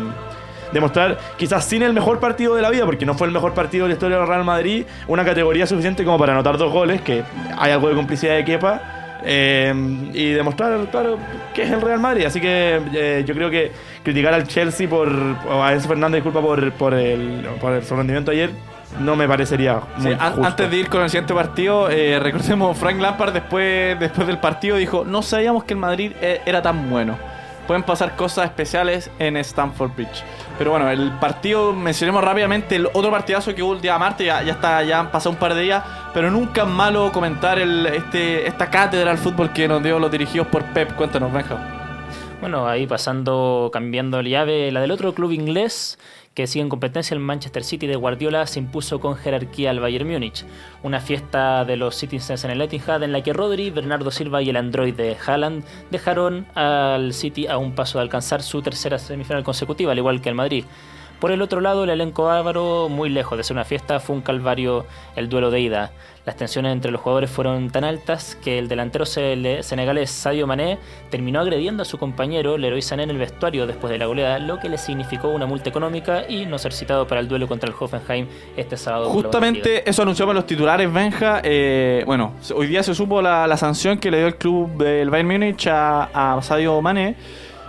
demostrar, 0.74 1.16
quizás 1.38 1.64
sin 1.64 1.82
el 1.82 1.94
mejor 1.94 2.20
partido 2.20 2.54
de 2.54 2.60
la 2.60 2.68
vida, 2.68 2.84
porque 2.84 3.06
no 3.06 3.14
fue 3.14 3.26
el 3.28 3.32
mejor 3.32 3.54
partido 3.54 3.84
de 3.84 3.88
la 3.90 3.94
historia 3.94 4.18
del 4.18 4.26
Real 4.28 4.44
Madrid, 4.44 4.84
una 5.08 5.24
categoría 5.24 5.66
suficiente 5.66 6.04
como 6.04 6.18
para 6.18 6.32
anotar 6.34 6.58
dos 6.58 6.70
goles, 6.70 7.00
que 7.00 7.22
hay 7.56 7.72
algo 7.72 7.88
de 7.88 7.94
complicidad 7.94 8.34
de 8.34 8.44
Kepa. 8.44 8.82
eh, 9.26 9.72
y 10.12 10.30
demostrar, 10.32 10.78
claro, 10.90 11.16
que 11.54 11.62
es 11.62 11.70
el 11.70 11.80
Real 11.80 11.98
Madrid. 12.00 12.26
Así 12.26 12.40
que 12.42 12.78
eh, 12.92 13.24
yo 13.26 13.34
creo 13.34 13.48
que 13.50 13.72
criticar 14.02 14.34
al 14.34 14.46
Chelsea 14.46 14.86
por. 14.86 15.08
o 15.48 15.62
a 15.62 15.72
Enzo 15.72 15.88
Fernández, 15.88 16.22
disculpa, 16.22 16.42
por, 16.46 16.70
por, 16.72 16.92
el, 16.92 17.46
por 17.60 17.72
el 17.72 17.82
su 17.84 17.96
rendimiento 17.96 18.32
ayer, 18.32 18.50
no 19.00 19.16
me 19.16 19.26
parecería 19.26 19.80
Sí, 19.98 20.08
muy 20.08 20.14
justo. 20.16 20.44
antes 20.44 20.70
de 20.70 20.76
ir 20.76 20.88
con 20.90 21.02
el 21.02 21.08
siguiente 21.08 21.32
partido, 21.32 21.88
eh, 21.90 22.18
recordemos, 22.20 22.76
Frank 22.76 23.00
Lampard 23.00 23.32
después, 23.32 23.98
después 23.98 24.26
del 24.26 24.38
partido 24.38 24.76
dijo, 24.76 25.04
no 25.06 25.22
sabíamos 25.22 25.64
que 25.64 25.72
el 25.74 25.80
Madrid 25.80 26.12
eh, 26.20 26.42
era 26.44 26.60
tan 26.60 26.90
bueno. 26.90 27.16
Pueden 27.66 27.82
pasar 27.82 28.16
cosas 28.16 28.46
especiales 28.46 29.10
en 29.18 29.36
Stamford 29.38 29.92
Bridge. 29.94 30.22
Pero 30.58 30.70
bueno, 30.70 30.90
el 30.90 31.12
partido, 31.12 31.72
mencionemos 31.72 32.22
rápidamente 32.22 32.76
el 32.76 32.86
otro 32.86 33.10
partidazo 33.10 33.54
que 33.54 33.62
hubo 33.62 33.74
el 33.74 33.80
día 33.80 33.98
martes, 33.98 34.26
ya, 34.26 34.42
ya 34.42 34.52
está, 34.52 34.82
ya 34.82 35.00
han 35.00 35.10
pasado 35.10 35.30
un 35.30 35.36
par 35.36 35.54
de 35.54 35.62
días, 35.62 35.82
pero 36.12 36.30
nunca 36.30 36.62
es 36.62 36.68
malo 36.68 37.10
comentar 37.12 37.58
este, 37.58 38.46
esta 38.46 38.70
cátedra 38.70 39.10
al 39.10 39.18
fútbol 39.18 39.52
que 39.52 39.66
nos 39.66 39.82
dio 39.82 39.98
los 39.98 40.10
dirigidos 40.10 40.46
por 40.48 40.62
Pep. 40.72 40.94
Cuéntanos, 40.94 41.32
Benja. 41.32 41.56
Bueno, 42.40 42.68
ahí 42.68 42.86
pasando, 42.86 43.70
cambiando 43.72 44.20
la 44.20 44.28
llave, 44.28 44.70
la 44.70 44.80
del 44.80 44.90
otro 44.90 45.14
club 45.14 45.32
inglés 45.32 45.98
que 46.34 46.48
sigue 46.48 46.62
en 46.62 46.68
competencia, 46.68 47.14
el 47.14 47.20
Manchester 47.20 47.62
City 47.62 47.86
de 47.86 47.94
Guardiola 47.94 48.46
se 48.46 48.58
impuso 48.58 49.00
con 49.00 49.16
jerarquía 49.16 49.70
al 49.70 49.78
Bayern 49.78 50.08
Múnich. 50.08 50.44
Una 50.82 51.00
fiesta 51.00 51.64
de 51.64 51.76
los 51.76 51.94
Citizens 51.96 52.44
en 52.44 52.50
el 52.50 52.60
Etihad 52.60 53.02
en 53.04 53.12
la 53.12 53.22
que 53.22 53.32
Rodri, 53.32 53.70
Bernardo 53.70 54.10
Silva 54.10 54.42
y 54.42 54.50
el 54.50 54.56
android 54.56 54.94
de 54.94 55.16
Haaland 55.24 55.64
dejaron 55.92 56.46
al 56.54 57.12
City 57.12 57.46
a 57.46 57.56
un 57.56 57.74
paso 57.76 57.98
de 57.98 58.02
alcanzar 58.02 58.42
su 58.42 58.62
tercera 58.62 58.98
semifinal 58.98 59.44
consecutiva, 59.44 59.92
al 59.92 59.98
igual 59.98 60.20
que 60.20 60.28
el 60.28 60.34
Madrid. 60.34 60.64
Por 61.24 61.32
el 61.32 61.40
otro 61.40 61.62
lado, 61.62 61.84
el 61.84 61.88
elenco 61.88 62.24
bávaro, 62.24 62.90
muy 62.90 63.08
lejos 63.08 63.38
de 63.38 63.44
ser 63.44 63.54
una 63.56 63.64
fiesta, 63.64 63.98
fue 63.98 64.14
un 64.14 64.20
calvario 64.20 64.84
el 65.16 65.30
duelo 65.30 65.50
de 65.50 65.58
ida. 65.58 65.90
Las 66.26 66.36
tensiones 66.36 66.70
entre 66.74 66.90
los 66.90 67.00
jugadores 67.00 67.30
fueron 67.30 67.70
tan 67.70 67.82
altas 67.82 68.36
que 68.44 68.58
el 68.58 68.68
delantero 68.68 69.06
senegalés 69.06 70.10
Sadio 70.10 70.46
Mané 70.46 70.78
terminó 71.10 71.40
agrediendo 71.40 71.80
a 71.82 71.86
su 71.86 71.96
compañero 71.96 72.58
Leroy 72.58 72.82
Sané 72.82 73.04
en 73.04 73.10
el 73.10 73.16
vestuario 73.16 73.66
después 73.66 73.90
de 73.90 73.96
la 73.96 74.04
goleada, 74.04 74.38
lo 74.38 74.58
que 74.58 74.68
le 74.68 74.76
significó 74.76 75.28
una 75.28 75.46
multa 75.46 75.70
económica 75.70 76.28
y 76.28 76.44
no 76.44 76.58
ser 76.58 76.74
citado 76.74 77.06
para 77.06 77.22
el 77.22 77.28
duelo 77.28 77.48
contra 77.48 77.70
el 77.70 77.74
Hoffenheim 77.80 78.26
este 78.54 78.76
sábado. 78.76 79.08
Justamente 79.08 79.88
eso 79.88 80.02
anunció 80.02 80.28
en 80.28 80.34
los 80.34 80.46
titulares 80.46 80.92
Benja. 80.92 81.40
eh, 81.42 82.02
bueno, 82.04 82.34
hoy 82.54 82.66
día 82.66 82.82
se 82.82 82.94
supo 82.94 83.22
la, 83.22 83.46
la 83.46 83.56
sanción 83.56 83.96
que 83.96 84.10
le 84.10 84.18
dio 84.18 84.26
el 84.26 84.36
club 84.36 84.76
del 84.76 85.08
Bayern 85.08 85.28
Múnich 85.28 85.68
a, 85.68 86.36
a 86.36 86.42
Sadio 86.42 86.82
Mané. 86.82 87.16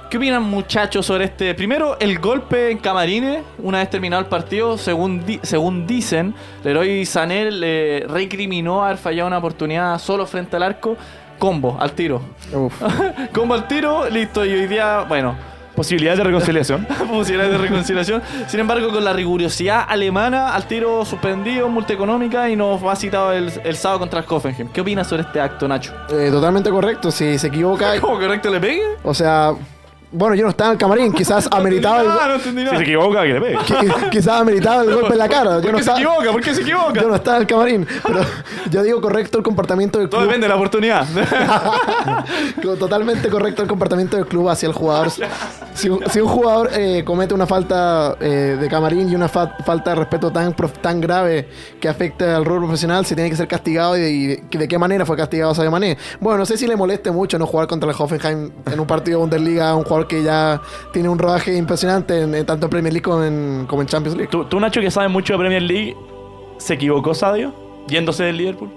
¿Qué 0.09 0.17
opinan 0.17 0.43
muchachos 0.43 1.05
sobre 1.05 1.25
este? 1.25 1.53
Primero, 1.55 1.97
el 1.99 2.19
golpe 2.19 2.69
en 2.71 2.77
Camarines, 2.77 3.43
una 3.57 3.79
vez 3.79 3.89
terminado 3.89 4.21
el 4.21 4.27
partido, 4.29 4.77
según, 4.77 5.25
di- 5.25 5.39
según 5.43 5.85
dicen, 5.87 6.33
Leroy 6.63 7.05
Sané 7.05 7.51
le 7.51 8.05
recriminó 8.07 8.85
haber 8.85 8.97
fallado 8.97 9.27
una 9.27 9.39
oportunidad 9.39 9.97
solo 9.99 10.25
frente 10.25 10.55
al 10.55 10.63
arco. 10.63 10.95
Combo, 11.39 11.75
al 11.81 11.91
tiro. 11.93 12.21
Combo 13.33 13.55
al 13.55 13.67
tiro, 13.67 14.07
listo. 14.09 14.45
Y 14.45 14.53
hoy 14.53 14.67
día, 14.67 15.05
bueno, 15.07 15.35
Posibilidades 15.75 16.19
de 16.19 16.23
reconciliación. 16.23 16.87
posibilidades 17.11 17.51
de 17.51 17.57
reconciliación. 17.57 18.21
Sin 18.47 18.61
embargo, 18.61 18.87
con 18.93 19.03
la 19.03 19.11
rigurosidad 19.11 19.83
alemana, 19.89 20.53
al 20.55 20.65
tiro 20.67 21.03
suspendido, 21.03 21.67
multa 21.67 21.91
económica 21.91 22.49
y 22.49 22.55
nos 22.55 22.81
va 22.81 22.95
citado 22.95 23.33
el, 23.33 23.51
el 23.61 23.75
sábado 23.75 23.99
contra 23.99 24.21
el 24.21 24.25
Hoffenheim. 24.29 24.69
¿Qué 24.69 24.79
opinas 24.79 25.05
sobre 25.07 25.23
este 25.23 25.41
acto, 25.41 25.67
Nacho? 25.67 25.91
Eh, 26.09 26.29
totalmente 26.31 26.69
correcto. 26.69 27.11
Si 27.11 27.37
se 27.37 27.47
equivoca, 27.47 27.99
¿Cómo 27.99 28.17
correcto 28.17 28.49
le 28.49 28.61
pegue? 28.61 28.83
o 29.03 29.13
sea, 29.13 29.51
bueno, 30.11 30.35
yo 30.35 30.43
no 30.43 30.49
estaba 30.49 30.69
en 30.69 30.73
el 30.73 30.77
camarín, 30.79 31.11
quizás 31.13 31.47
ameritaba 31.51 32.01
el, 32.01 32.07
Ah, 32.09 32.25
no 32.27 32.35
entendí 32.35 32.61
Si 32.61 32.65
nada. 32.65 32.77
se 32.77 32.83
equivoca, 32.83 33.21
que 33.23 33.27
le 33.33 33.41
pegue. 33.41 33.57
qui- 33.57 34.09
quizás 34.09 34.41
ameritaba 34.41 34.83
el 34.83 34.93
golpe 34.95 35.13
en 35.13 35.17
la 35.17 35.27
cara. 35.29 35.55
Yo 35.57 35.61
¿Por 35.61 35.71
no 35.71 35.77
qué 35.77 35.83
se 35.83 35.89
estaba, 35.91 35.99
equivoca? 35.99 36.31
¿Por 36.31 36.41
qué 36.41 36.53
se 36.55 36.61
equivoca? 36.61 37.01
yo 37.01 37.07
no 37.09 37.15
estaba 37.15 37.37
en 37.37 37.41
el 37.43 37.47
camarín, 37.47 37.87
pero 38.05 38.19
yo 38.71 38.83
digo 38.83 39.01
correcto 39.01 39.37
el 39.37 39.43
comportamiento 39.43 39.99
del 39.99 40.09
Todo 40.09 40.21
club. 40.21 40.29
depende 40.29 40.45
de 40.45 40.49
la 40.49 40.55
oportunidad. 40.55 41.05
Totalmente 42.79 43.29
correcto 43.29 43.61
el 43.61 43.67
comportamiento 43.67 44.17
del 44.17 44.25
club 44.25 44.49
hacia 44.49 44.67
el 44.67 44.73
jugador. 44.73 45.09
Si 45.76 45.89
un, 45.89 45.99
si 46.09 46.21
un 46.21 46.30
jugador 46.30 46.69
eh, 46.73 47.03
comete 47.05 47.34
una 47.34 47.45
falta 47.45 48.15
eh, 48.21 48.57
de 48.59 48.67
camarín 48.69 49.09
y 49.09 49.15
una 49.15 49.28
fa- 49.28 49.57
falta 49.65 49.89
de 49.89 49.97
respeto 49.97 50.32
tan, 50.32 50.55
tan 50.82 51.01
grave 51.01 51.49
que 51.82 51.89
afecta 51.89 52.38
al 52.38 52.45
rol 52.45 52.59
profesional, 52.59 53.05
se 53.05 53.13
tiene 53.13 53.30
que 53.30 53.36
ser 53.36 53.47
castigado. 53.49 53.97
¿Y, 53.97 54.01
y 54.01 54.28
de, 54.28 54.41
de 54.57 54.67
qué 54.69 54.78
manera 54.80 55.05
fue 55.05 55.17
castigado 55.17 55.53
Sadio 55.53 55.69
Mané? 55.71 55.97
Bueno, 56.21 56.38
no 56.39 56.45
sé 56.45 56.57
si 56.57 56.65
le 56.65 56.78
moleste 56.78 57.11
mucho 57.11 57.38
no 57.38 57.45
jugar 57.45 57.67
contra 57.67 57.89
el 57.89 57.95
Hoffenheim 57.99 58.51
en 58.71 58.80
un 58.80 58.88
partido 58.88 59.17
de 59.17 59.21
Bundesliga, 59.23 59.76
un 59.76 59.84
jugador 59.84 60.07
que 60.07 60.23
ya 60.23 60.61
tiene 60.93 61.09
un 61.09 61.19
rodaje 61.19 61.55
impresionante 61.57 62.21
en, 62.21 62.34
en 62.34 62.45
tanto 62.45 62.67
en 62.67 62.69
Premier 62.69 62.93
League 62.93 63.03
como 63.03 63.21
en, 63.23 63.65
como 63.67 63.82
en 63.82 63.88
Champions 63.89 64.15
League. 64.17 64.32
¿Tú, 64.32 64.45
tú, 64.45 64.59
Nacho, 64.61 64.80
que 64.80 64.89
sabes 64.89 65.11
mucho 65.11 65.34
de 65.34 65.39
Premier 65.39 65.61
League, 65.61 65.93
¿se 66.57 66.76
equivocó 66.76 67.13
Sadio 67.13 67.53
yéndose 67.89 68.23
del 68.23 68.38
Liverpool? 68.38 68.71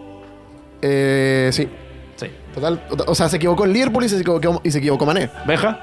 Eh, 0.82 1.50
sí. 1.52 1.68
Sí. 2.16 2.26
Total, 2.52 2.82
o 3.06 3.14
sea, 3.14 3.28
se 3.28 3.36
equivocó 3.36 3.64
el 3.64 3.72
Liverpool 3.72 4.04
y 4.04 4.08
se 4.08 4.18
equivocó, 4.18 4.60
y 4.64 4.70
se 4.72 4.78
equivocó 4.78 5.06
Mané. 5.06 5.30
¿Beja? 5.46 5.78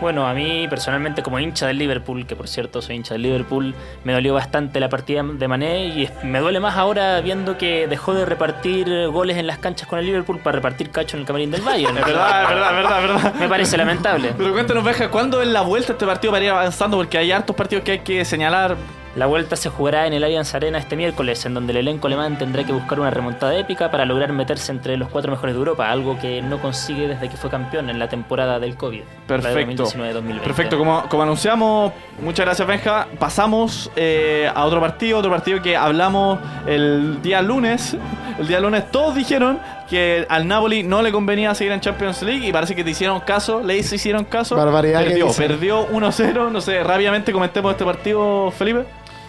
Bueno, 0.00 0.26
a 0.26 0.34
mí 0.34 0.66
personalmente 0.68 1.22
como 1.22 1.38
hincha 1.38 1.66
del 1.66 1.78
Liverpool, 1.78 2.26
que 2.26 2.36
por 2.36 2.48
cierto 2.48 2.82
soy 2.82 2.96
hincha 2.96 3.14
del 3.14 3.22
Liverpool, 3.22 3.74
me 4.04 4.12
dolió 4.12 4.34
bastante 4.34 4.78
la 4.78 4.88
partida 4.88 5.22
de 5.22 5.48
Mané 5.48 5.86
y 5.86 6.08
me 6.22 6.40
duele 6.40 6.60
más 6.60 6.76
ahora 6.76 7.20
viendo 7.20 7.56
que 7.56 7.86
dejó 7.88 8.12
de 8.12 8.26
repartir 8.26 9.08
goles 9.08 9.38
en 9.38 9.46
las 9.46 9.58
canchas 9.58 9.88
con 9.88 9.98
el 9.98 10.06
Liverpool 10.06 10.38
para 10.40 10.56
repartir 10.56 10.90
cacho 10.90 11.16
en 11.16 11.22
el 11.22 11.26
camarín 11.26 11.50
del 11.50 11.62
Bayern. 11.62 11.96
Es 11.96 12.04
verdad, 12.04 12.42
es 12.42 12.48
verdad, 12.50 12.70
es 12.70 12.76
verdad, 12.76 13.04
es 13.04 13.08
verdad. 13.08 13.34
Me 13.40 13.48
parece 13.48 13.76
lamentable. 13.76 14.34
Pero 14.36 14.52
cuéntanos, 14.52 14.84
Beja, 14.84 15.10
¿cuándo 15.10 15.40
es 15.40 15.48
la 15.48 15.62
vuelta 15.62 15.92
este 15.92 16.04
partido 16.06 16.32
para 16.32 16.44
ir 16.44 16.50
avanzando? 16.50 16.96
Porque 16.98 17.16
hay 17.18 17.32
hartos 17.32 17.56
partidos 17.56 17.84
que 17.84 17.92
hay 17.92 17.98
que 18.00 18.24
señalar. 18.24 18.76
La 19.16 19.24
vuelta 19.24 19.56
se 19.56 19.70
jugará 19.70 20.06
en 20.06 20.12
el 20.12 20.22
Allianz 20.24 20.54
Arena 20.54 20.76
este 20.76 20.94
miércoles, 20.94 21.46
en 21.46 21.54
donde 21.54 21.72
el 21.72 21.78
elenco 21.78 22.06
alemán 22.06 22.36
tendrá 22.36 22.64
que 22.64 22.72
buscar 22.72 23.00
una 23.00 23.08
remontada 23.08 23.56
épica 23.56 23.90
para 23.90 24.04
lograr 24.04 24.30
meterse 24.34 24.70
entre 24.70 24.98
los 24.98 25.08
cuatro 25.08 25.30
mejores 25.30 25.54
de 25.54 25.58
Europa, 25.58 25.90
algo 25.90 26.18
que 26.18 26.42
no 26.42 26.60
consigue 26.60 27.08
desde 27.08 27.30
que 27.30 27.38
fue 27.38 27.48
campeón 27.48 27.88
en 27.88 27.98
la 27.98 28.10
temporada 28.10 28.60
del 28.60 28.76
COVID. 28.76 29.00
Perfecto. 29.26 29.84
2019-2020. 29.86 30.40
Perfecto, 30.40 30.76
como, 30.76 31.08
como 31.08 31.22
anunciamos, 31.22 31.92
muchas 32.20 32.44
gracias 32.44 32.68
Benja. 32.68 33.08
Pasamos 33.18 33.90
eh, 33.96 34.50
a 34.54 34.66
otro 34.66 34.82
partido, 34.82 35.16
otro 35.16 35.30
partido 35.30 35.62
que 35.62 35.78
hablamos 35.78 36.38
el 36.66 37.22
día 37.22 37.40
lunes. 37.40 37.96
El 38.38 38.46
día 38.46 38.60
lunes 38.60 38.90
todos 38.90 39.14
dijeron 39.14 39.58
que 39.88 40.26
al 40.28 40.46
Napoli 40.46 40.82
no 40.82 41.00
le 41.00 41.10
convenía 41.10 41.54
seguir 41.54 41.72
en 41.72 41.80
Champions 41.80 42.20
League 42.20 42.46
y 42.46 42.52
parece 42.52 42.74
que 42.74 42.84
te 42.84 42.90
hicieron 42.90 43.20
caso, 43.20 43.62
le 43.62 43.78
hicieron 43.78 44.26
caso. 44.26 44.56
Barbaridad 44.56 45.02
Perdió, 45.02 45.32
perdió 45.32 45.88
1-0. 45.88 46.50
No 46.50 46.60
sé, 46.60 46.84
rápidamente 46.84 47.32
comentemos 47.32 47.72
este 47.72 47.84
partido, 47.86 48.50
Felipe. 48.50 48.84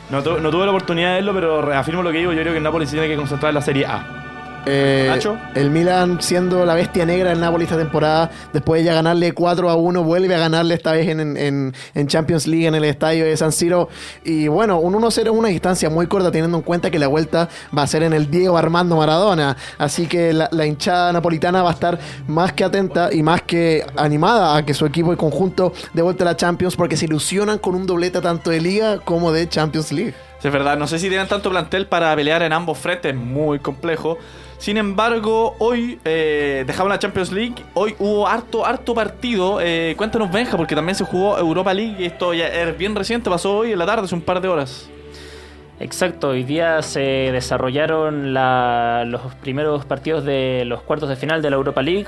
No, 0.09 0.23
tu- 0.23 0.39
no 0.39 0.49
tuve 0.49 0.65
la 0.65 0.71
oportunidad 0.71 1.09
de 1.09 1.15
verlo, 1.15 1.33
pero 1.33 1.61
reafirmo 1.61 2.01
lo 2.01 2.11
que 2.11 2.19
digo. 2.19 2.31
Yo 2.33 2.41
creo 2.41 2.53
que 2.53 2.59
Napoli 2.61 2.85
se 2.85 2.93
tiene 2.93 3.07
que 3.07 3.15
concentrar 3.17 3.49
en 3.49 3.55
la 3.55 3.61
Serie 3.61 3.85
A. 3.85 4.05
Eh, 4.69 5.05
Nacho. 5.07 5.37
El 5.55 5.69
Milan 5.71 6.21
siendo 6.21 6.65
la 6.65 6.75
bestia 6.75 7.05
negra 7.05 7.29
del 7.29 7.39
Napoli 7.39 7.63
esta 7.63 7.77
temporada, 7.77 8.29
después 8.53 8.81
de 8.81 8.85
ya 8.85 8.93
ganarle 8.93 9.31
4 9.33 9.69
a 9.69 9.75
1, 9.75 10.03
vuelve 10.03 10.35
a 10.35 10.39
ganarle 10.39 10.73
esta 10.75 10.91
vez 10.91 11.07
en, 11.07 11.37
en- 11.37 11.73
en 11.95 12.07
Champions 12.07 12.47
League 12.47 12.67
en 12.67 12.75
el 12.75 12.83
estadio 12.83 13.25
de 13.25 13.37
San 13.37 13.51
Siro. 13.51 13.87
Y 14.23 14.47
bueno, 14.47 14.79
un 14.79 14.93
1-0 14.93 15.07
es 15.23 15.29
una 15.29 15.47
distancia 15.49 15.89
muy 15.89 16.07
corta 16.07 16.31
teniendo 16.31 16.57
en 16.57 16.63
cuenta 16.63 16.91
que 16.91 16.99
la 16.99 17.07
vuelta 17.07 17.47
va 17.75 17.83
a 17.83 17.87
ser 17.87 18.03
en 18.03 18.13
el 18.13 18.29
Diego 18.29 18.57
Armando 18.57 18.97
Maradona. 18.97 19.55
Así 19.77 20.07
que 20.07 20.33
la, 20.33 20.49
la 20.51 20.65
hinchada 20.65 21.13
napolitana 21.13 21.63
va 21.63 21.69
a 21.69 21.73
estar 21.73 21.97
más 22.27 22.51
que 22.53 22.63
atenta 22.63 23.13
y 23.13 23.23
más 23.23 23.41
que 23.43 23.85
animada 23.95 24.55
a 24.57 24.65
que 24.65 24.73
su 24.73 24.85
equipo 24.85 25.13
y 25.13 25.15
conjunto 25.15 25.71
de 25.93 26.01
vuelta 26.01 26.23
a 26.23 26.25
la 26.25 26.35
Champions 26.35 26.75
porque 26.75 26.97
se 26.97 27.05
ilusionan 27.05 27.57
con 27.59 27.73
un 27.75 27.85
doblete 27.85 28.19
tanto 28.21 28.49
de 28.49 28.59
Liga 28.61 28.99
como 28.99 29.31
de 29.31 29.47
Champions 29.47 29.91
League. 29.91 30.13
Sí, 30.39 30.47
es 30.49 30.53
verdad, 30.53 30.77
no 30.77 30.85
sé 30.85 30.99
si 30.99 31.09
tienen 31.09 31.27
tanto 31.27 31.49
plantel 31.49 31.87
para 31.87 32.15
pelear 32.15 32.43
en 32.43 32.53
ambos 32.53 32.77
frentes, 32.77 33.15
muy 33.15 33.57
complejo. 33.59 34.17
Sin 34.57 34.77
embargo, 34.77 35.55
hoy 35.59 35.99
eh, 36.03 36.63
dejamos 36.65 36.89
la 36.89 36.97
Champions 36.99 37.31
League, 37.31 37.55
hoy 37.75 37.95
hubo 37.99 38.27
harto, 38.27 38.65
harto 38.65 38.93
partido. 38.95 39.59
Eh, 39.61 39.93
cuéntanos, 39.97 40.31
Benja, 40.31 40.57
porque 40.57 40.75
también 40.75 40.95
se 40.95 41.03
jugó 41.05 41.37
Europa 41.37 41.73
League 41.73 42.03
esto 42.05 42.33
ya 42.33 42.47
es 42.47 42.75
bien 42.77 42.95
reciente, 42.95 43.29
pasó 43.29 43.57
hoy 43.57 43.71
en 43.73 43.79
la 43.79 43.85
tarde, 43.85 44.05
hace 44.05 44.15
un 44.15 44.21
par 44.21 44.41
de 44.41 44.47
horas. 44.47 44.89
Exacto, 45.79 46.29
hoy 46.29 46.43
día 46.43 46.81
se 46.81 46.99
desarrollaron 47.31 48.33
la- 48.33 49.03
los 49.05 49.21
primeros 49.35 49.85
partidos 49.85 50.25
de 50.25 50.63
los 50.65 50.81
cuartos 50.81 51.07
de 51.07 51.15
final 51.15 51.43
de 51.43 51.51
la 51.51 51.55
Europa 51.55 51.83
League. 51.83 52.07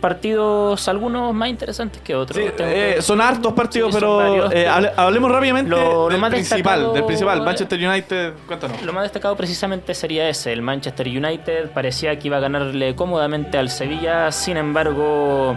Partidos 0.00 0.86
algunos 0.88 1.32
más 1.32 1.48
interesantes 1.48 2.02
que 2.02 2.14
otros. 2.14 2.36
Sí, 2.36 2.50
eh, 2.58 2.92
que- 2.96 3.02
son 3.02 3.20
hartos 3.20 3.52
partidos, 3.54 3.90
Sí, 3.90 3.96
pero 3.98 4.16
varios, 4.18 4.52
eh, 4.52 4.68
hable- 4.68 4.92
hablemos 4.94 5.32
rápidamente 5.32 5.70
lo- 5.70 6.02
lo 6.04 6.08
del 6.10 6.20
más 6.20 6.30
principal, 6.30 6.92
del 6.92 7.04
principal, 7.04 7.40
Manchester 7.42 7.88
United, 7.88 8.32
cuéntanos. 8.46 8.82
Lo 8.82 8.92
más 8.92 9.04
destacado 9.04 9.34
precisamente 9.36 9.94
sería 9.94 10.28
ese, 10.28 10.52
el 10.52 10.60
Manchester 10.60 11.08
United 11.08 11.70
parecía 11.70 12.18
que 12.18 12.28
iba 12.28 12.36
a 12.36 12.40
ganarle 12.40 12.94
cómodamente 12.94 13.56
al 13.56 13.70
Sevilla, 13.70 14.30
sin 14.32 14.58
embargo, 14.58 15.56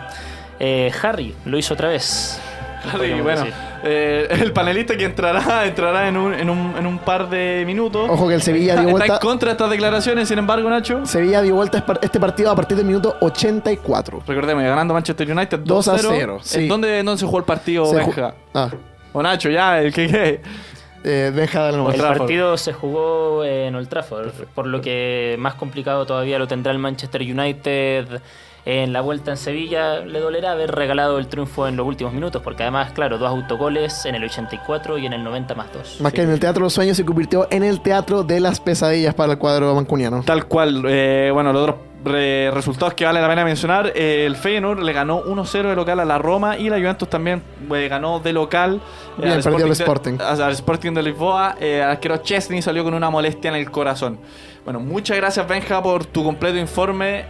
eh, 0.60 0.90
Harry 1.02 1.36
lo 1.44 1.58
hizo 1.58 1.74
otra 1.74 1.90
vez. 1.90 2.40
Harry, 2.94 3.20
bueno, 3.22 3.42
decir. 3.42 3.54
Eh, 3.86 4.28
el 4.42 4.54
panelista 4.54 4.96
que 4.96 5.04
entrará 5.06 5.66
entrará 5.68 6.08
en 6.08 6.16
un, 6.16 6.34
en 6.34 6.50
un, 6.50 6.74
en 6.78 6.86
un 6.88 7.00
par 7.00 7.30
de 7.30 7.64
minutos. 7.66 8.10
Ojo 8.10 8.28
que 8.30 8.36
el 8.36 8.42
Sevilla 8.42 8.74
dio 8.76 8.84
Está 8.88 8.92
vuelta. 8.92 9.14
en 9.16 9.20
contra 9.20 9.50
de 9.50 9.52
estas 9.54 9.70
declaraciones, 9.70 10.28
sin 10.30 10.38
embargo, 10.40 10.70
Nacho. 10.70 11.06
Sevilla 11.06 11.42
dio 11.42 11.56
vuelta 11.56 11.84
este 12.02 12.20
partido 12.20 12.50
a 12.52 12.56
partir 12.56 12.78
del 12.78 12.86
minuto 12.86 13.18
84. 13.20 14.24
Recordemos, 14.26 14.64
ganando 14.64 14.94
Manchester 14.94 15.30
United 15.30 15.60
2 15.60 15.88
a 15.88 15.92
2 15.98 16.06
0, 16.10 16.38
sí. 16.42 16.60
¿En 16.62 16.68
dónde, 16.70 17.04
dónde 17.04 17.20
se 17.20 17.26
jugó 17.26 17.40
el 17.40 17.44
partido, 17.46 17.86
Se 17.86 17.96
Benja? 17.98 18.36
Ah, 18.54 18.70
O 19.12 19.22
Nacho, 19.22 19.50
ya, 19.50 19.80
el 19.82 19.94
que 19.94 20.08
qué. 20.08 20.42
eh, 21.04 21.32
Benja. 21.36 21.70
El 21.70 21.84
Trafford. 21.96 22.18
partido 22.20 22.58
se 22.58 22.72
jugó 22.72 23.44
en 23.44 23.76
Old 23.76 23.90
Trafford, 23.90 24.30
por 24.56 24.66
lo 24.66 24.80
que 24.80 25.36
más 25.40 25.56
complicado 25.56 26.06
todavía 26.06 26.40
lo 26.40 26.48
tendrá 26.48 26.72
el 26.72 26.80
Manchester 26.80 27.22
United 27.22 28.22
en 28.66 28.94
la 28.94 29.02
vuelta 29.02 29.32
en 29.32 29.38
Sevilla. 29.38 30.00
Le 30.00 30.20
dolerá 30.20 30.52
haber 30.54 30.72
regalado 30.72 31.20
el 31.20 31.28
triunfo 31.28 31.68
en 31.68 31.76
los 31.76 31.86
últimos 31.86 32.14
minutos, 32.14 32.42
porque 32.42 32.64
además, 32.64 32.94
claro, 32.94 33.18
dos 33.18 33.30
autogoles 33.30 34.06
en 34.06 34.16
el 34.16 34.24
84 34.24 34.98
y 34.98 35.06
en 35.06 35.14
el 35.14 35.24
90 35.24 35.56
más 35.56 35.72
dos. 35.74 36.00
Más 36.02 36.14
que 36.14 36.22
en 36.22 36.30
el 36.30 36.40
Teatro 36.40 36.62
de 36.62 36.66
los 36.66 36.74
Sueños 36.74 36.96
se 36.98 37.04
convirtió 37.06 37.48
en 37.52 37.64
el 37.64 37.82
Teatro 37.82 38.24
de 38.24 38.40
las 38.40 38.60
Pesadillas 38.60 39.14
para 39.14 39.34
el 39.34 39.38
cuadro 39.38 39.74
mancuniano. 39.76 40.24
Tal 40.26 40.46
cual. 40.46 40.84
eh, 40.88 41.30
bueno, 41.34 41.52
los 41.52 41.64
otros 41.64 41.78
re- 42.06 42.52
resultados 42.52 42.94
que 42.94 43.06
vale 43.06 43.22
la 43.22 43.28
pena 43.30 43.44
mencionar. 43.46 43.92
eh, 43.96 44.26
el 44.26 44.36
Feyenoord 44.36 44.80
le 44.84 44.94
ganó 44.94 45.24
1-0 45.24 45.70
de 45.70 45.76
local 45.76 46.00
a 46.00 46.06
la 46.06 46.18
Roma 46.18 46.58
y 46.58 46.70
la 46.70 46.78
Juventus 46.78 47.10
también 47.10 47.42
eh, 47.74 47.88
ganó 47.90 48.20
de 48.20 48.34
local. 48.34 48.76
eh, 49.18 49.22
Bien, 49.24 49.32
al 49.34 49.44
perdió 49.44 49.66
el 49.66 49.74
de- 49.74 49.84
Sporting. 49.84 50.18
a- 50.22 50.32
al 50.46 50.52
Sporting 50.54 50.92
de 50.94 51.04
Lisboa. 51.04 51.56
Eh, 51.60 51.78
el 51.78 51.84
arquero 51.84 52.18
Chesney 52.18 52.62
salió 52.62 52.84
con 52.86 52.94
una 52.94 53.10
molestia 53.10 53.50
en 53.50 53.56
el 53.56 53.70
corazón. 53.72 54.20
Bueno, 54.64 54.80
muchas 54.80 55.18
gracias 55.18 55.46
Benja 55.48 55.82
por 55.84 56.06
tu 56.06 56.24
completo 56.24 56.58
informe. 56.58 57.26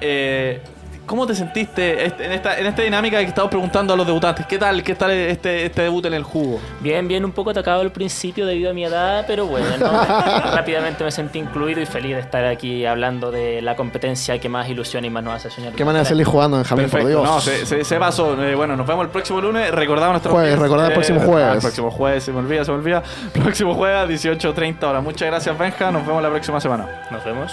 Eh, 1.03 1.05
¿Cómo 1.05 1.27
te 1.27 1.35
sentiste 1.35 2.05
en 2.05 2.31
esta, 2.31 2.57
en 2.57 2.65
esta 2.65 2.81
dinámica 2.81 3.17
que 3.19 3.25
estamos 3.25 3.49
preguntando 3.49 3.93
a 3.93 3.97
los 3.97 4.05
debutantes? 4.07 4.45
¿Qué 4.47 4.57
tal, 4.57 4.81
qué 4.83 4.95
tal 4.95 5.11
este, 5.11 5.65
este 5.65 5.81
debut 5.83 6.05
en 6.05 6.13
el 6.13 6.23
jugo? 6.23 6.59
Bien, 6.79 7.07
bien, 7.07 7.25
un 7.25 7.31
poco 7.31 7.49
atacado 7.49 7.81
al 7.81 7.91
principio 7.91 8.45
debido 8.45 8.71
a 8.71 8.73
mi 8.73 8.85
edad, 8.85 9.25
pero 9.27 9.45
bueno, 9.45 9.67
rápidamente 10.53 11.03
me 11.03 11.11
sentí 11.11 11.39
incluido 11.39 11.81
y 11.81 11.85
feliz 11.85 12.15
de 12.15 12.21
estar 12.21 12.45
aquí 12.45 12.85
hablando 12.85 13.31
de 13.31 13.61
la 13.61 13.75
competencia 13.75 14.39
que 14.39 14.49
más 14.49 14.67
ilusiona 14.69 15.07
y 15.07 15.09
más 15.09 15.23
nos 15.23 15.33
hace 15.35 15.49
soñar. 15.49 15.73
Qué 15.73 15.83
manera 15.85 16.03
de 16.03 16.09
seguir 16.09 16.25
jugando, 16.25 16.57
Benjamín, 16.57 16.89
por 16.89 17.05
Dios. 17.05 17.23
no, 17.23 17.39
se, 17.41 17.65
se- 17.65 17.83
se 17.83 17.97
pasó. 17.99 18.41
Eh, 18.43 18.55
bueno, 18.55 18.75
nos 18.75 18.87
vemos 18.87 19.03
el 19.05 19.11
próximo 19.11 19.41
lunes. 19.41 19.71
Recordamos 19.71 20.13
nuestro 20.13 20.31
Jueves, 20.31 20.57
recordad 20.57 20.87
el 20.87 20.93
próximo 20.93 21.19
jueves. 21.19 21.55
el 21.55 21.61
próximo 21.61 21.91
jueves, 21.91 22.23
se 22.23 22.31
me 22.31 22.39
olvida, 22.39 22.63
se 22.65 22.71
me 22.71 22.77
olvida. 22.77 23.03
Próximo 23.33 23.73
jueves, 23.75 24.23
18.30 24.25 24.83
horas. 24.83 25.03
Muchas 25.03 25.27
gracias, 25.27 25.57
Benja. 25.57 25.91
Nos 25.91 26.05
vemos 26.07 26.23
la 26.23 26.29
próxima 26.29 26.59
semana. 26.61 26.87
Nos 27.11 27.23
vemos. 27.25 27.51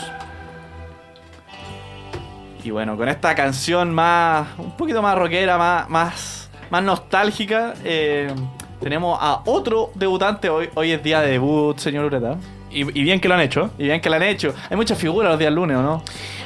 Y 2.63 2.71
bueno, 2.71 2.97
con 2.97 3.09
esta 3.09 3.35
canción 3.35 3.95
más, 3.95 4.49
un 4.59 4.77
poquito 4.77 5.01
más 5.01 5.17
rockera, 5.17 5.57
más, 5.57 5.89
más, 5.89 6.51
más 6.71 6.83
nostálgica, 6.83 7.75
eh, 7.85 8.33
tenemos 8.81 9.19
a 9.21 9.43
otro 9.47 9.91
debutante. 9.95 10.51
Hoy, 10.51 10.69
hoy 10.75 10.93
es 10.93 11.03
día 11.03 11.21
de 11.21 11.33
debut, 11.33 11.79
señor 11.79 12.05
Ureta. 12.05 12.37
Y, 12.71 12.81
y 12.81 13.03
bien 13.03 13.19
que 13.21 13.29
lo 13.29 13.35
han 13.35 13.41
hecho. 13.41 13.71
Y 13.79 13.85
bien 13.85 14.01
que 14.01 14.11
lo 14.11 14.17
han 14.17 14.23
hecho. 14.23 14.55
Hay 14.69 14.77
muchas 14.77 14.99
figuras 14.99 15.31
los 15.31 15.39
días 15.39 15.53
lunes, 15.53 15.77
¿o 15.77 15.83
no? 15.83 16.03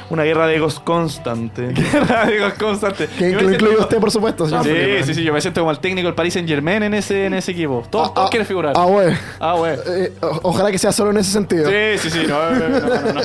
Una 0.09 0.23
guerra 0.23 0.45
de 0.47 0.55
egos 0.57 0.79
constante. 0.79 1.67
Digo, 1.69 2.47
constante. 2.59 3.07
Que 3.07 3.31
Yo 3.31 3.37
que 3.39 3.43
lo 3.43 3.51
incluye 3.51 3.57
siento- 3.73 3.81
usted, 3.81 3.99
por 3.99 4.11
supuesto, 4.11 4.45
señor. 4.45 4.63
Sí, 4.63 4.69
Felipe. 4.69 5.03
sí, 5.03 5.13
sí, 5.15 5.23
yo 5.23 5.33
me 5.33 5.41
siento 5.41 5.61
como 5.61 5.71
el 5.71 5.79
técnico 5.79 6.07
del 6.07 6.13
Paris 6.15 6.33
Saint 6.33 6.47
Germain 6.47 6.83
en 6.83 6.93
ese, 6.93 7.25
en 7.25 7.33
ese 7.33 7.51
equipo. 7.53 7.83
Todos, 7.89 8.09
Ah, 8.09 8.13
todos 8.13 8.27
ah, 8.27 8.29
quieren 8.29 8.45
figurar. 8.47 8.73
Ah, 8.75 8.85
güey. 8.85 9.13
Ah, 9.39 9.53
güey. 9.57 9.75
Eh, 9.87 10.13
ojalá 10.43 10.71
que 10.71 10.77
sea 10.77 10.91
solo 10.91 11.09
en 11.11 11.17
ese 11.17 11.31
sentido. 11.31 11.69
Sí, 11.69 11.97
sí, 11.97 12.09
sí. 12.11 12.19
No, 12.27 12.51
no, 12.51 12.69
no, 12.69 12.79
no, 12.79 13.01
no, 13.01 13.13
no. 13.13 13.21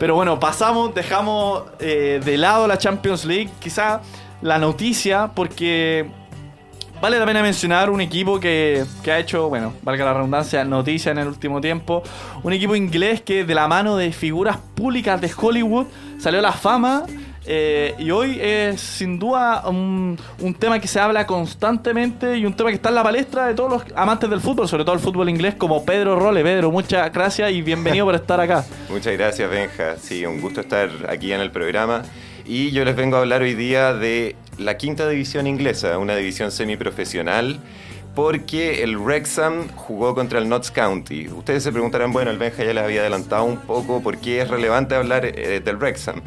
Pero 0.00 0.14
bueno, 0.16 0.40
pasamos, 0.40 0.94
dejamos 0.94 1.62
eh, 1.78 2.20
de 2.24 2.36
lado 2.36 2.66
la 2.66 2.76
Champions 2.76 3.24
League. 3.24 3.50
Quizá 3.60 4.00
la 4.42 4.58
noticia, 4.58 5.30
porque 5.34 6.10
vale 7.00 7.18
la 7.18 7.26
pena 7.26 7.42
mencionar 7.42 7.90
un 7.90 8.00
equipo 8.00 8.38
que, 8.40 8.84
que 9.02 9.12
ha 9.12 9.18
hecho, 9.18 9.48
bueno, 9.48 9.72
valga 9.82 10.04
la 10.04 10.14
redundancia, 10.14 10.64
noticia 10.64 11.12
en 11.12 11.18
el 11.18 11.28
último 11.28 11.60
tiempo. 11.60 12.02
Un 12.42 12.52
equipo 12.52 12.74
inglés 12.76 13.22
que 13.22 13.44
de 13.44 13.54
la 13.54 13.66
mano 13.68 13.96
de 13.96 14.12
figuras 14.12 14.58
públicas 14.74 15.20
de 15.20 15.30
Hollywood 15.36 15.86
salió 16.18 16.40
a 16.40 16.42
la 16.42 16.52
fama. 16.52 17.04
eh, 17.46 17.94
y 17.98 18.10
hoy 18.10 18.38
es 18.40 18.80
sin 18.80 19.18
duda 19.18 19.66
un, 19.66 20.18
un 20.40 20.54
tema 20.54 20.78
que 20.78 20.86
se 20.86 21.00
habla 21.00 21.26
constantemente 21.26 22.36
y 22.36 22.44
un 22.44 22.52
tema 22.54 22.68
que 22.68 22.76
está 22.76 22.90
en 22.90 22.94
la 22.96 23.02
palestra 23.02 23.46
de 23.46 23.54
todos 23.54 23.70
los 23.72 23.82
amantes 23.96 24.28
del 24.28 24.40
fútbol, 24.40 24.68
sobre 24.68 24.84
todo 24.84 24.94
el 24.94 25.00
fútbol 25.00 25.28
inglés, 25.30 25.54
como 25.56 25.84
Pedro 25.84 26.18
Role. 26.18 26.42
Pedro, 26.42 26.70
muchas 26.70 27.10
gracias 27.12 27.50
y 27.50 27.62
bienvenido 27.62 28.04
por 28.04 28.14
estar 28.14 28.38
acá. 28.40 28.64
Muchas 28.90 29.14
gracias, 29.14 29.48
Benja. 29.50 29.96
Sí, 29.96 30.26
un 30.26 30.40
gusto 30.40 30.60
estar 30.60 30.90
aquí 31.08 31.32
en 31.32 31.40
el 31.40 31.50
programa. 31.50 32.02
Y 32.44 32.70
yo 32.70 32.84
les 32.84 32.96
vengo 32.96 33.16
a 33.16 33.20
hablar 33.20 33.42
hoy 33.42 33.54
día 33.54 33.94
de 33.94 34.36
la 34.58 34.76
quinta 34.76 35.08
división 35.08 35.46
inglesa, 35.46 35.98
una 35.98 36.16
división 36.16 36.50
semiprofesional, 36.50 37.60
porque 38.14 38.82
el 38.82 38.96
Wrexham 38.98 39.68
jugó 39.76 40.14
contra 40.14 40.38
el 40.38 40.48
Notts 40.48 40.70
County. 40.70 41.28
Ustedes 41.28 41.62
se 41.62 41.72
preguntarán, 41.72 42.12
bueno, 42.12 42.30
el 42.30 42.38
Benja 42.38 42.64
ya 42.64 42.74
les 42.74 42.84
había 42.84 43.00
adelantado 43.00 43.44
un 43.44 43.58
poco 43.58 44.02
por 44.02 44.18
qué 44.18 44.42
es 44.42 44.48
relevante 44.48 44.94
hablar 44.94 45.24
eh, 45.24 45.60
del 45.64 45.76
Wrexham. 45.76 46.22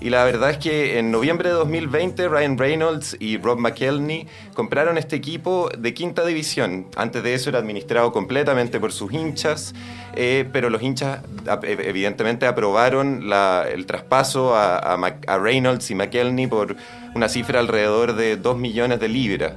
Y 0.00 0.08
la 0.08 0.24
verdad 0.24 0.50
es 0.50 0.56
que 0.56 0.98
en 0.98 1.10
noviembre 1.10 1.50
de 1.50 1.54
2020 1.56 2.28
Ryan 2.28 2.56
Reynolds 2.56 3.16
y 3.20 3.36
Rob 3.36 3.58
McElhenney 3.58 4.26
compraron 4.54 4.96
este 4.96 5.16
equipo 5.16 5.68
de 5.76 5.92
quinta 5.92 6.24
división. 6.24 6.86
Antes 6.96 7.22
de 7.22 7.34
eso 7.34 7.50
era 7.50 7.58
administrado 7.58 8.10
completamente 8.10 8.80
por 8.80 8.92
sus 8.92 9.12
hinchas, 9.12 9.74
eh, 10.16 10.48
pero 10.52 10.70
los 10.70 10.80
hinchas 10.80 11.20
evidentemente 11.62 12.46
aprobaron 12.46 13.30
el 13.70 13.84
traspaso 13.84 14.54
a, 14.56 14.96
Reynolds 15.38 15.90
y 15.90 15.94
McElhenney 15.94 16.46
por 16.46 16.76
una 17.14 17.28
cifra 17.28 17.60
alrededor 17.60 18.14
de 18.14 18.38
2 18.38 18.56
millones 18.56 19.00
de 19.00 19.08
libras. 19.08 19.52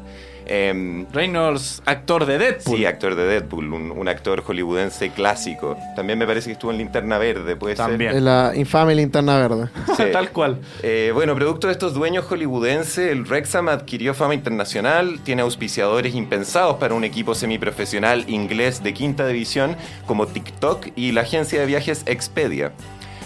Em, 0.45 1.05
Reynolds, 1.11 1.81
actor 1.85 2.25
de 2.25 2.37
Deadpool. 2.37 2.77
Sí, 2.77 2.85
actor 2.85 3.15
de 3.15 3.23
Deadpool, 3.25 3.73
un, 3.73 3.91
un 3.91 4.07
actor 4.07 4.41
hollywoodense 4.43 5.09
clásico. 5.11 5.77
También 5.95 6.19
me 6.19 6.25
parece 6.25 6.47
que 6.47 6.53
estuvo 6.53 6.71
en 6.71 6.77
Linterna 6.77 7.17
Verde, 7.17 7.55
puede 7.55 7.75
También. 7.75 8.11
ser. 8.11 8.17
En 8.17 8.25
la 8.25 8.51
infame 8.55 8.95
linterna 8.95 9.37
verde. 9.37 9.69
Sí. 9.97 10.03
Tal 10.11 10.31
cual. 10.31 10.59
Eh, 10.81 11.11
bueno, 11.13 11.35
producto 11.35 11.67
de 11.67 11.73
estos 11.73 11.93
dueños 11.93 12.25
hollywoodenses, 12.25 13.11
el 13.11 13.23
Wrexham 13.23 13.69
adquirió 13.69 14.13
fama 14.13 14.33
internacional, 14.33 15.19
tiene 15.23 15.43
auspiciadores 15.43 16.15
impensados 16.15 16.77
para 16.77 16.93
un 16.95 17.03
equipo 17.03 17.35
semiprofesional 17.35 18.25
inglés 18.27 18.81
de 18.83 18.93
quinta 18.93 19.27
división 19.27 19.75
como 20.07 20.25
TikTok 20.27 20.87
y 20.95 21.11
la 21.11 21.21
agencia 21.21 21.59
de 21.59 21.65
viajes 21.67 22.03
Expedia. 22.05 22.73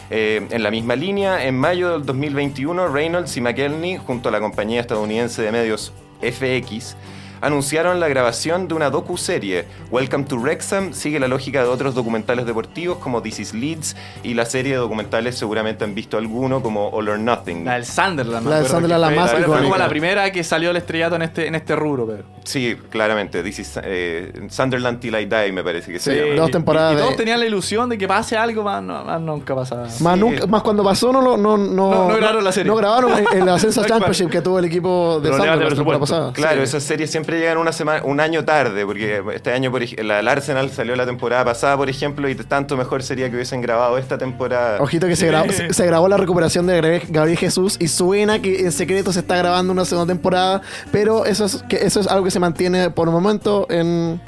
Eh, 0.10 0.48
en 0.52 0.64
la 0.64 0.72
misma 0.72 0.96
línea, 0.96 1.46
en 1.46 1.58
mayo 1.58 1.92
del 1.92 2.06
2021, 2.06 2.88
Reynolds 2.88 3.36
y 3.38 3.42
McElhenney, 3.42 3.98
junto 3.98 4.30
a 4.30 4.32
la 4.32 4.40
compañía 4.40 4.80
estadounidense 4.80 5.42
de 5.42 5.52
medios 5.52 5.94
FX, 6.22 6.96
anunciaron 7.42 8.00
la 8.00 8.08
grabación 8.08 8.68
de 8.68 8.74
una 8.74 8.90
docu-serie. 8.90 9.66
Welcome 9.92 10.26
to 10.26 10.38
Wrexham 10.38 10.94
sigue 10.94 11.20
la 11.20 11.28
lógica 11.28 11.62
de 11.64 11.70
otros 11.70 11.96
documentales 11.96 12.46
deportivos 12.46 12.98
como 12.98 13.22
This 13.22 13.40
is 13.40 13.54
Leeds 13.54 13.96
y 14.24 14.34
la 14.34 14.46
serie 14.46 14.74
de 14.74 14.78
documentales 14.80 15.38
seguramente 15.38 15.84
han 15.84 15.96
visto 15.96 16.18
alguno 16.18 16.62
como 16.62 16.90
All 16.90 17.10
or 17.10 17.20
Nothing. 17.20 17.66
La 17.66 17.74
del 17.76 17.86
Sunderland. 17.86 18.48
La 18.48 18.58
del 18.60 18.68
Sunderland, 18.68 19.02
la 19.02 19.08
fue- 19.08 19.16
más 19.18 19.32
fue 19.32 19.44
como 19.64 19.78
la 19.78 19.90
primera 19.90 20.32
que 20.32 20.44
salió 20.44 20.72
el 20.72 20.78
estrellato 20.78 21.16
en 21.16 21.22
este, 21.24 21.48
en 21.48 21.56
este 21.56 21.76
rubro, 21.76 22.06
Pedro. 22.06 22.24
Sí, 22.44 22.78
claramente. 22.90 23.44
This 23.44 23.60
is, 23.60 23.80
eh, 23.84 24.32
Sunderland 24.50 25.00
Till 25.00 25.14
I 25.16 25.26
Die 25.26 25.52
me 25.52 25.64
parece 25.64 25.92
que 25.92 26.00
se 26.00 26.14
Sí, 26.14 26.20
llama. 26.30 26.42
dos 26.42 26.52
temporadas 26.52 26.94
Y, 26.94 26.96
y 26.96 26.98
todos 27.00 27.12
de- 27.12 27.18
tenían 27.18 27.40
la 27.40 27.46
ilusión 27.46 27.90
de 27.90 27.98
que 27.98 28.08
pase 28.08 28.38
algo, 28.38 28.64
más, 28.64 28.82
no, 28.82 29.04
más 29.04 29.20
nunca 29.22 29.54
pasaba. 29.56 29.88
Más, 30.00 30.18
nunca- 30.18 30.48
más 30.48 30.62
cuando 30.62 30.84
pasó, 30.84 31.12
no, 31.12 31.22
lo- 31.22 31.36
no, 31.38 31.58
no, 31.58 31.68
No- 31.68 32.08
no 32.10 32.16
grabaron 32.16 32.44
la 32.44 32.52
serie. 32.52 32.72
No 32.72 32.78
grabaron 32.78 33.12
el, 33.18 33.42
el 33.42 33.50
ascenso. 33.50 33.84
Championship 33.86 34.30
que 34.30 34.42
tuvo 34.42 34.60
el 34.60 34.66
equipo 34.66 35.20
de 35.20 35.30
Sunderland 35.30 35.62
la 35.64 35.70
temporada 35.76 36.00
pasada. 36.00 36.34
Claro, 36.34 36.58
Sí. 36.58 36.64
esas 36.64 36.84
series 36.84 37.12
siempre 37.12 37.27
llegan 37.36 37.58
una 37.58 37.72
semana, 37.74 38.02
un 38.06 38.20
año 38.20 38.46
tarde, 38.46 38.86
porque 38.86 39.22
este 39.34 39.52
año 39.52 39.70
por 39.72 39.84
ej- 39.84 40.02
la, 40.04 40.20
el 40.20 40.28
Arsenal 40.28 40.70
salió 40.72 40.96
la 40.96 41.06
temporada 41.06 41.44
pasada, 41.44 41.76
por 41.76 41.90
ejemplo, 41.90 42.30
y 42.30 42.36
tanto 42.36 42.78
mejor 42.78 43.04
sería 43.04 43.30
que 43.30 43.36
hubiesen 43.36 43.62
grabado 43.62 43.98
esta 43.98 44.18
temporada. 44.18 44.82
Ojito 44.82 45.08
que 45.08 45.16
se, 45.16 45.28
grabó, 45.32 45.52
se, 45.52 45.74
se 45.74 45.86
grabó 45.86 46.08
la 46.08 46.18
recuperación 46.18 46.66
de 46.68 47.02
Gabriel- 47.10 47.38
Jesús 47.38 47.76
y 47.80 47.90
suena 47.90 48.42
que 48.42 48.62
en 48.62 48.72
secreto 48.72 49.12
se 49.12 49.20
está 49.20 49.36
grabando 49.38 49.74
una 49.74 49.84
segunda 49.86 50.14
temporada, 50.14 50.62
pero 50.92 51.26
eso 51.26 51.46
es, 51.46 51.64
que 51.68 51.76
eso 51.78 52.00
es 52.00 52.08
algo 52.08 52.24
que 52.24 52.32
se 52.32 52.40
mantiene 52.40 52.90
por 52.90 53.08
el 53.08 53.14
momento 53.14 53.68
en, 53.70 54.22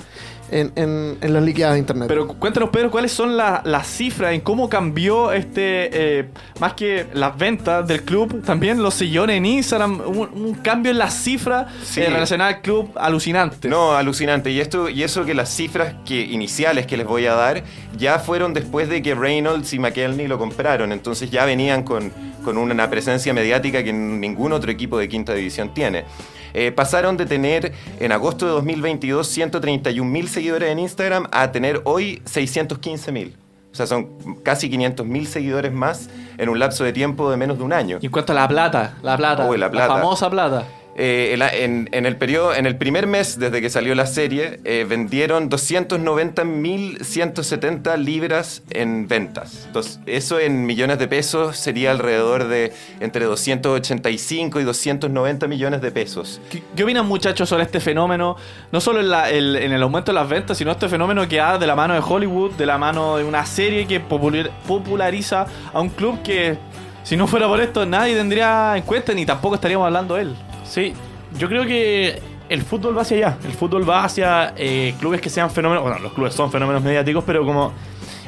en, 0.51 0.71
en, 0.75 1.17
en 1.21 1.33
las 1.33 1.43
líquidas 1.43 1.73
de 1.73 1.79
internet. 1.79 2.07
Pero 2.07 2.27
cuéntanos, 2.27 2.69
Pedro, 2.69 2.91
¿cuáles 2.91 3.11
son 3.11 3.37
la- 3.37 3.61
las 3.65 3.87
cifras 3.87 4.33
en 4.33 4.41
cómo 4.41 4.69
cambió 4.69 5.31
este, 5.31 6.19
eh, 6.19 6.29
más 6.59 6.73
que 6.73 7.07
las 7.13 7.37
ventas 7.37 7.87
del 7.87 8.03
club, 8.03 8.43
también 8.43 8.81
los 8.81 8.93
sillones 8.93 9.37
en 9.37 9.45
Instagram, 9.45 10.01
un, 10.05 10.29
un 10.33 10.53
cambio 10.55 10.91
en 10.91 10.97
las 10.97 11.13
cifras 11.13 11.67
Sí. 11.83 12.01
eh, 12.01 12.09
relacionadas 12.09 12.55
al 12.55 12.61
club 12.61 12.91
alucinante. 12.95 13.67
No, 13.69 13.93
alucinante. 13.93 14.51
Y 14.51 14.59
esto 14.59 14.89
y 14.89 15.03
eso 15.03 15.25
que 15.25 15.33
las 15.33 15.49
cifras 15.49 15.95
que 16.05 16.19
iniciales 16.21 16.85
que 16.85 16.97
les 16.97 17.05
voy 17.07 17.25
a 17.25 17.33
dar 17.33 17.63
ya 17.97 18.19
fueron 18.19 18.53
después 18.53 18.89
de 18.89 19.01
que 19.01 19.15
Reynolds 19.15 19.73
y 19.73 19.79
McElhenney 19.79 20.27
lo 20.27 20.37
compraron. 20.37 20.91
Entonces 20.91 21.29
ya 21.31 21.45
venían 21.45 21.83
con, 21.83 22.11
con 22.43 22.57
una 22.57 22.89
presencia 22.89 23.33
mediática 23.33 23.83
que 23.83 23.91
ningún 23.93 24.53
otro 24.53 24.71
equipo 24.71 24.97
de 24.97 25.07
quinta 25.09 25.33
división 25.33 25.73
tiene. 25.73 26.05
Eh, 26.53 26.71
pasaron 26.71 27.17
de 27.17 27.25
tener 27.25 27.73
en 27.99 28.11
agosto 28.11 28.45
de 28.45 28.51
2022 28.53 29.27
131 29.27 30.09
mil 30.09 30.27
seguidores 30.27 30.69
en 30.71 30.79
Instagram 30.79 31.27
a 31.31 31.51
tener 31.51 31.81
hoy 31.85 32.21
615 32.25 33.11
mil. 33.11 33.35
O 33.71 33.75
sea, 33.75 33.85
son 33.85 34.09
casi 34.43 34.69
500 34.69 35.05
mil 35.05 35.27
seguidores 35.27 35.71
más 35.71 36.09
en 36.37 36.49
un 36.49 36.57
lapso 36.57 36.83
de 36.83 36.91
tiempo 36.91 37.29
de 37.29 37.37
menos 37.37 37.57
de 37.57 37.63
un 37.63 37.73
año. 37.73 37.99
Y 38.01 38.07
en 38.07 38.11
cuanto 38.11 38.31
a 38.31 38.35
la 38.35 38.47
plata, 38.47 38.97
la 39.03 39.15
plata, 39.15 39.45
Uy, 39.47 39.57
la 39.57 39.69
plata. 39.69 39.93
famosa 39.95 40.29
plata. 40.29 40.65
Eh, 41.01 41.37
en, 41.63 41.87
en 41.93 42.05
el 42.05 42.17
periodo, 42.17 42.53
en 42.53 42.65
el 42.65 42.75
primer 42.77 43.07
mes 43.07 43.39
desde 43.39 43.61
que 43.61 43.69
salió 43.69 43.95
la 43.95 44.05
serie, 44.05 44.59
eh, 44.65 44.85
vendieron 44.87 45.49
290.170 45.49 47.97
libras 47.97 48.63
en 48.71 49.07
ventas. 49.07 49.67
Dos- 49.73 49.99
eso 50.05 50.39
en 50.39 50.65
millones 50.65 50.99
de 50.99 51.07
pesos 51.07 51.57
sería 51.57 51.91
alrededor 51.91 52.47
de 52.47 52.73
entre 52.99 53.25
285 53.25 54.59
y 54.59 54.63
290 54.63 55.47
millones 55.47 55.81
de 55.81 55.91
pesos. 55.91 56.41
¿Qué, 56.49 56.61
qué 56.75 56.83
opinan 56.83 57.07
muchachos 57.07 57.49
sobre 57.49 57.63
este 57.63 57.79
fenómeno? 57.79 58.35
No 58.71 58.81
solo 58.81 58.99
en, 58.99 59.09
la- 59.09 59.29
el, 59.29 59.55
en 59.55 59.71
el 59.71 59.81
aumento 59.81 60.11
de 60.11 60.15
las 60.15 60.29
ventas, 60.29 60.57
sino 60.57 60.71
este 60.71 60.89
fenómeno 60.89 61.27
que 61.27 61.39
ha 61.39 61.57
de 61.57 61.67
la 61.67 61.75
mano 61.75 61.93
de 61.93 62.01
Hollywood, 62.05 62.51
de 62.53 62.65
la 62.65 62.77
mano 62.77 63.17
de 63.17 63.23
una 63.23 63.45
serie 63.45 63.87
que 63.87 63.99
popular- 63.99 64.51
populariza 64.67 65.45
a 65.73 65.79
un 65.79 65.89
club 65.89 66.21
que 66.23 66.57
si 67.03 67.15
no 67.17 67.27
fuera 67.27 67.47
por 67.47 67.59
esto 67.61 67.85
nadie 67.85 68.15
tendría 68.15 68.73
en 68.75 68.83
cuenta 68.83 69.13
ni 69.13 69.25
tampoco 69.25 69.55
estaríamos 69.55 69.85
hablando 69.85 70.15
de 70.15 70.23
él. 70.23 70.35
Sí, 70.69 70.93
yo 71.37 71.47
creo 71.47 71.65
que 71.65 72.19
el 72.47 72.61
fútbol 72.61 72.97
va 72.97 73.01
hacia 73.01 73.17
allá. 73.17 73.37
El 73.43 73.51
fútbol 73.53 73.89
va 73.89 74.03
hacia 74.03 74.53
eh, 74.55 74.93
clubes 74.99 75.19
que 75.21 75.29
sean 75.29 75.49
fenómenos. 75.51 75.83
Bueno, 75.83 75.99
los 75.99 76.13
clubes 76.13 76.33
son 76.33 76.51
fenómenos 76.51 76.83
mediáticos, 76.83 77.23
pero 77.25 77.45
como 77.45 77.73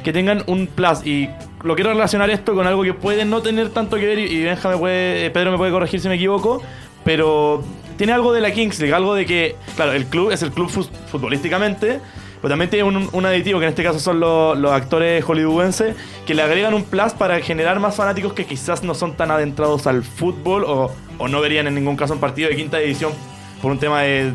que 0.04 0.12
tengan 0.12 0.42
un 0.46 0.66
plus. 0.66 1.06
Y 1.06 1.28
lo 1.62 1.74
quiero 1.74 1.90
relacionar 1.90 2.30
esto 2.30 2.54
con 2.54 2.66
algo 2.66 2.82
que 2.82 2.94
puede 2.94 3.24
no 3.24 3.42
tener 3.42 3.70
tanto 3.70 3.96
que 3.96 4.06
ver. 4.06 4.18
Y 4.18 4.42
Benja 4.42 4.68
me 4.68 4.76
puede, 4.76 5.26
eh, 5.26 5.30
Pedro 5.30 5.52
me 5.52 5.56
puede 5.58 5.70
corregir 5.72 6.00
si 6.00 6.08
me 6.08 6.16
equivoco. 6.16 6.62
Pero 7.04 7.62
tiene 7.96 8.12
algo 8.12 8.32
de 8.32 8.40
la 8.40 8.52
Kings 8.52 8.78
League, 8.80 8.94
algo 8.94 9.14
de 9.14 9.26
que, 9.26 9.56
claro, 9.76 9.92
el 9.92 10.06
club 10.06 10.30
es 10.30 10.42
el 10.42 10.50
club 10.52 10.68
fut- 10.70 10.90
futbolísticamente. 11.10 12.00
Pero 12.40 12.48
también 12.52 12.70
tiene 12.70 12.84
un, 12.84 13.08
un 13.12 13.26
aditivo, 13.26 13.60
que 13.60 13.66
en 13.66 13.70
este 13.70 13.84
caso 13.84 14.00
son 14.00 14.18
los, 14.18 14.58
los 14.58 14.72
actores 14.72 15.24
hollywoodenses, 15.24 15.94
que 16.26 16.34
le 16.34 16.42
agregan 16.42 16.74
un 16.74 16.82
plus 16.82 17.12
para 17.12 17.38
generar 17.40 17.78
más 17.78 17.94
fanáticos 17.94 18.32
que 18.32 18.44
quizás 18.46 18.82
no 18.82 18.94
son 18.94 19.14
tan 19.16 19.30
adentrados 19.30 19.86
al 19.86 20.02
fútbol 20.02 20.64
o, 20.66 20.90
o 21.22 21.28
no 21.28 21.40
verían 21.40 21.68
en 21.68 21.76
ningún 21.76 21.96
caso 21.96 22.14
un 22.14 22.18
partido 22.18 22.48
de 22.48 22.56
quinta 22.56 22.78
división 22.78 23.12
por 23.62 23.70
un 23.70 23.78
tema 23.78 24.02
de, 24.02 24.32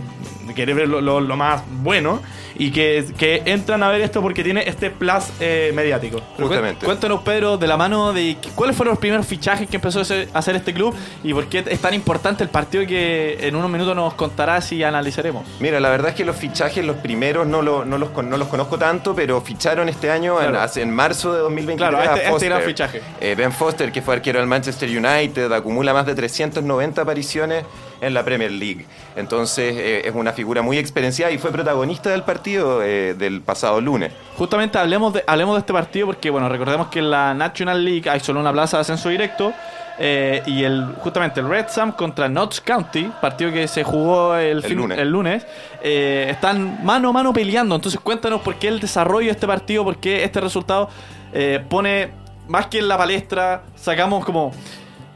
de 0.48 0.54
querer 0.56 0.74
ver 0.76 0.88
lo, 0.88 1.02
lo- 1.02 1.20
lo 1.22 1.36
más 1.38 1.62
bueno 1.84 2.22
y 2.60 2.72
que, 2.72 3.06
que 3.20 3.44
entran 3.46 3.84
a 3.84 3.90
ver 3.90 4.02
esto 4.02 4.20
porque 4.20 4.44
tiene 4.44 4.64
este 4.68 4.90
plus 4.90 5.26
eh, 5.40 5.72
mediático. 5.76 6.22
Justamente. 6.40 6.84
Cuéntanos, 6.84 7.22
Pedro, 7.22 7.56
de 7.58 7.68
la 7.68 7.78
mano 7.78 8.14
de 8.14 8.36
cuáles 8.56 8.76
fueron 8.76 8.94
los 8.94 9.00
primeros 9.00 9.28
fichajes 9.28 9.70
que 9.70 9.76
empezó 9.76 10.00
a 10.00 10.02
hacer- 10.02 10.30
a 10.34 10.40
este 10.40 10.74
club 10.74 10.96
y 11.24 11.34
por 11.36 11.46
qué 11.48 11.64
es 11.68 11.80
tan 11.80 11.94
importante 11.94 12.42
el 12.44 12.50
partido 12.50 12.84
que 12.88 13.38
en 13.48 13.56
unos 13.56 13.70
minutos 13.70 13.96
nos 13.96 14.16
contarás 14.16 14.72
y 14.72 14.84
analizaremos. 14.84 15.46
Mira, 15.60 15.80
la 15.80 15.90
verdad 15.90 16.10
es 16.10 16.16
que 16.16 16.26
los 16.26 16.36
fichajes, 16.36 16.84
los 16.84 16.96
primeros, 16.98 17.46
no, 17.46 17.62
lo- 17.62 17.86
no 17.86 18.00
los, 18.00 18.10
con- 18.10 18.28
no 18.28 18.38
los 18.38 18.48
conozco 18.48 18.80
tanto, 18.80 19.14
pero 19.14 19.40
ficharon 19.42 19.88
este 19.90 20.10
año, 20.10 20.42
en, 20.42 20.50
Claro. 20.50 20.72
en 20.78 20.90
marzo 20.92 21.34
de 21.34 21.40
2023, 21.42 21.90
Claro, 21.92 21.98
a 22.02 22.06
este- 22.06 22.20
este 22.22 22.32
Foster. 22.32 22.50
gran 22.50 22.62
fichaje. 22.64 23.02
Eh, 23.22 23.36
ben 23.38 23.52
Foster, 23.52 23.92
que 23.92 24.02
fue 24.02 24.16
arquero 24.16 24.40
del 24.40 24.48
Manchester 24.48 24.90
United, 24.90 25.52
acumula 25.52 25.94
más 25.94 26.08
de 26.08 26.16
390 26.16 27.04
apariciones 27.04 27.66
en 28.02 28.14
la 28.14 28.24
Premier 28.24 28.52
League. 28.52 28.86
Entonces, 29.16 29.76
eh, 29.76 30.02
es 30.08 30.14
una 30.16 30.34
figura 30.34 30.62
muy 30.62 30.78
experienciada 30.78 31.32
y 31.32 31.38
fue 31.38 31.52
protagonista 31.52 32.10
del 32.10 32.24
partido 32.24 32.84
eh, 32.84 33.14
del 33.16 33.42
pasado 33.42 33.82
lunes. 33.82 34.12
Justamente 34.38 34.78
hablemos 34.78 35.14
de, 35.14 35.24
hablemos 35.26 35.56
de 35.56 35.60
este 35.62 35.74
partido 35.74 36.08
porque, 36.08 36.30
bueno, 36.30 36.48
recordemos 36.50 36.88
que 36.88 37.00
en 37.00 37.10
la 37.12 37.34
National 37.34 37.84
League 37.84 38.10
hay 38.10 38.20
solo 38.20 38.40
una 38.40 38.52
plaza 38.52 38.78
de 38.78 38.82
ascenso 38.82 39.10
directo 39.10 39.52
eh, 40.00 40.44
y 40.46 40.64
el 40.64 40.86
justamente 41.00 41.40
el 41.40 41.50
Red 41.50 41.66
Sam 41.70 41.92
contra 41.92 42.30
Notts 42.30 42.62
County, 42.62 43.12
partido 43.20 43.52
que 43.52 43.68
se 43.68 43.84
jugó 43.84 44.36
el, 44.36 44.62
fin- 44.62 44.78
lunes. 44.78 44.98
el 45.00 45.10
lunes, 45.10 45.48
eh, 45.82 46.28
están 46.30 46.86
mano 46.86 47.10
a 47.10 47.14
mano 47.14 47.34
peleando. 47.34 47.74
Entonces 47.76 48.00
cuéntanos 48.00 48.42
por 48.42 48.56
qué 48.56 48.68
el 48.68 48.80
desarrollo 48.80 49.26
de 49.26 49.32
este 49.32 49.48
partido, 49.48 49.84
por 49.84 49.98
qué 49.98 50.24
este 50.24 50.40
resultado 50.40 50.90
eh, 51.34 51.64
pone 51.68 52.12
más 52.48 52.68
que 52.68 52.78
en 52.78 52.88
la 52.88 52.98
palestra, 52.98 53.64
sacamos 53.76 54.24
como 54.24 54.52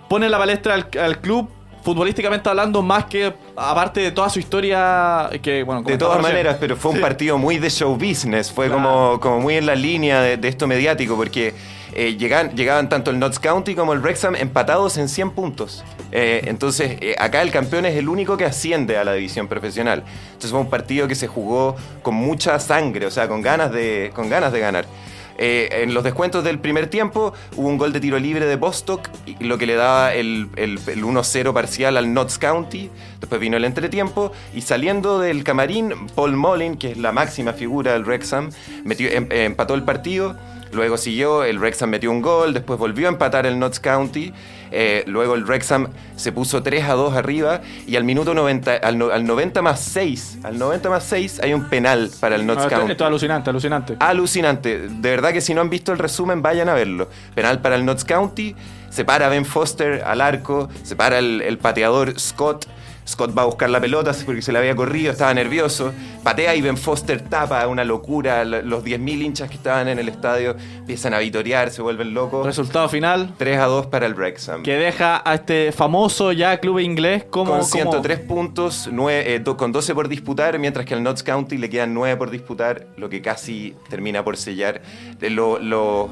pone 0.10 0.26
en 0.26 0.32
la 0.32 0.40
palestra 0.40 0.74
al, 0.74 0.88
al 1.00 1.22
club 1.22 1.48
futbolísticamente 1.84 2.48
hablando 2.50 2.82
más 2.82 3.06
que 3.06 3.34
aparte 3.56 4.00
de 4.02 4.12
toda 4.12 4.30
su 4.30 4.40
historia 4.40 5.30
que 5.42 5.64
bueno 5.64 5.82
De 5.82 5.98
todas 5.98 6.18
recién. 6.18 6.34
maneras, 6.34 6.58
pero 6.60 6.76
fue 6.76 6.92
un 6.92 6.98
Sí. 6.98 7.02
partido 7.02 7.38
muy 7.38 7.58
de 7.58 7.70
show 7.70 7.96
business, 7.96 8.52
fue 8.52 8.68
Claro. 8.68 8.82
como, 8.84 9.20
como 9.20 9.40
muy 9.40 9.56
en 9.58 9.66
la 9.66 9.76
línea 9.76 10.22
de, 10.22 10.38
de 10.38 10.48
esto 10.48 10.68
mediático, 10.68 11.16
porque 11.16 11.54
eh, 11.94 12.16
llegaban 12.16 12.88
tanto 12.88 13.12
el 13.12 13.20
Notts 13.20 13.38
County 13.40 13.76
como 13.76 13.92
el 13.92 14.00
Wrexham 14.00 14.36
empatados 14.36 14.98
en 14.98 15.10
100 15.10 15.32
puntos. 15.32 15.84
Eh, 16.14 16.42
entonces, 16.46 16.98
eh, 17.02 17.16
acá 17.20 17.42
el 17.42 17.52
campeón 17.52 17.86
es 17.86 17.96
el 17.98 18.08
único 18.08 18.38
que 18.38 18.46
asciende 18.46 18.98
a 18.98 19.04
la 19.04 19.12
división 19.14 19.50
profesional. 19.50 20.04
Entonces 20.28 20.52
fue 20.52 20.60
un 20.62 20.70
partido 20.70 21.08
que 21.10 21.16
se 21.16 21.28
jugó 21.28 21.76
con 22.02 22.16
mucha 22.16 22.58
sangre, 22.60 23.06
o 23.08 23.12
sea, 23.12 23.28
con 23.28 23.42
ganas 23.42 23.74
de, 23.74 24.12
con 24.16 24.30
ganas 24.30 24.54
de 24.54 24.60
ganar. 24.62 24.86
Eh, 25.38 25.70
en 25.84 25.94
los 25.94 26.04
descuentos 26.04 26.44
del 26.44 26.60
primer 26.60 26.88
tiempo 26.88 27.34
hubo 27.56 27.68
un 27.68 27.78
gol 27.78 27.94
de 27.94 28.00
tiro 28.00 28.20
libre 28.20 28.46
de 28.46 28.56
Bostock, 28.58 29.10
lo 29.40 29.58
que 29.58 29.66
le 29.66 29.76
daba 29.76 30.14
el, 30.14 30.50
el- 30.56 30.80
el 30.88 31.04
1-0 31.04 31.54
parcial 31.54 31.98
al 31.98 32.14
Notts 32.14 32.38
County. 32.38 32.90
Después 33.20 33.40
vino 33.42 33.58
el 33.58 33.66
entretiempo 33.66 34.32
y 34.54 34.62
saliendo 34.62 35.20
del 35.20 35.44
camarín, 35.44 35.94
Paul 36.16 36.36
Molin, 36.36 36.78
que 36.78 36.92
es 36.92 36.98
la 36.98 37.12
máxima 37.12 37.54
figura 37.54 37.94
del 37.94 38.04
Wrexham, 38.04 38.50
metió, 38.84 39.10
em- 39.10 39.28
empató 39.32 39.74
el 39.74 39.84
partido. 39.84 40.36
Luego 40.74 40.98
siguió, 40.98 41.44
el 41.44 41.60
Wrexham 41.60 41.90
metió 41.90 42.10
un 42.12 42.22
gol, 42.22 42.54
después 42.54 42.80
volvió 42.80 43.08
a 43.08 43.12
empatar 43.12 43.46
el 43.46 43.60
Notts 43.60 43.80
County. 43.80 44.34
eh, 44.74 45.04
luego 45.06 45.36
el 45.36 45.44
Wrexham 45.44 45.90
se 46.16 46.32
puso 46.32 46.64
3 46.64 46.86
a 46.86 46.94
2 46.94 47.14
arriba 47.16 47.60
y 47.86 47.98
al 47.98 48.06
minuto 48.06 48.34
90, 48.34 48.76
al, 48.76 48.98
no- 48.98 49.10
al 49.10 49.26
90 49.26 49.62
más 49.62 49.82
6, 49.82 50.38
al 50.44 50.58
90 50.58 50.90
más 50.90 51.04
6 51.04 51.42
hay 51.44 51.54
un 51.54 51.66
penal 51.66 52.10
para 52.22 52.36
el 52.36 52.46
No, 52.46 52.54
Notts 52.54 52.64
esto, 52.68 52.76
County. 52.78 52.92
esto 52.94 53.04
es 53.04 53.08
alucinante, 53.10 53.50
alucinante. 53.50 53.96
Alucinante. 54.00 54.88
De 54.88 55.10
verdad 55.10 55.34
que 55.34 55.42
si 55.42 55.54
no 55.54 55.60
han 55.60 55.70
visto 55.70 55.92
el 55.92 55.98
resumen, 55.98 56.42
vayan 56.42 56.70
a 56.70 56.74
verlo. 56.74 57.10
Penal 57.36 57.60
para 57.60 57.76
el 57.76 57.84
Notts 57.84 58.06
County. 58.06 58.56
Se 58.90 59.04
para 59.04 59.28
Ben 59.28 59.44
Foster 59.46 60.04
al 60.06 60.22
arco. 60.22 60.70
Se 60.84 60.96
para 60.96 61.20
el, 61.20 61.42
el 61.42 61.58
pateador 61.58 62.18
Scott. 62.18 62.66
Scott 63.08 63.36
va 63.38 63.42
a 63.42 63.46
buscar 63.46 63.70
la 63.70 63.82
pelota 63.82 64.12
porque 64.26 64.42
se 64.42 64.52
le 64.52 64.60
había 64.60 64.76
corrido, 64.76 65.12
estaba 65.12 65.34
nervioso. 65.34 65.92
Patea 66.24 66.56
y 66.56 66.62
Ben 66.62 66.78
Foster 66.78 67.20
tapa, 67.22 67.68
una 67.68 67.84
locura. 67.84 68.46
Los 68.46 68.84
10.000 68.84 69.22
hinchas 69.24 69.50
que 69.50 69.56
estaban 69.56 69.88
en 69.88 69.98
el 70.00 70.08
estadio 70.08 70.56
empiezan 70.78 71.14
a 71.14 71.20
vitorear, 71.20 71.72
se 71.72 71.82
vuelven 71.82 72.14
locos. 72.14 72.46
Resultado 72.46 72.88
final 72.90 73.34
3 73.38 73.58
a 73.60 73.66
2 73.66 73.88
para 73.88 74.06
el 74.06 74.14
Wrexham. 74.14 74.62
que 74.64 74.76
deja 74.76 75.22
a 75.26 75.34
este 75.36 75.72
famoso 75.72 76.32
ya 76.32 76.60
club 76.60 76.80
inglés 76.80 77.24
como 77.30 77.52
Con 77.52 77.60
como- 77.62 77.70
103 77.72 78.20
puntos, 78.20 78.88
nue- 78.92 79.24
eh, 79.26 79.40
do- 79.40 79.58
con 79.58 79.72
12 79.72 79.94
por 79.96 80.08
disputar, 80.08 80.58
mientras 80.60 80.86
que 80.86 80.94
al 80.94 81.02
Notts 81.04 81.24
County 81.24 81.58
le 81.58 81.70
quedan 81.70 81.94
9 81.94 82.16
por 82.18 82.30
disputar, 82.30 82.88
lo 82.98 83.10
que 83.10 83.22
casi 83.22 83.76
termina 83.90 84.24
por 84.24 84.38
sellar. 84.38 84.82
Eh, 85.20 85.30
lo- 85.32 85.58
lo- 85.60 86.10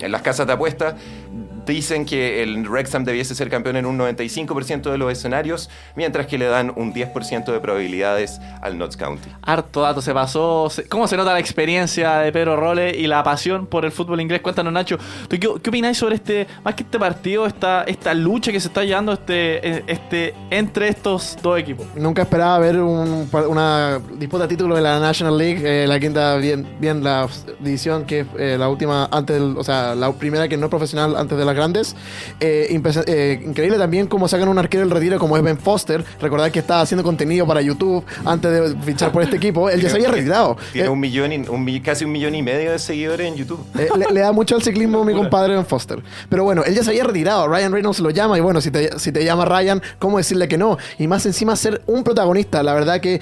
las 0.00 0.22
casas 0.22 0.46
de 0.46 0.52
apuestas 0.54 0.94
dicen 1.66 2.04
que 2.06 2.42
el 2.42 2.68
Wrexham 2.68 3.04
debiese 3.04 3.34
ser 3.34 3.48
campeón 3.50 3.76
en 3.76 3.86
un 3.86 3.98
95% 3.98 4.90
de 4.90 4.98
los 4.98 5.10
escenarios, 5.12 5.68
mientras 5.94 6.26
que 6.26 6.38
le 6.38 6.46
dan 6.46 6.72
un 6.76 6.92
10% 6.94 7.52
de 7.52 7.60
probabilidades 7.60 8.40
al 8.62 8.78
Notts 8.78 8.96
County. 8.96 9.28
Harto 9.42 9.82
dato 9.82 10.00
se 10.02 10.12
pasó. 10.14 10.70
¿Cómo 10.88 11.06
se 11.08 11.16
nota 11.16 11.32
la 11.32 11.40
experiencia 11.40 12.18
de 12.18 12.32
Pedro 12.32 12.56
Role 12.56 12.96
y 12.96 13.06
la 13.06 13.22
pasión 13.22 13.66
por 13.66 13.84
el 13.84 13.92
fútbol 13.92 14.20
inglés? 14.20 14.40
Cuéntanos, 14.40 14.72
Nacho. 14.72 14.96
¿tú 15.28 15.36
¿Qué, 15.38 15.40
qué 15.40 15.70
opináis 15.70 15.98
sobre 15.98 16.16
este, 16.16 16.46
más 16.64 16.74
que 16.74 16.82
este 16.84 16.98
partido, 16.98 17.46
esta, 17.46 17.82
esta 17.84 18.14
lucha 18.14 18.52
que 18.52 18.60
se 18.60 18.68
está 18.68 18.84
llevando 18.84 19.12
este, 19.12 19.90
este, 19.90 20.34
entre 20.50 20.88
estos 20.88 21.36
dos 21.42 21.58
equipos? 21.58 21.86
Nunca 21.96 22.22
esperaba 22.22 22.58
ver 22.58 22.80
un- 22.80 23.28
una 23.48 24.00
disputa 24.18 24.44
de 24.44 24.48
título 24.48 24.76
de 24.76 24.82
la 24.82 25.00
National 25.00 25.36
League, 25.36 25.62
eh, 25.64 25.86
la 25.86 25.98
quinta 25.98 26.36
bien, 26.36 26.66
bien 26.78 27.02
la 27.02 27.28
división 27.60 28.04
que 28.04 28.20
es 28.20 28.26
eh, 28.38 28.56
la 28.58 28.68
última 28.68 29.08
antes 29.10 29.36
del, 29.40 29.56
o 29.56 29.64
sea, 29.64 29.94
la 29.94 30.12
primera 30.12 30.46
que 30.48 30.56
no 30.56 30.66
es 30.66 30.70
profesional 30.70 31.16
antes 31.16 31.36
de 31.36 31.44
las 31.44 31.55
grandes. 31.56 31.96
Eh, 32.40 32.68
eh, 33.06 33.42
increíble 33.44 33.78
también 33.78 34.06
cómo 34.06 34.28
sacan 34.28 34.48
un 34.48 34.58
arquero 34.58 34.82
del 34.84 34.90
retiro 34.90 35.18
como 35.18 35.36
es 35.36 35.42
Ben 35.42 35.58
Foster. 35.58 36.04
Recordad 36.20 36.50
que 36.50 36.58
estaba 36.60 36.82
haciendo 36.82 37.02
contenido 37.02 37.46
para 37.46 37.60
YouTube 37.62 38.04
antes 38.24 38.50
de 38.52 38.76
fichar 38.82 39.10
por 39.12 39.22
este 39.22 39.36
equipo. 39.36 39.68
Él 39.68 39.80
ya 39.80 39.88
se 39.90 39.96
había 39.96 40.10
retirado. 40.10 40.56
Tiene 40.72 40.88
Eh, 40.88 40.90
un 40.90 41.00
millón 41.00 41.32
y- 41.32 41.38
un 41.48 41.66
casi 41.80 42.04
un 42.04 42.12
millón 42.12 42.34
y 42.34 42.42
medio 42.42 42.70
de 42.72 42.78
seguidores 42.78 43.26
en 43.26 43.36
YouTube. 43.36 43.60
le, 43.74 44.12
le 44.12 44.20
da 44.20 44.32
mucho 44.32 44.54
al 44.54 44.62
ciclismo 44.62 45.04
mi 45.04 45.14
compadre 45.14 45.54
Ben 45.54 45.66
Foster. 45.66 46.02
Pero 46.28 46.44
bueno, 46.44 46.62
él 46.64 46.74
ya 46.74 46.82
se 46.84 46.90
había 46.90 47.04
retirado. 47.04 47.48
Ryan 47.48 47.72
Reynolds 47.72 47.98
lo 48.00 48.10
llama. 48.10 48.38
Y 48.38 48.40
bueno, 48.40 48.60
si 48.60 48.70
te, 48.70 48.98
si 48.98 49.10
te 49.12 49.24
llama 49.24 49.44
Ryan, 49.44 49.82
¿cómo 49.98 50.18
decirle 50.18 50.46
que 50.48 50.58
no? 50.58 50.76
Y 50.98 51.06
más 51.06 51.24
encima 51.26 51.56
ser 51.56 51.82
un 51.86 52.04
protagonista. 52.04 52.62
La 52.62 52.74
verdad 52.74 53.00
que 53.00 53.20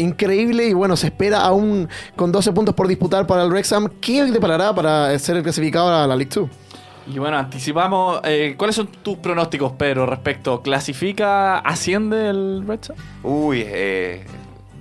increíble. 0.00 0.66
Y 0.68 0.72
bueno, 0.74 0.96
se 0.96 1.06
espera 1.06 1.40
aún 1.40 1.88
con 2.16 2.32
12 2.32 2.52
puntos 2.52 2.74
por 2.74 2.88
disputar 2.88 3.26
para 3.26 3.42
el 3.44 3.50
Wrexham. 3.50 3.88
¿Qué 4.00 4.24
deparará 4.24 4.74
para 4.74 5.16
ser 5.18 5.42
clasificado 5.42 5.88
a 5.88 6.06
la 6.06 6.16
League 6.16 6.30
2? 6.34 6.48
Y 7.08 7.18
bueno, 7.18 7.36
anticipamos. 7.38 8.20
eh, 8.24 8.54
¿Cuáles 8.56 8.76
son 8.76 8.88
tus 8.88 9.18
pronósticos, 9.18 9.72
Pedro, 9.72 10.06
respecto? 10.06 10.60
¿Clasifica, 10.62 11.58
asciende 11.58 12.28
el 12.28 12.64
Red 12.66 12.80
Sox? 12.82 13.00
Uy, 13.22 13.62
eh, 13.66 14.24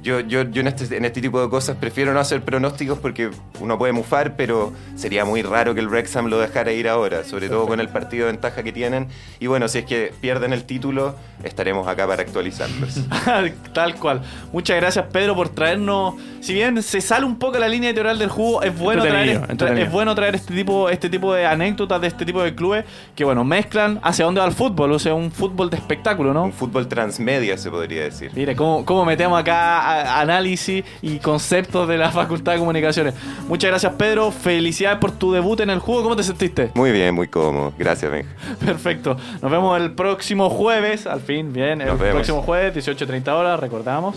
Yo, 0.05 0.19
yo, 0.19 0.43
yo 0.43 0.61
en, 0.61 0.67
este, 0.67 0.95
en 0.95 1.03
este 1.03 1.19
tipo 1.19 1.41
de 1.41 1.49
cosas 1.49 1.77
prefiero 1.77 2.13
no 2.13 2.19
hacer 2.19 2.43
pronósticos 2.43 2.99
porque 2.99 3.31
uno 3.59 3.79
puede 3.79 3.91
mufar, 3.91 4.35
pero 4.35 4.71
sería 4.95 5.25
muy 5.25 5.41
raro 5.41 5.73
que 5.73 5.79
el 5.81 5.87
Wrexham 5.89 6.27
lo 6.27 6.37
dejara 6.39 6.71
ir 6.71 6.87
ahora, 6.87 7.23
sobre 7.23 7.49
todo 7.49 7.65
con 7.65 7.79
el 7.79 7.89
partido 7.89 8.27
de 8.27 8.33
ventaja 8.33 8.61
que 8.61 8.71
tienen. 8.71 9.07
Y 9.39 9.47
bueno, 9.47 9.67
si 9.67 9.79
es 9.79 9.85
que 9.85 10.13
pierden 10.21 10.53
el 10.53 10.65
título, 10.65 11.15
estaremos 11.43 11.87
acá 11.87 12.05
para 12.05 12.21
actualizarlos. 12.21 12.99
Tal 13.73 13.95
cual. 13.95 14.21
Muchas 14.53 14.77
gracias, 14.77 15.05
Pedro, 15.11 15.35
por 15.35 15.49
traernos. 15.49 16.13
Si 16.39 16.53
bien 16.53 16.83
se 16.83 17.01
sale 17.01 17.25
un 17.25 17.39
poco 17.39 17.57
la 17.57 17.67
línea 17.67 17.89
editorial 17.89 18.19
del 18.19 18.29
juego, 18.29 18.61
es 18.61 18.77
bueno 18.77 19.01
traer, 19.09 19.29
este- 19.49 19.81
es 19.81 19.91
bueno 19.91 20.13
traer 20.13 20.35
este 20.35 20.53
tipo, 20.53 20.87
este 20.89 21.09
tipo 21.09 21.33
de 21.33 21.47
anécdotas 21.47 21.99
de 21.99 22.07
este 22.07 22.25
tipo 22.25 22.43
de 22.43 22.53
clubes 22.53 22.85
que, 23.15 23.23
bueno, 23.23 23.43
mezclan 23.43 23.99
hacia 24.03 24.25
dónde 24.25 24.39
va 24.39 24.45
el 24.45 24.53
fútbol. 24.53 24.91
O 24.91 24.99
sea, 24.99 25.15
un 25.15 25.31
fútbol 25.31 25.71
de 25.71 25.77
espectáculo, 25.77 26.31
¿no? 26.31 26.43
Un 26.43 26.53
fútbol 26.53 26.87
transmedia, 26.87 27.57
se 27.57 27.71
podría 27.71 28.03
decir. 28.03 28.29
Mire, 28.35 28.55
cómo, 28.55 28.85
cómo 28.85 29.03
metemos 29.03 29.39
acá 29.39 29.79
a- 29.79 29.94
análisis 30.01 30.83
y 31.01 31.19
conceptos 31.19 31.87
de 31.87 31.97
la 31.97 32.11
Facultad 32.11 32.53
de 32.53 32.59
Comunicaciones. 32.59 33.13
Muchas 33.47 33.69
gracias, 33.69 33.93
Pedro. 33.93 34.31
Felicidades 34.31 34.99
por 34.99 35.11
tu 35.11 35.31
debut 35.31 35.59
en 35.59 35.69
el 35.69 35.79
juego. 35.79 36.03
¿Cómo 36.03 36.15
te 36.15 36.23
sentiste? 36.23 36.71
Muy 36.75 36.91
bien, 36.91 37.13
muy 37.15 37.27
cómodo. 37.27 37.73
Gracias, 37.77 38.11
Benja. 38.11 38.29
Perfecto. 38.65 39.17
Nos 39.41 39.51
vemos 39.51 39.79
el 39.79 39.91
próximo 39.93 40.49
jueves, 40.49 41.07
al 41.07 41.21
fin, 41.21 41.53
bien. 41.53 41.81
El 41.81 41.87
Nos 41.87 41.99
vemos. 41.99 42.15
próximo 42.15 42.41
jueves, 42.41 42.75
18.30 42.87 43.27
horas, 43.29 43.59
recordamos. 43.59 44.15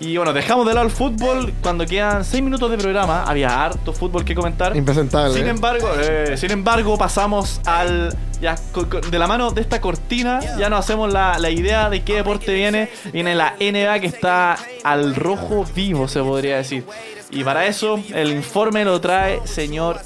Y 0.00 0.16
bueno, 0.16 0.32
dejamos 0.32 0.66
de 0.66 0.74
lado 0.74 0.86
el 0.86 0.92
fútbol. 0.92 1.52
Cuando 1.62 1.86
quedan 1.86 2.24
6 2.24 2.42
minutos 2.42 2.70
de 2.70 2.78
programa, 2.78 3.22
había 3.24 3.64
harto 3.64 3.92
fútbol 3.92 4.24
que 4.24 4.34
comentar. 4.34 4.76
Impresentable. 4.76 5.34
Sin 5.34 5.46
embargo, 5.46 5.88
eh, 6.00 6.36
sin 6.36 6.50
embargo, 6.50 6.96
pasamos 6.98 7.60
al. 7.66 8.16
Ya, 8.42 8.56
de 9.10 9.18
la 9.20 9.28
mano 9.28 9.52
de 9.52 9.60
esta 9.60 9.80
cortina, 9.80 10.40
ya 10.58 10.68
nos 10.68 10.80
hacemos 10.80 11.12
la, 11.12 11.38
la 11.38 11.48
idea 11.48 11.88
de 11.88 12.02
qué 12.02 12.16
deporte 12.16 12.52
viene. 12.52 12.88
Viene 13.12 13.36
la 13.36 13.54
NBA 13.60 14.00
que 14.00 14.08
está 14.08 14.58
al 14.82 15.14
rojo 15.14 15.64
vivo, 15.76 16.08
se 16.08 16.20
podría 16.20 16.56
decir. 16.56 16.84
Y 17.30 17.44
para 17.44 17.66
eso, 17.66 18.00
el 18.12 18.32
informe 18.32 18.84
lo 18.84 19.00
trae 19.00 19.40
señor 19.46 20.00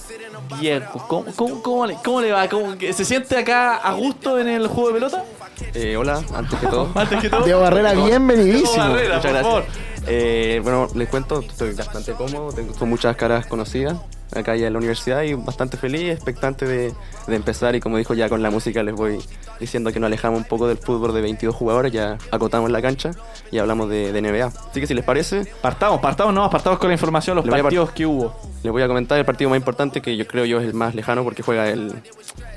Diego. 0.61 1.05
¿Cómo, 1.09 1.25
cómo, 1.35 1.63
cómo 1.63 1.87
le, 1.87 1.95
cómo 2.05 2.21
le 2.21 2.31
va? 2.31 2.47
¿Cómo 2.49 2.77
que- 2.77 2.93
¿Se 2.93 3.07
siente 3.07 3.39
acá 3.39 3.77
a 3.77 3.95
gusto 3.95 4.39
en 4.39 4.49
el 4.49 4.67
juego 4.69 4.89
de 4.89 4.95
pelota? 4.95 5.25
Eh, 5.73 5.97
hola, 5.97 6.23
antes 6.35 6.59
que 6.61 6.67
todo. 6.67 6.93
Antes 6.95 7.19
que 7.23 7.31
todo. 7.31 7.43
Diego 7.43 7.61
Barrera, 7.63 7.93
Diego 7.93 8.07
bienvenidísimo. 8.07 8.77
Barrera, 8.77 9.17
Muchas 9.17 9.23
por 9.23 9.31
gracias. 9.31 9.43
favor. 9.43 9.65
Eh, 10.07 10.61
bueno, 10.63 10.89
les 10.95 11.09
cuento, 11.09 11.41
estoy 11.41 11.75
bastante 11.75 12.13
cómodo, 12.13 12.53
tengo 12.53 12.87
muchas 12.87 13.17
caras 13.17 13.47
conocidas 13.47 13.97
acá 14.35 14.57
ya 14.57 14.67
en 14.67 14.73
la 14.73 14.79
universidad 14.79 15.23
y 15.23 15.35
bastante 15.35 15.77
feliz, 15.77 16.11
expectante 16.11 16.67
de, 16.67 16.93
de 17.27 17.37
empezar 17.37 17.75
y 17.77 17.81
como 17.81 17.97
dijo 17.99 18.15
ya 18.15 18.29
con 18.29 18.43
la 18.43 18.51
música 18.51 18.83
les 18.83 18.95
voy 18.95 19.19
diciendo 19.61 19.93
que 19.93 20.01
nos 20.01 20.09
alejamos 20.09 20.39
un 20.39 20.45
poco 20.45 20.67
del 20.67 20.79
fútbol 20.79 21.15
de 21.15 21.21
22 21.21 21.55
jugadores, 21.55 21.93
ya 21.93 22.19
acotamos 22.31 22.71
la 22.71 22.83
cancha 22.83 23.13
y 23.51 23.59
hablamos 23.59 23.89
de, 23.89 24.13
de 24.13 24.23
NBA. 24.23 24.47
Así 24.47 24.81
que 24.81 24.87
si 24.87 24.95
les 24.95 25.05
parece, 25.05 25.47
Partamos, 25.61 26.01
partamos, 26.01 26.35
no, 26.35 26.49
partamos 26.51 26.79
con 26.79 26.89
la 26.89 26.95
información, 26.95 27.37
los 27.37 27.47
partidos 27.47 27.91
que 27.93 28.07
hubo. 28.07 28.35
les 28.63 28.73
voy 28.73 28.83
a 28.83 28.89
comentar 28.89 29.19
el 29.19 29.25
partido 29.25 29.51
más 29.51 29.59
importante 29.59 30.01
que 30.01 30.17
yo 30.17 30.27
creo 30.27 30.45
yo 30.45 30.61
es 30.61 30.67
el 30.67 30.75
más 30.75 30.95
lejano 30.95 31.25
porque 31.25 31.43
juega 31.43 31.69
el, 31.69 31.93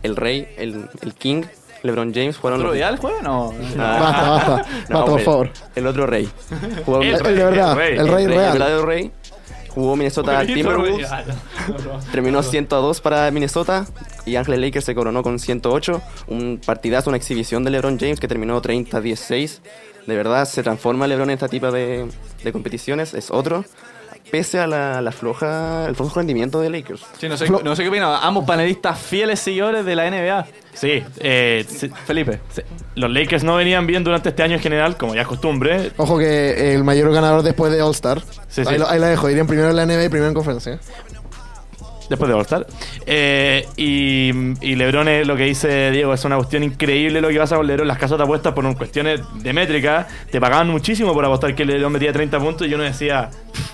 el 0.03 0.15
rey, 0.15 0.47
el, 0.57 0.89
el 1.01 1.13
king, 1.13 1.43
LeBron 1.83 2.13
James. 2.13 2.37
Jugaron 2.37 2.59
¿Otro 2.61 2.73
los- 2.73 2.81
el 2.89 2.97
juego? 2.97 3.21
No. 3.21 3.53
Ah. 3.77 3.97
Basta, 3.99 4.29
basta. 4.29 4.65
No, 4.89 4.95
basta, 4.99 5.11
por 5.11 5.21
favor. 5.21 5.49
El 5.75 5.87
otro 5.87 6.05
rey. 6.07 6.29
Jugaron- 6.85 7.05
El, 7.07 7.15
el 7.15 7.35
de 7.35 7.43
verdad, 7.45 7.71
el 7.71 7.77
rey, 7.77 7.97
el 7.97 8.07
rey 8.07 8.23
el 8.25 8.31
real. 8.31 8.51
verdadero 8.53 8.85
rey. 8.85 9.11
Jugó 9.69 9.95
Minnesota 9.95 10.45
Timberwolves. 10.45 11.07
Terminó 12.11 12.41
102 12.43 13.01
para 13.01 13.29
Minnesota 13.31 13.85
y 14.25 14.35
Ángeles 14.35 14.59
Lakers 14.59 14.85
se 14.85 14.95
coronó 14.95 15.21
con 15.23 15.39
108. 15.39 16.01
Un 16.27 16.59
partidazo, 16.65 17.09
una 17.09 17.17
exhibición 17.17 17.63
de 17.63 17.69
LeBron 17.71 17.97
James 17.99 18.19
que 18.19 18.27
terminó 18.27 18.61
30-16. 18.61 19.59
De 20.07 20.15
verdad, 20.15 20.45
se 20.45 20.63
transforma 20.63 21.05
LeBron 21.07 21.29
en 21.29 21.35
esta 21.35 21.47
tipo 21.47 21.71
de, 21.71 22.07
de 22.43 22.51
competiciones. 22.51 23.13
Es 23.13 23.29
otro. 23.29 23.63
Pese 24.31 24.59
a 24.59 24.67
la, 24.67 25.01
la 25.01 25.11
floja, 25.11 25.85
el 25.87 25.95
flojo 25.95 26.19
rendimiento 26.19 26.61
de 26.61 26.69
Lakers. 26.69 27.01
Sí, 27.17 27.27
no 27.27 27.35
sé, 27.35 27.49
no 27.49 27.75
sé 27.75 27.81
qué 27.83 27.89
opinan. 27.89 28.19
Ambos 28.21 28.45
panelistas 28.45 28.99
fieles 28.99 29.39
seguidores 29.39 29.83
de 29.85 29.95
la 29.95 30.09
NBA. 30.09 30.45
Sí, 30.73 31.03
eh, 31.19 31.65
sí, 31.67 31.89
Felipe. 32.05 32.39
sí. 32.53 32.61
los 32.95 33.09
Lakers 33.11 33.43
no 33.43 33.55
venían 33.55 33.87
bien 33.87 34.03
durante 34.03 34.29
este 34.29 34.43
año 34.43 34.53
en 34.55 34.59
general, 34.61 34.97
como 34.97 35.15
ya 35.15 35.21
es 35.21 35.27
costumbre. 35.27 35.91
Ojo 35.97 36.17
que 36.19 36.73
el 36.75 36.83
mayor 36.83 37.11
ganador 37.11 37.41
después 37.41 37.71
de 37.73 37.81
All-Star. 37.81 38.21
Sí, 38.47 38.61
ahí, 38.67 38.77
lo- 38.77 38.87
ahí 38.87 38.99
la 38.99 39.07
dejo. 39.07 39.29
Irían 39.29 39.47
primero 39.47 39.69
en 39.71 39.75
la 39.75 39.85
NBA 39.85 40.05
y 40.05 40.09
primero 40.09 40.27
en 40.29 40.35
conferencia. 40.35 40.79
Después 42.09 42.27
de 42.27 42.35
All-Star. 42.35 42.65
Eh, 43.05 43.67
y, 43.77 44.31
y 44.61 44.75
LeBron, 44.75 45.07
es 45.07 45.27
lo 45.27 45.35
que 45.35 45.43
dice 45.43 45.91
Diego, 45.91 46.13
es 46.13 46.25
una 46.25 46.37
cuestión 46.37 46.63
increíble 46.63 47.21
lo 47.21 47.29
que 47.29 47.37
pasa 47.37 47.55
con 47.55 47.67
LeBron. 47.67 47.87
Las 47.87 47.97
casas 47.97 48.17
de 48.17 48.23
apuestas, 48.23 48.53
por 48.53 48.75
cuestiones 48.75 49.21
de 49.35 49.53
métrica, 49.53 50.07
te 50.31 50.39
pagaban 50.39 50.69
muchísimo 50.69 51.13
por 51.13 51.23
apostar 51.25 51.55
que 51.55 51.65
LeBron 51.65 51.91
metía 51.91 52.11
30 52.11 52.39
puntos 52.39 52.67
y 52.67 52.73
uno 52.73 52.83
decía, 52.83 53.29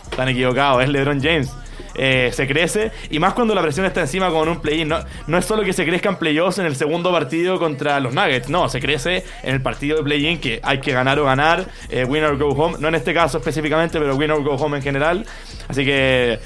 están 0.10 0.30
equivocados, 0.30 0.84
es 0.84 0.90
LeBron 0.90 1.22
James. 1.22 1.52
Eh, 1.98 2.32
se 2.34 2.46
crece 2.46 2.92
y 3.10 3.20
más 3.20 3.34
cuando 3.34 3.56
la 3.56 3.62
presión 3.62 3.86
está 3.86 4.02
encima 4.02 4.30
con 4.30 4.50
un 4.50 4.60
play-in. 4.60 4.88
No, 4.88 5.00
no 5.28 5.38
es 5.38 5.46
solo 5.46 5.64
que 5.64 5.72
se 5.72 5.86
crezca 5.86 6.10
en 6.10 6.18
playoffs 6.18 6.60
en 6.60 6.66
el 6.66 6.76
segundo 6.76 7.12
partido 7.12 7.58
contra 7.58 8.00
los 8.00 8.14
Nuggets, 8.14 8.50
no, 8.50 8.68
se 8.68 8.82
crece 8.82 9.24
en 9.44 9.56
el 9.56 9.62
partido 9.62 9.98
de 9.98 10.04
play-in 10.04 10.40
que 10.40 10.60
hay 10.62 10.80
que 10.80 10.92
ganar 10.92 11.20
o 11.20 11.26
ganar, 11.26 11.66
eh, 11.90 12.04
win 12.04 12.24
or 12.24 12.38
go 12.38 12.50
home, 12.50 12.78
no 12.80 12.90
en 12.90 12.96
este 12.96 13.14
caso 13.14 13.38
específicamente, 13.38 13.98
pero 14.00 14.16
win 14.16 14.32
or 14.32 14.44
go 14.44 14.56
home 14.56 14.78
en 14.78 14.84
general. 14.84 15.26
Así 15.68 15.86
que, 15.86 16.40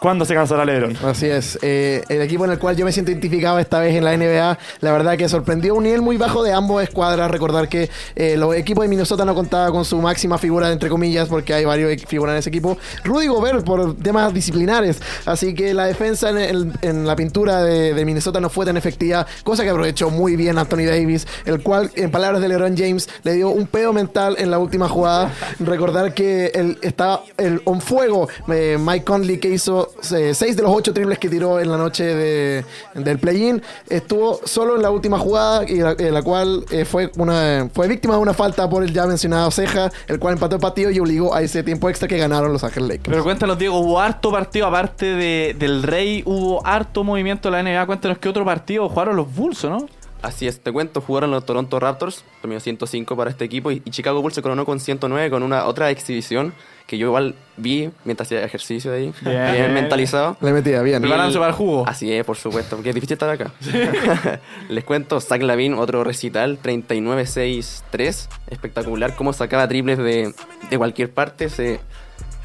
¿cuándo 0.00 0.24
se 0.24 0.34
cansará 0.34 0.64
LeBron? 0.64 0.96
Así 1.04 1.26
es. 1.26 1.58
Eh, 1.62 2.02
el 2.08 2.22
equipo 2.22 2.44
en 2.44 2.52
el 2.52 2.58
cual 2.58 2.76
yo 2.76 2.84
me 2.84 2.92
siento 2.92 3.10
identificado 3.10 3.58
esta 3.58 3.80
vez 3.80 3.94
en 3.94 4.04
la 4.04 4.16
NBA, 4.16 4.58
la 4.80 4.92
verdad 4.92 5.16
que 5.16 5.28
sorprendió 5.28 5.74
un 5.74 5.84
nivel 5.84 6.02
muy 6.02 6.16
bajo 6.16 6.42
de 6.42 6.52
ambos 6.52 6.82
escuadras. 6.82 7.30
Recordar 7.30 7.68
que 7.68 7.90
eh, 8.16 8.36
los 8.36 8.54
equipos 8.54 8.82
de 8.82 8.88
Minnesota 8.88 9.24
no 9.24 9.34
contaban 9.34 9.72
con 9.72 9.84
su 9.84 10.00
máxima 10.00 10.38
figura, 10.38 10.70
entre 10.70 10.88
comillas, 10.88 11.28
porque 11.28 11.54
hay 11.54 11.64
varios 11.64 12.02
figuras 12.06 12.34
en 12.34 12.38
ese 12.38 12.48
equipo. 12.48 12.78
Rudy 13.04 13.26
Gobert 13.26 13.64
por 13.64 13.96
temas 13.96 14.32
disciplinares. 14.32 15.00
Así 15.26 15.54
que 15.54 15.74
la 15.74 15.86
defensa 15.86 16.30
en, 16.30 17.06
la 17.06 17.16
pintura 17.16 17.62
de, 17.62 18.04
Minnesota 18.04 18.40
no 18.40 18.48
fue 18.48 18.64
tan 18.64 18.76
efectiva, 18.76 19.26
cosa 19.44 19.64
que 19.64 19.70
aprovechó 19.70 20.08
muy 20.10 20.36
bien 20.36 20.56
Anthony 20.56 20.86
Davis, 20.86 21.26
el 21.44 21.62
cual, 21.62 21.90
en 21.94 22.10
palabras 22.10 22.40
de 22.40 22.48
LeBron 22.48 22.76
James, 22.76 23.08
le 23.22 23.34
dio 23.34 23.50
un 23.50 23.66
pedo 23.66 23.92
mental 23.92 24.36
en 24.38 24.50
la 24.50 24.58
última 24.58 24.88
jugada. 24.88 25.32
Recordar 25.58 26.14
que 26.14 26.46
el, 26.54 26.78
estaba 26.80 27.22
el 27.36 27.60
on 27.64 27.80
fuego 27.80 28.28
eh, 28.48 28.78
Mike 28.80 29.04
Conley 29.04 29.38
que 29.38 29.48
hizo 29.48 29.87
eh, 30.12 30.34
seis 30.34 30.56
de 30.56 30.62
los 30.62 30.72
ocho 30.74 30.92
triples 30.92 31.18
que 31.18 31.28
tiró 31.28 31.60
en 31.60 31.70
la 31.70 31.76
noche 31.76 32.04
de- 32.04 32.64
del 32.94 33.18
play-in. 33.18 33.62
Estuvo 33.88 34.40
solo 34.44 34.76
en 34.76 34.82
la 34.82 34.90
última 34.90 35.18
jugada 35.18 35.64
y 35.68 35.76
la, 35.80 35.94
en 35.98 36.14
la 36.14 36.22
cual 36.22 36.64
eh, 36.70 36.84
fue, 36.84 37.10
una, 37.16 37.68
fue 37.74 37.88
víctima 37.88 38.14
de 38.14 38.20
una 38.20 38.34
falta 38.34 38.68
por 38.68 38.82
el 38.82 38.92
ya 38.92 39.06
mencionado 39.06 39.50
Ceja, 39.50 39.90
el 40.06 40.18
cual 40.18 40.34
empató 40.34 40.56
el 40.56 40.60
partido 40.60 40.90
y 40.90 40.98
obligó 41.00 41.34
a 41.34 41.42
ese 41.42 41.62
tiempo 41.62 41.88
extra 41.88 42.08
que 42.08 42.18
ganaron 42.18 42.52
los 42.52 42.64
Ángeles 42.64 42.88
Lakers. 42.88 43.08
Pero 43.10 43.24
cuéntanos, 43.24 43.58
Diego, 43.58 43.78
hubo 43.78 44.00
harto 44.00 44.30
partido 44.30 44.66
aparte 44.66 45.06
de, 45.06 45.56
del 45.58 45.82
Rey, 45.82 46.22
hubo 46.26 46.64
harto 46.66 47.04
movimiento 47.04 47.48
en 47.48 47.52
la 47.54 47.62
NBA. 47.62 47.86
Cuéntanos 47.86 48.18
qué 48.18 48.28
otro 48.28 48.44
partido 48.44 48.88
jugaron 48.88 49.16
los 49.16 49.34
Bulls, 49.34 49.64
¿o 49.64 49.70
¿no? 49.70 49.86
Así 50.20 50.48
es, 50.48 50.58
te 50.58 50.72
cuento, 50.72 51.00
jugaron 51.00 51.30
los 51.30 51.46
Toronto 51.46 51.78
Raptors, 51.78 52.24
terminó 52.40 52.58
105 52.58 53.16
para 53.16 53.30
este 53.30 53.44
equipo 53.44 53.70
y, 53.70 53.80
y 53.84 53.90
Chicago 53.90 54.20
Bulls 54.20 54.34
se 54.34 54.42
coronó 54.42 54.64
con 54.66 54.80
109 54.80 55.30
con 55.30 55.44
una 55.44 55.64
otra 55.66 55.90
exhibición 55.90 56.52
que 56.88 56.96
yo 56.96 57.08
igual 57.08 57.34
vi 57.58 57.90
mientras 58.06 58.26
hacía 58.26 58.42
ejercicio 58.42 58.94
ahí, 58.94 59.12
Bien. 59.20 59.52
bien, 59.52 59.74
mentalizado. 59.74 60.38
Le 60.40 60.52
metía 60.54 60.80
bien. 60.80 61.02
Preparándose 61.02 61.38
para 61.38 61.50
el 61.50 61.54
jugo. 61.54 61.86
Así 61.86 62.10
es, 62.10 62.24
por 62.24 62.36
supuesto, 62.36 62.76
porque 62.76 62.88
es 62.88 62.94
difícil 62.94 63.12
estar 63.12 63.28
acá. 63.28 63.52
Les 64.70 64.84
cuento, 64.84 65.20
Zach 65.20 65.42
Lavin, 65.42 65.74
otro 65.74 66.02
recital, 66.02 66.58
39-6-3, 66.62 68.28
espectacular, 68.48 69.14
cómo 69.16 69.34
sacaba 69.34 69.68
triples 69.68 69.98
de, 69.98 70.32
de 70.70 70.78
cualquier 70.78 71.10
parte, 71.10 71.50
se, 71.50 71.78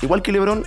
igual 0.02 0.22
que 0.22 0.34
LeBron, 0.34 0.66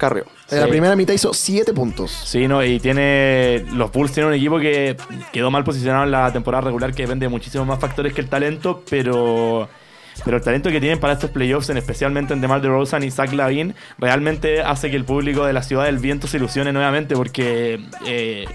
carreó. 0.00 0.24
En 0.50 0.58
la 0.58 0.66
primera 0.66 0.96
mitad 0.96 1.14
hizo 1.14 1.32
7 1.32 1.72
puntos. 1.72 2.10
Sí, 2.10 2.48
no, 2.48 2.64
y 2.64 2.80
tiene. 2.80 3.64
Los 3.72 3.92
Bulls 3.92 4.12
tienen 4.12 4.30
un 4.32 4.34
equipo 4.34 4.58
que 4.58 4.96
quedó 5.32 5.52
mal 5.52 5.62
posicionado 5.62 6.04
en 6.04 6.10
la 6.10 6.32
temporada 6.32 6.62
regular, 6.62 6.92
que 6.92 7.02
depende 7.02 7.26
de 7.26 7.30
muchísimos 7.30 7.68
más 7.68 7.78
factores 7.78 8.12
que 8.12 8.20
el 8.20 8.28
talento, 8.28 8.82
pero. 8.90 9.68
Pero 10.24 10.36
el 10.36 10.42
talento 10.42 10.70
que 10.70 10.80
tienen 10.80 11.00
para 11.00 11.14
estos 11.14 11.30
playoffs, 11.30 11.70
en 11.70 11.76
especialmente 11.76 12.34
en 12.34 12.40
DeMar 12.40 12.60
DeRozan 12.60 13.02
y 13.02 13.10
Zach 13.10 13.32
Lavin, 13.32 13.74
realmente 13.98 14.62
hace 14.62 14.90
que 14.90 14.96
el 14.96 15.04
público 15.04 15.44
de 15.44 15.52
la 15.52 15.62
Ciudad 15.62 15.84
del 15.84 15.98
Viento 15.98 16.26
se 16.26 16.36
ilusione 16.36 16.72
nuevamente 16.72 17.14
porque 17.14 17.80
eh, 18.06 18.46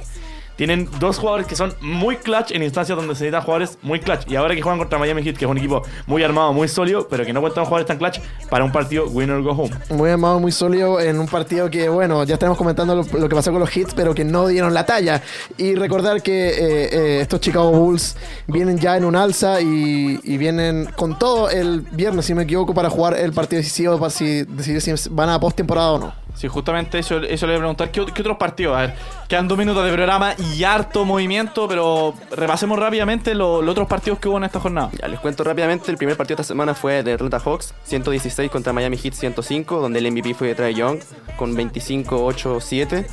tienen 0.58 0.89
dos 0.99 1.20
jugadores 1.20 1.47
que 1.47 1.55
son 1.55 1.74
muy 1.82 2.18
clutch 2.18 2.51
en 2.51 2.64
instancias 2.64 2.97
donde 2.97 3.16
se 3.16 3.24
necesitan 3.24 3.43
jugadores 3.43 3.78
muy 3.84 3.99
clutch. 3.99 4.30
Y 4.30 4.36
ahora 4.36 4.55
que 4.55 4.62
juegan 4.62 4.80
contra 4.80 4.99
Miami 4.99 5.24
Heat, 5.24 5.38
que 5.38 5.45
es 5.45 5.51
un 5.51 5.58
equipo 5.58 5.84
muy 6.08 6.24
armado, 6.24 6.51
muy 6.51 6.68
sólido, 6.68 7.08
pero 7.08 7.26
que 7.26 7.32
no 7.32 7.41
cuentan 7.41 7.64
jugadores 7.64 7.88
tan 7.88 7.97
clutch 7.97 8.20
para 8.49 8.66
un 8.66 8.72
partido 8.72 9.05
winner 9.08 9.41
go 9.41 9.51
home. 9.51 9.70
Muy 9.91 10.10
armado, 10.10 10.39
muy 10.39 10.51
sólido 10.51 10.99
en 10.99 11.20
un 11.20 11.28
partido 11.28 11.70
que, 11.70 11.88
bueno, 11.88 12.24
ya 12.24 12.34
estamos 12.34 12.58
comentando 12.58 12.95
lo, 12.95 13.30
que 13.30 13.36
pasó 13.36 13.51
con 13.51 13.60
los 13.60 13.78
hits, 13.78 13.93
pero 13.93 14.16
que 14.16 14.26
no 14.26 14.47
dieron 14.47 14.74
la 14.74 14.86
talla. 14.86 15.22
Y 15.58 15.76
recordar 15.76 16.22
que 16.22 16.49
eh, 16.49 16.89
eh, 16.91 17.22
estos 17.22 17.39
Chicago 17.39 17.72
Bulls 17.72 18.18
vienen 18.47 18.80
ya 18.80 18.97
en 18.97 19.05
un 19.05 19.16
alza 19.16 19.62
y, 19.62 20.38
vienen 20.38 20.88
con 20.95 21.18
todo 21.18 21.49
el 21.49 21.82
viernes, 21.82 22.26
si 22.26 22.36
me 22.36 22.43
equivoco, 22.43 22.74
para 22.74 22.89
jugar 22.89 23.18
el 23.18 23.34
partido 23.34 23.60
decisivo 23.60 23.97
para 23.97 24.12
si, 24.12 24.43
decidir 24.43 24.82
si 24.82 25.10
van 25.10 25.30
a 25.30 25.39
postemporada 25.39 25.91
o 25.93 25.99
no. 25.99 26.26
Sí, 26.38 26.47
justamente 26.47 26.99
eso, 26.99 27.17
eso 27.17 27.47
le 27.47 27.53
voy 27.53 27.57
a 27.57 27.59
preguntar. 27.61 27.91
¿Qué, 27.91 28.05
qué 28.13 28.21
otros 28.21 28.38
partidos? 28.38 28.77
A 28.77 28.81
ver, 28.81 28.95
quedan 29.27 29.47
dos 29.47 29.57
minutos 29.57 29.83
de 29.83 29.91
programa 29.91 30.35
y 30.55 30.63
harto 30.63 31.03
movimiento, 31.03 31.67
pero 31.67 32.13
repasemos 32.29 32.77
rápidamente 32.77 33.33
lo- 33.33 33.61
los 33.63 33.71
otros 33.71 33.88
partidos 33.88 34.19
que 34.19 34.29
hubo 34.29 34.38
en 34.38 34.43
esta 34.43 34.59
jornada. 34.59 34.91
Ya, 35.01 35.07
les 35.07 35.19
cuento 35.19 35.43
rápidamente, 35.43 35.89
el 35.89 35.97
primer 35.97 36.15
partido 36.15 36.35
de 36.38 36.41
esta 36.43 36.53
semana 36.53 36.75
fue 36.75 37.01
de 37.01 37.13
Atlanta 37.13 37.39
Hawks, 37.39 37.73
116 37.85 38.51
contra 38.51 38.71
Miami 38.71 38.97
Heat 38.97 39.13
105, 39.15 39.79
donde 39.81 39.97
el 39.97 40.11
MVP 40.11 40.35
fue 40.35 40.53
Trae 40.53 40.75
Young 40.75 40.99
con 41.38 41.55
25-8-7, 41.55 43.05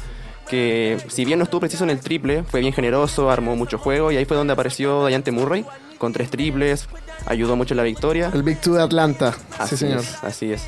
que 0.49 0.99
si 1.09 1.25
bien 1.25 1.39
no 1.39 1.45
estuvo 1.45 1.61
preciso 1.61 1.85
en 1.85 1.91
el 1.91 2.01
triple, 2.01 2.43
fue 2.45 2.61
bien 2.61 2.73
generoso, 2.73 3.31
armó 3.31 3.57
mucho 3.57 3.79
juego 3.79 4.13
y 4.13 4.17
ahí 4.17 4.25
fue 4.27 4.37
donde 4.37 4.53
apareció 4.53 5.03
Dayante 5.03 5.33
Murray 5.33 5.65
con 5.99 6.13
tres 6.13 6.29
triples, 6.31 6.89
ayudó 7.27 7.57
mucho 7.57 7.73
en 7.73 7.79
la 7.79 7.83
victoria. 7.85 8.31
El 8.35 8.43
Big 8.43 8.61
Two 8.61 8.75
de 8.75 8.83
Atlanta. 8.83 9.35
Así 9.59 9.77
sí, 9.77 9.87
señor. 9.87 10.01
es, 10.01 10.23
así 10.23 10.53
es. 10.53 10.67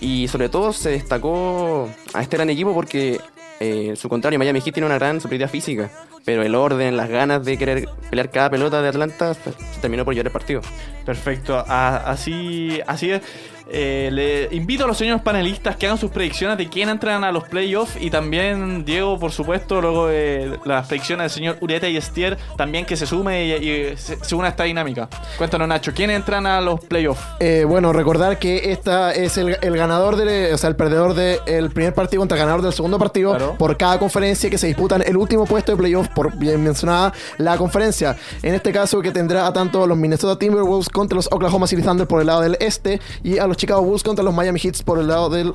Y 0.00 0.28
sobre 0.28 0.48
todo 0.48 0.72
se 0.72 0.90
destacó 0.90 1.88
a 2.12 2.22
este 2.22 2.36
gran 2.36 2.50
equipo 2.50 2.74
porque, 2.74 3.20
eh, 3.60 3.94
su 3.96 4.08
contrario, 4.08 4.38
Miami 4.38 4.60
Heat 4.60 4.74
tiene 4.74 4.86
una 4.86 4.96
gran 4.96 5.20
superioridad 5.20 5.50
física, 5.50 5.90
pero 6.24 6.42
el 6.42 6.54
orden, 6.54 6.96
las 6.96 7.08
ganas 7.08 7.44
de 7.44 7.56
querer 7.56 7.88
pelear 8.10 8.30
cada 8.30 8.50
pelota 8.50 8.82
de 8.82 8.88
Atlanta, 8.88 9.34
pues, 9.42 9.56
se 9.56 9.80
terminó 9.80 10.04
por 10.04 10.14
llevar 10.14 10.26
el 10.26 10.32
partido. 10.32 10.60
Perfecto, 11.04 11.64
así, 11.66 12.80
así 12.86 13.12
es. 13.12 13.22
Eh, 13.70 14.10
le 14.12 14.54
invito 14.54 14.84
a 14.84 14.86
los 14.86 14.96
señores 14.98 15.22
panelistas 15.22 15.76
que 15.76 15.86
hagan 15.86 15.98
sus 15.98 16.10
predicciones 16.10 16.58
de 16.58 16.68
quién 16.68 16.88
entran 16.88 17.24
a 17.24 17.32
los 17.32 17.44
playoffs 17.48 17.96
y 18.00 18.10
también 18.10 18.84
Diego, 18.84 19.18
por 19.18 19.32
supuesto, 19.32 19.80
luego 19.80 20.08
de 20.08 20.58
las 20.64 20.86
predicciones 20.86 21.24
del 21.24 21.30
señor 21.30 21.56
Urieta 21.60 21.88
y 21.88 21.96
Estier, 21.96 22.36
también 22.56 22.84
que 22.84 22.96
se 22.96 23.06
sume 23.06 23.46
y, 23.46 23.52
y 23.52 23.96
se, 23.96 24.22
se 24.22 24.34
una 24.34 24.48
a 24.48 24.50
esta 24.50 24.64
dinámica. 24.64 25.08
Cuéntanos, 25.38 25.66
Nacho, 25.66 25.92
¿quién 25.94 26.10
entran 26.10 26.46
a 26.46 26.60
los 26.60 26.80
playoffs? 26.80 27.22
Eh, 27.40 27.64
bueno, 27.66 27.92
recordar 27.92 28.38
que 28.38 28.72
esta 28.72 29.12
es 29.12 29.38
el, 29.38 29.56
el 29.60 29.76
ganador, 29.76 30.16
de, 30.16 30.52
o 30.52 30.58
sea, 30.58 30.68
el 30.68 30.76
perdedor 30.76 31.14
del 31.14 31.70
primer 31.70 31.94
partido 31.94 32.20
contra 32.20 32.36
el 32.36 32.42
ganador 32.42 32.62
del 32.62 32.72
segundo 32.72 32.98
partido 32.98 33.30
Claro. 33.36 33.56
por 33.58 33.76
cada 33.76 33.98
conferencia 33.98 34.50
que 34.50 34.58
se 34.58 34.66
disputan 34.66 35.02
el 35.06 35.16
último 35.16 35.46
puesto 35.46 35.72
de 35.72 35.78
playoff 35.78 36.08
por 36.08 36.36
bien 36.36 36.62
mencionada 36.62 37.12
la 37.38 37.56
conferencia. 37.56 38.16
En 38.42 38.54
este 38.54 38.72
caso 38.72 39.00
que 39.00 39.10
tendrá 39.10 39.46
a 39.46 39.52
tanto 39.52 39.86
los 39.86 39.96
Minnesota 39.96 40.38
Timberwolves 40.38 40.88
contra 40.88 41.16
los 41.16 41.28
Oklahoma 41.32 41.66
City 41.66 41.82
Thunder 41.82 42.06
por 42.06 42.20
el 42.20 42.26
lado 42.26 42.40
del 42.42 42.56
este 42.60 43.00
y 43.22 43.38
a 43.38 43.46
los 43.46 43.53
Chicago 43.56 43.82
Bulls 43.82 44.02
contra 44.02 44.24
los 44.24 44.34
Miami 44.34 44.58
Heat 44.60 44.82
por 44.84 44.98
el 44.98 45.08
lado 45.08 45.28
del... 45.30 45.52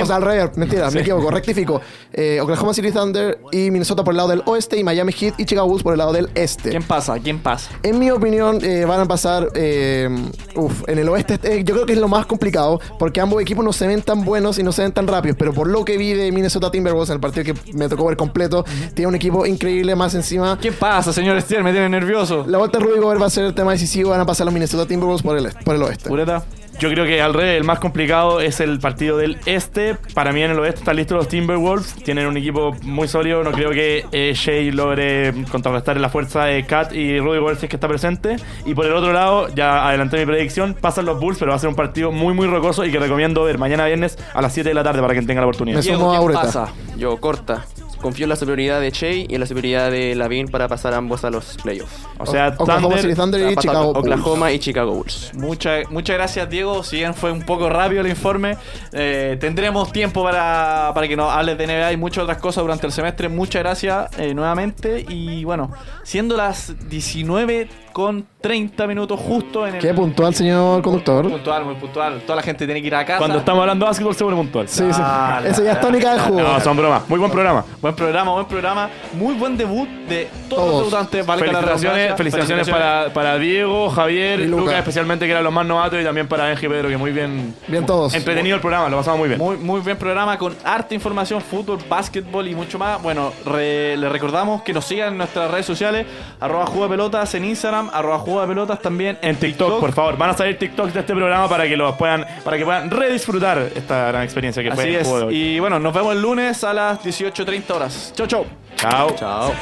O 0.00 0.06
sea, 0.06 0.16
al 0.16 0.22
revés, 0.22 0.56
mentira, 0.56 0.88
me 0.92 1.00
equivoco, 1.00 1.30
rectifico. 1.32 1.80
Eh, 2.12 2.38
Oklahoma 2.40 2.72
City 2.72 2.92
Thunder 2.92 3.40
y 3.50 3.72
Minnesota 3.72 4.04
por 4.04 4.12
el 4.12 4.18
lado 4.18 4.28
del 4.28 4.42
oeste 4.46 4.78
y 4.78 4.84
Miami 4.84 5.12
Heat 5.12 5.34
y 5.38 5.44
Chicago 5.44 5.66
Bulls 5.66 5.82
por 5.82 5.92
el 5.92 5.98
lado 5.98 6.12
del 6.12 6.30
este. 6.36 6.70
¿Quién 6.70 6.84
pasa? 6.84 7.18
¿Quién 7.18 7.40
pasa? 7.40 7.70
En 7.82 7.98
mi 7.98 8.08
opinión, 8.10 8.64
eh, 8.64 8.84
van 8.84 9.00
a 9.00 9.06
pasar. 9.06 9.48
eh, 9.54 10.08
uf, 10.54 10.88
en 10.88 11.00
el 11.00 11.08
oeste, 11.08 11.40
eh, 11.42 11.64
yo 11.64 11.74
creo 11.74 11.86
que 11.86 11.94
es 11.94 11.98
lo 11.98 12.06
más 12.06 12.24
complicado. 12.26 12.80
Porque 13.00 13.20
ambos 13.20 13.42
equipos 13.42 13.64
no 13.64 13.72
se 13.72 13.88
ven 13.88 14.00
tan 14.00 14.24
buenos 14.24 14.58
y 14.60 14.62
no 14.62 14.70
se 14.70 14.82
ven 14.82 14.92
tan 14.92 15.08
rápidos. 15.08 15.36
Pero 15.36 15.52
por 15.52 15.66
lo 15.66 15.84
que 15.84 15.98
vi 15.98 16.12
de 16.14 16.30
Minnesota 16.30 16.70
Timberwolves 16.70 17.10
en 17.10 17.14
el 17.14 17.20
partido 17.20 17.52
que 17.52 17.72
me 17.74 17.88
tocó 17.88 18.06
ver 18.06 18.16
completo, 18.16 18.64
tiene 18.94 19.08
un 19.08 19.16
equipo 19.16 19.44
increíble. 19.44 19.96
Más 19.96 20.14
encima, 20.14 20.56
¿Quién 20.58 20.74
pasa, 20.74 21.12
señor 21.12 21.36
Estier? 21.36 21.64
Me 21.64 21.72
tiene 21.72 21.88
nervioso. 21.88 22.44
la 22.46 22.58
vuelta 22.58 22.78
de 22.78 22.84
Rudy 22.84 23.00
Gobert 23.00 23.20
va 23.20 23.26
a 23.26 23.30
ser 23.30 23.44
el 23.44 23.54
tema 23.54 23.72
decisivo. 23.72 24.10
Van 24.10 24.20
a 24.20 24.24
pasar 24.24 24.44
los 24.46 24.54
Minnesota 24.54 24.86
Timberwolves 24.86 25.22
por 25.22 25.36
el, 25.36 25.52
por 25.64 25.74
el 25.74 25.82
oeste. 25.82 26.10
Ureta. 26.10 26.44
Yo 26.80 26.88
creo 26.88 27.04
que 27.04 27.20
al 27.20 27.34
revés, 27.34 27.58
el 27.58 27.64
más 27.64 27.78
complicado 27.78 28.40
es 28.40 28.58
el 28.58 28.80
partido 28.80 29.18
del 29.18 29.36
este. 29.44 29.96
Para 30.14 30.32
mí 30.32 30.42
en 30.42 30.52
el 30.52 30.58
oeste 30.60 30.80
están 30.80 30.96
listos 30.96 31.14
los 31.14 31.28
Timberwolves. 31.28 31.94
Tienen 31.96 32.26
un 32.26 32.38
equipo 32.38 32.74
muy 32.84 33.06
sólido. 33.06 33.44
No 33.44 33.52
creo 33.52 33.68
que 33.68 34.06
eh, 34.12 34.32
Shea 34.34 34.72
logre 34.72 35.34
contrarrestar 35.52 36.00
la 36.00 36.08
fuerza 36.08 36.44
de 36.44 36.64
Kat 36.64 36.94
y 36.94 37.20
Rudy 37.20 37.38
Gobert 37.38 37.60
si 37.60 37.66
es 37.66 37.70
que 37.70 37.76
está 37.76 37.86
presente. 37.86 38.36
Y 38.64 38.72
por 38.72 38.86
el 38.86 38.94
otro 38.94 39.12
lado, 39.12 39.48
ya 39.54 39.86
adelanté 39.86 40.20
mi 40.20 40.24
predicción, 40.24 40.72
pasan 40.72 41.04
los 41.04 41.20
Bulls, 41.20 41.38
pero 41.38 41.50
va 41.50 41.56
a 41.56 41.60
ser 41.60 41.68
un 41.68 41.76
partido 41.76 42.12
muy 42.12 42.32
muy 42.32 42.46
rocoso 42.46 42.82
y 42.86 42.90
que 42.90 42.98
recomiendo 42.98 43.44
ver 43.44 43.58
mañana 43.58 43.84
viernes 43.84 44.16
a 44.32 44.40
las 44.40 44.54
7 44.54 44.70
de 44.70 44.74
la 44.74 44.82
tarde 44.82 45.02
para 45.02 45.12
quien 45.12 45.26
tenga 45.26 45.42
la 45.42 45.48
oportunidad. 45.48 45.76
Me 45.76 45.82
sumo 45.82 46.14
a. 46.14 46.72
Yo 46.96 47.20
corta. 47.20 47.66
Confío 48.00 48.24
en 48.24 48.30
la 48.30 48.36
superioridad 48.36 48.80
de 48.80 48.90
Shea 48.90 49.12
y 49.28 49.34
en 49.34 49.40
la 49.40 49.46
superioridad 49.46 49.90
de 49.90 50.14
Lavin 50.14 50.48
para 50.48 50.68
pasar 50.68 50.94
ambos 50.94 51.24
a 51.24 51.30
los 51.30 51.56
playoffs. 51.62 52.06
O 52.18 52.26
sea, 52.26 52.54
Oklahoma 52.56 52.96
Thunder, 52.96 53.16
Thunder 53.16 53.52
y 53.52 53.56
Chicago 53.56 53.92
Bulls. 53.92 53.98
Oklahoma 53.98 54.52
y 54.52 54.58
Chicago 54.58 54.92
Bulls. 54.92 55.32
Muchas 55.34 55.90
muchas 55.90 56.16
gracias, 56.16 56.48
Diego. 56.48 56.82
Si 56.82 56.96
bien 56.96 57.14
fue 57.14 57.32
un 57.32 57.42
poco 57.42 57.68
rápido 57.68 58.00
el 58.00 58.08
informe, 58.08 58.56
eh, 58.92 59.36
tendremos 59.40 59.92
tiempo 59.92 60.22
para, 60.22 60.92
para 60.94 61.08
que 61.08 61.16
nos 61.16 61.32
hables 61.32 61.58
de 61.58 61.66
NBA 61.66 61.92
y 61.92 61.96
muchas 61.96 62.24
otras 62.24 62.38
cosas 62.38 62.62
durante 62.62 62.86
el 62.86 62.92
semestre. 62.92 63.28
Muchas 63.28 63.62
gracias 63.62 64.08
eh, 64.18 64.34
nuevamente. 64.34 65.04
Y 65.08 65.44
bueno, 65.44 65.70
siendo 66.02 66.36
las 66.36 66.74
19 66.88 67.68
con 67.92 68.26
30 68.40 68.86
minutos 68.86 69.20
justo 69.20 69.66
en 69.66 69.76
el. 69.76 69.80
Qué 69.80 69.92
puntual, 69.92 70.34
señor 70.34 70.82
conductor. 70.82 71.28
puntual, 71.28 71.64
muy 71.64 71.74
puntual. 71.74 72.22
Toda 72.22 72.36
la 72.36 72.42
gente 72.42 72.64
tiene 72.64 72.80
que 72.80 72.86
ir 72.86 72.94
a 72.94 73.04
casa. 73.04 73.18
cuando 73.18 73.38
estamos 73.38 73.60
hablando 73.60 73.84
de 73.84 73.90
básquetbol 73.90 74.14
se 74.14 74.24
pone 74.24 74.36
puntual. 74.36 74.68
Sí, 74.68 74.84
sí. 74.92 75.00
Ah, 75.02 75.42
Eso 75.44 75.62
ya 75.64 75.72
es 75.72 75.80
tónica 75.80 76.12
del 76.12 76.20
juego. 76.20 76.40
No, 76.40 76.60
son 76.60 76.76
bromas. 76.76 77.08
Muy 77.08 77.18
buen 77.18 77.30
programa. 77.30 77.64
Buen 77.80 77.89
programa, 77.94 78.32
buen 78.32 78.46
programa. 78.46 78.90
Muy 79.12 79.34
buen 79.34 79.56
debut 79.56 79.88
de 80.08 80.28
todos, 80.48 80.64
Todos. 80.64 80.70
los 80.70 80.90
debutantes. 80.90 81.26
valga 81.26 81.46
la 81.46 81.52
Felicitaciones, 81.60 82.14
felicitaciones 82.16 82.68
para, 82.68 83.12
para 83.12 83.38
Diego, 83.38 83.88
Javier, 83.90 84.40
Lucas. 84.40 84.74
Especialmente 84.78 85.24
que 85.26 85.32
eran 85.32 85.44
los 85.44 85.52
más 85.52 85.66
novatos, 85.66 86.00
y 86.00 86.04
también 86.04 86.26
para 86.28 86.44
Benji 86.46 86.66
y 86.66 86.68
Pedro, 86.68 86.88
que 86.88 86.96
muy 86.96 87.10
bien. 87.12 87.54
Bien 87.68 87.86
todos. 87.86 88.14
Entretenido 88.14 88.54
el 88.56 88.60
programa, 88.60 88.88
lo 88.88 88.96
pasamos 88.96 89.18
muy 89.20 89.28
bien. 89.28 89.38
Muy, 89.40 89.56
muy 89.56 89.80
bien 89.80 89.96
programa 89.96 90.36
con 90.38 90.56
harta 90.64 90.94
información, 90.94 91.40
fútbol, 91.40 91.78
básquetbol 91.88 92.46
y 92.48 92.54
mucho 92.54 92.78
más. 92.78 93.00
Bueno, 93.02 93.32
re- 93.46 93.96
les 93.96 94.10
recordamos 94.12 94.62
que 94.62 94.72
nos 94.72 94.84
sigan 94.84 95.12
en 95.12 95.18
nuestras 95.18 95.50
redes 95.50 95.66
sociales, 95.66 96.06
arroba 96.40 96.66
juego 96.66 96.84
de 96.84 96.90
pelotas 96.90 97.34
en 97.34 97.44
Instagram, 97.44 97.90
arroba 97.92 98.18
juego 98.18 98.40
de 98.42 98.46
pelotas 98.48 98.80
también 98.80 99.18
En 99.22 99.36
TikTok, 99.36 99.80
por 99.80 99.92
favor, 99.92 100.16
van 100.16 100.30
a 100.30 100.36
salir 100.36 100.58
TikToks 100.58 100.92
de 100.94 101.00
este 101.00 101.14
programa 101.14 101.48
para 101.48 101.66
que 101.68 101.76
los 101.76 101.94
puedan, 101.96 102.24
para 102.44 102.56
que 102.58 102.64
puedan 102.64 102.90
redisfrutar 102.90 103.58
esta 103.74 104.08
gran 104.08 104.22
experiencia 104.22 104.62
que 104.62 104.70
fue 104.72 104.84
Así 104.84 104.94
el 104.94 105.00
es. 105.00 105.06
juego 105.06 105.18
de 105.20 105.26
hoy. 105.26 105.36
Y 105.36 105.60
bueno, 105.60 105.78
nos 105.78 105.92
vemos 105.94 106.14
el 106.14 106.22
lunes 106.22 106.62
a 106.64 106.72
las 106.74 107.00
18.30 107.04 107.70
horas. 107.74 107.79
Chau, 107.88 108.26
chau. 108.26 108.46
Chao. 108.76 109.16
Chao. 109.16 109.52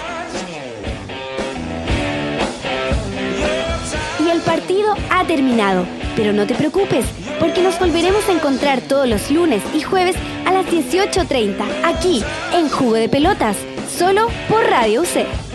Y 4.19 4.31
el 4.31 4.41
partido 4.41 4.95
ha 5.11 5.25
terminado. 5.25 5.87
Pero 6.17 6.33
no 6.33 6.47
te 6.47 6.57
preocupes, 6.57 7.07
porque 7.39 7.63
nos 7.63 7.79
volveremos 7.79 8.29
a 8.29 8.33
encontrar 8.33 8.81
todos 8.81 9.07
los 9.07 9.31
lunes 9.31 9.63
y 9.73 9.83
jueves 9.83 10.17
a 10.47 10.53
las 10.53 10.67
18.30, 10.67 11.55
aquí, 11.85 12.25
en 12.53 12.69
Jugo 12.69 12.95
de 12.95 13.09
Pelotas, 13.09 13.57
solo 13.97 14.27
por 14.49 14.65
Radio 14.65 15.03
UC. 15.03 15.48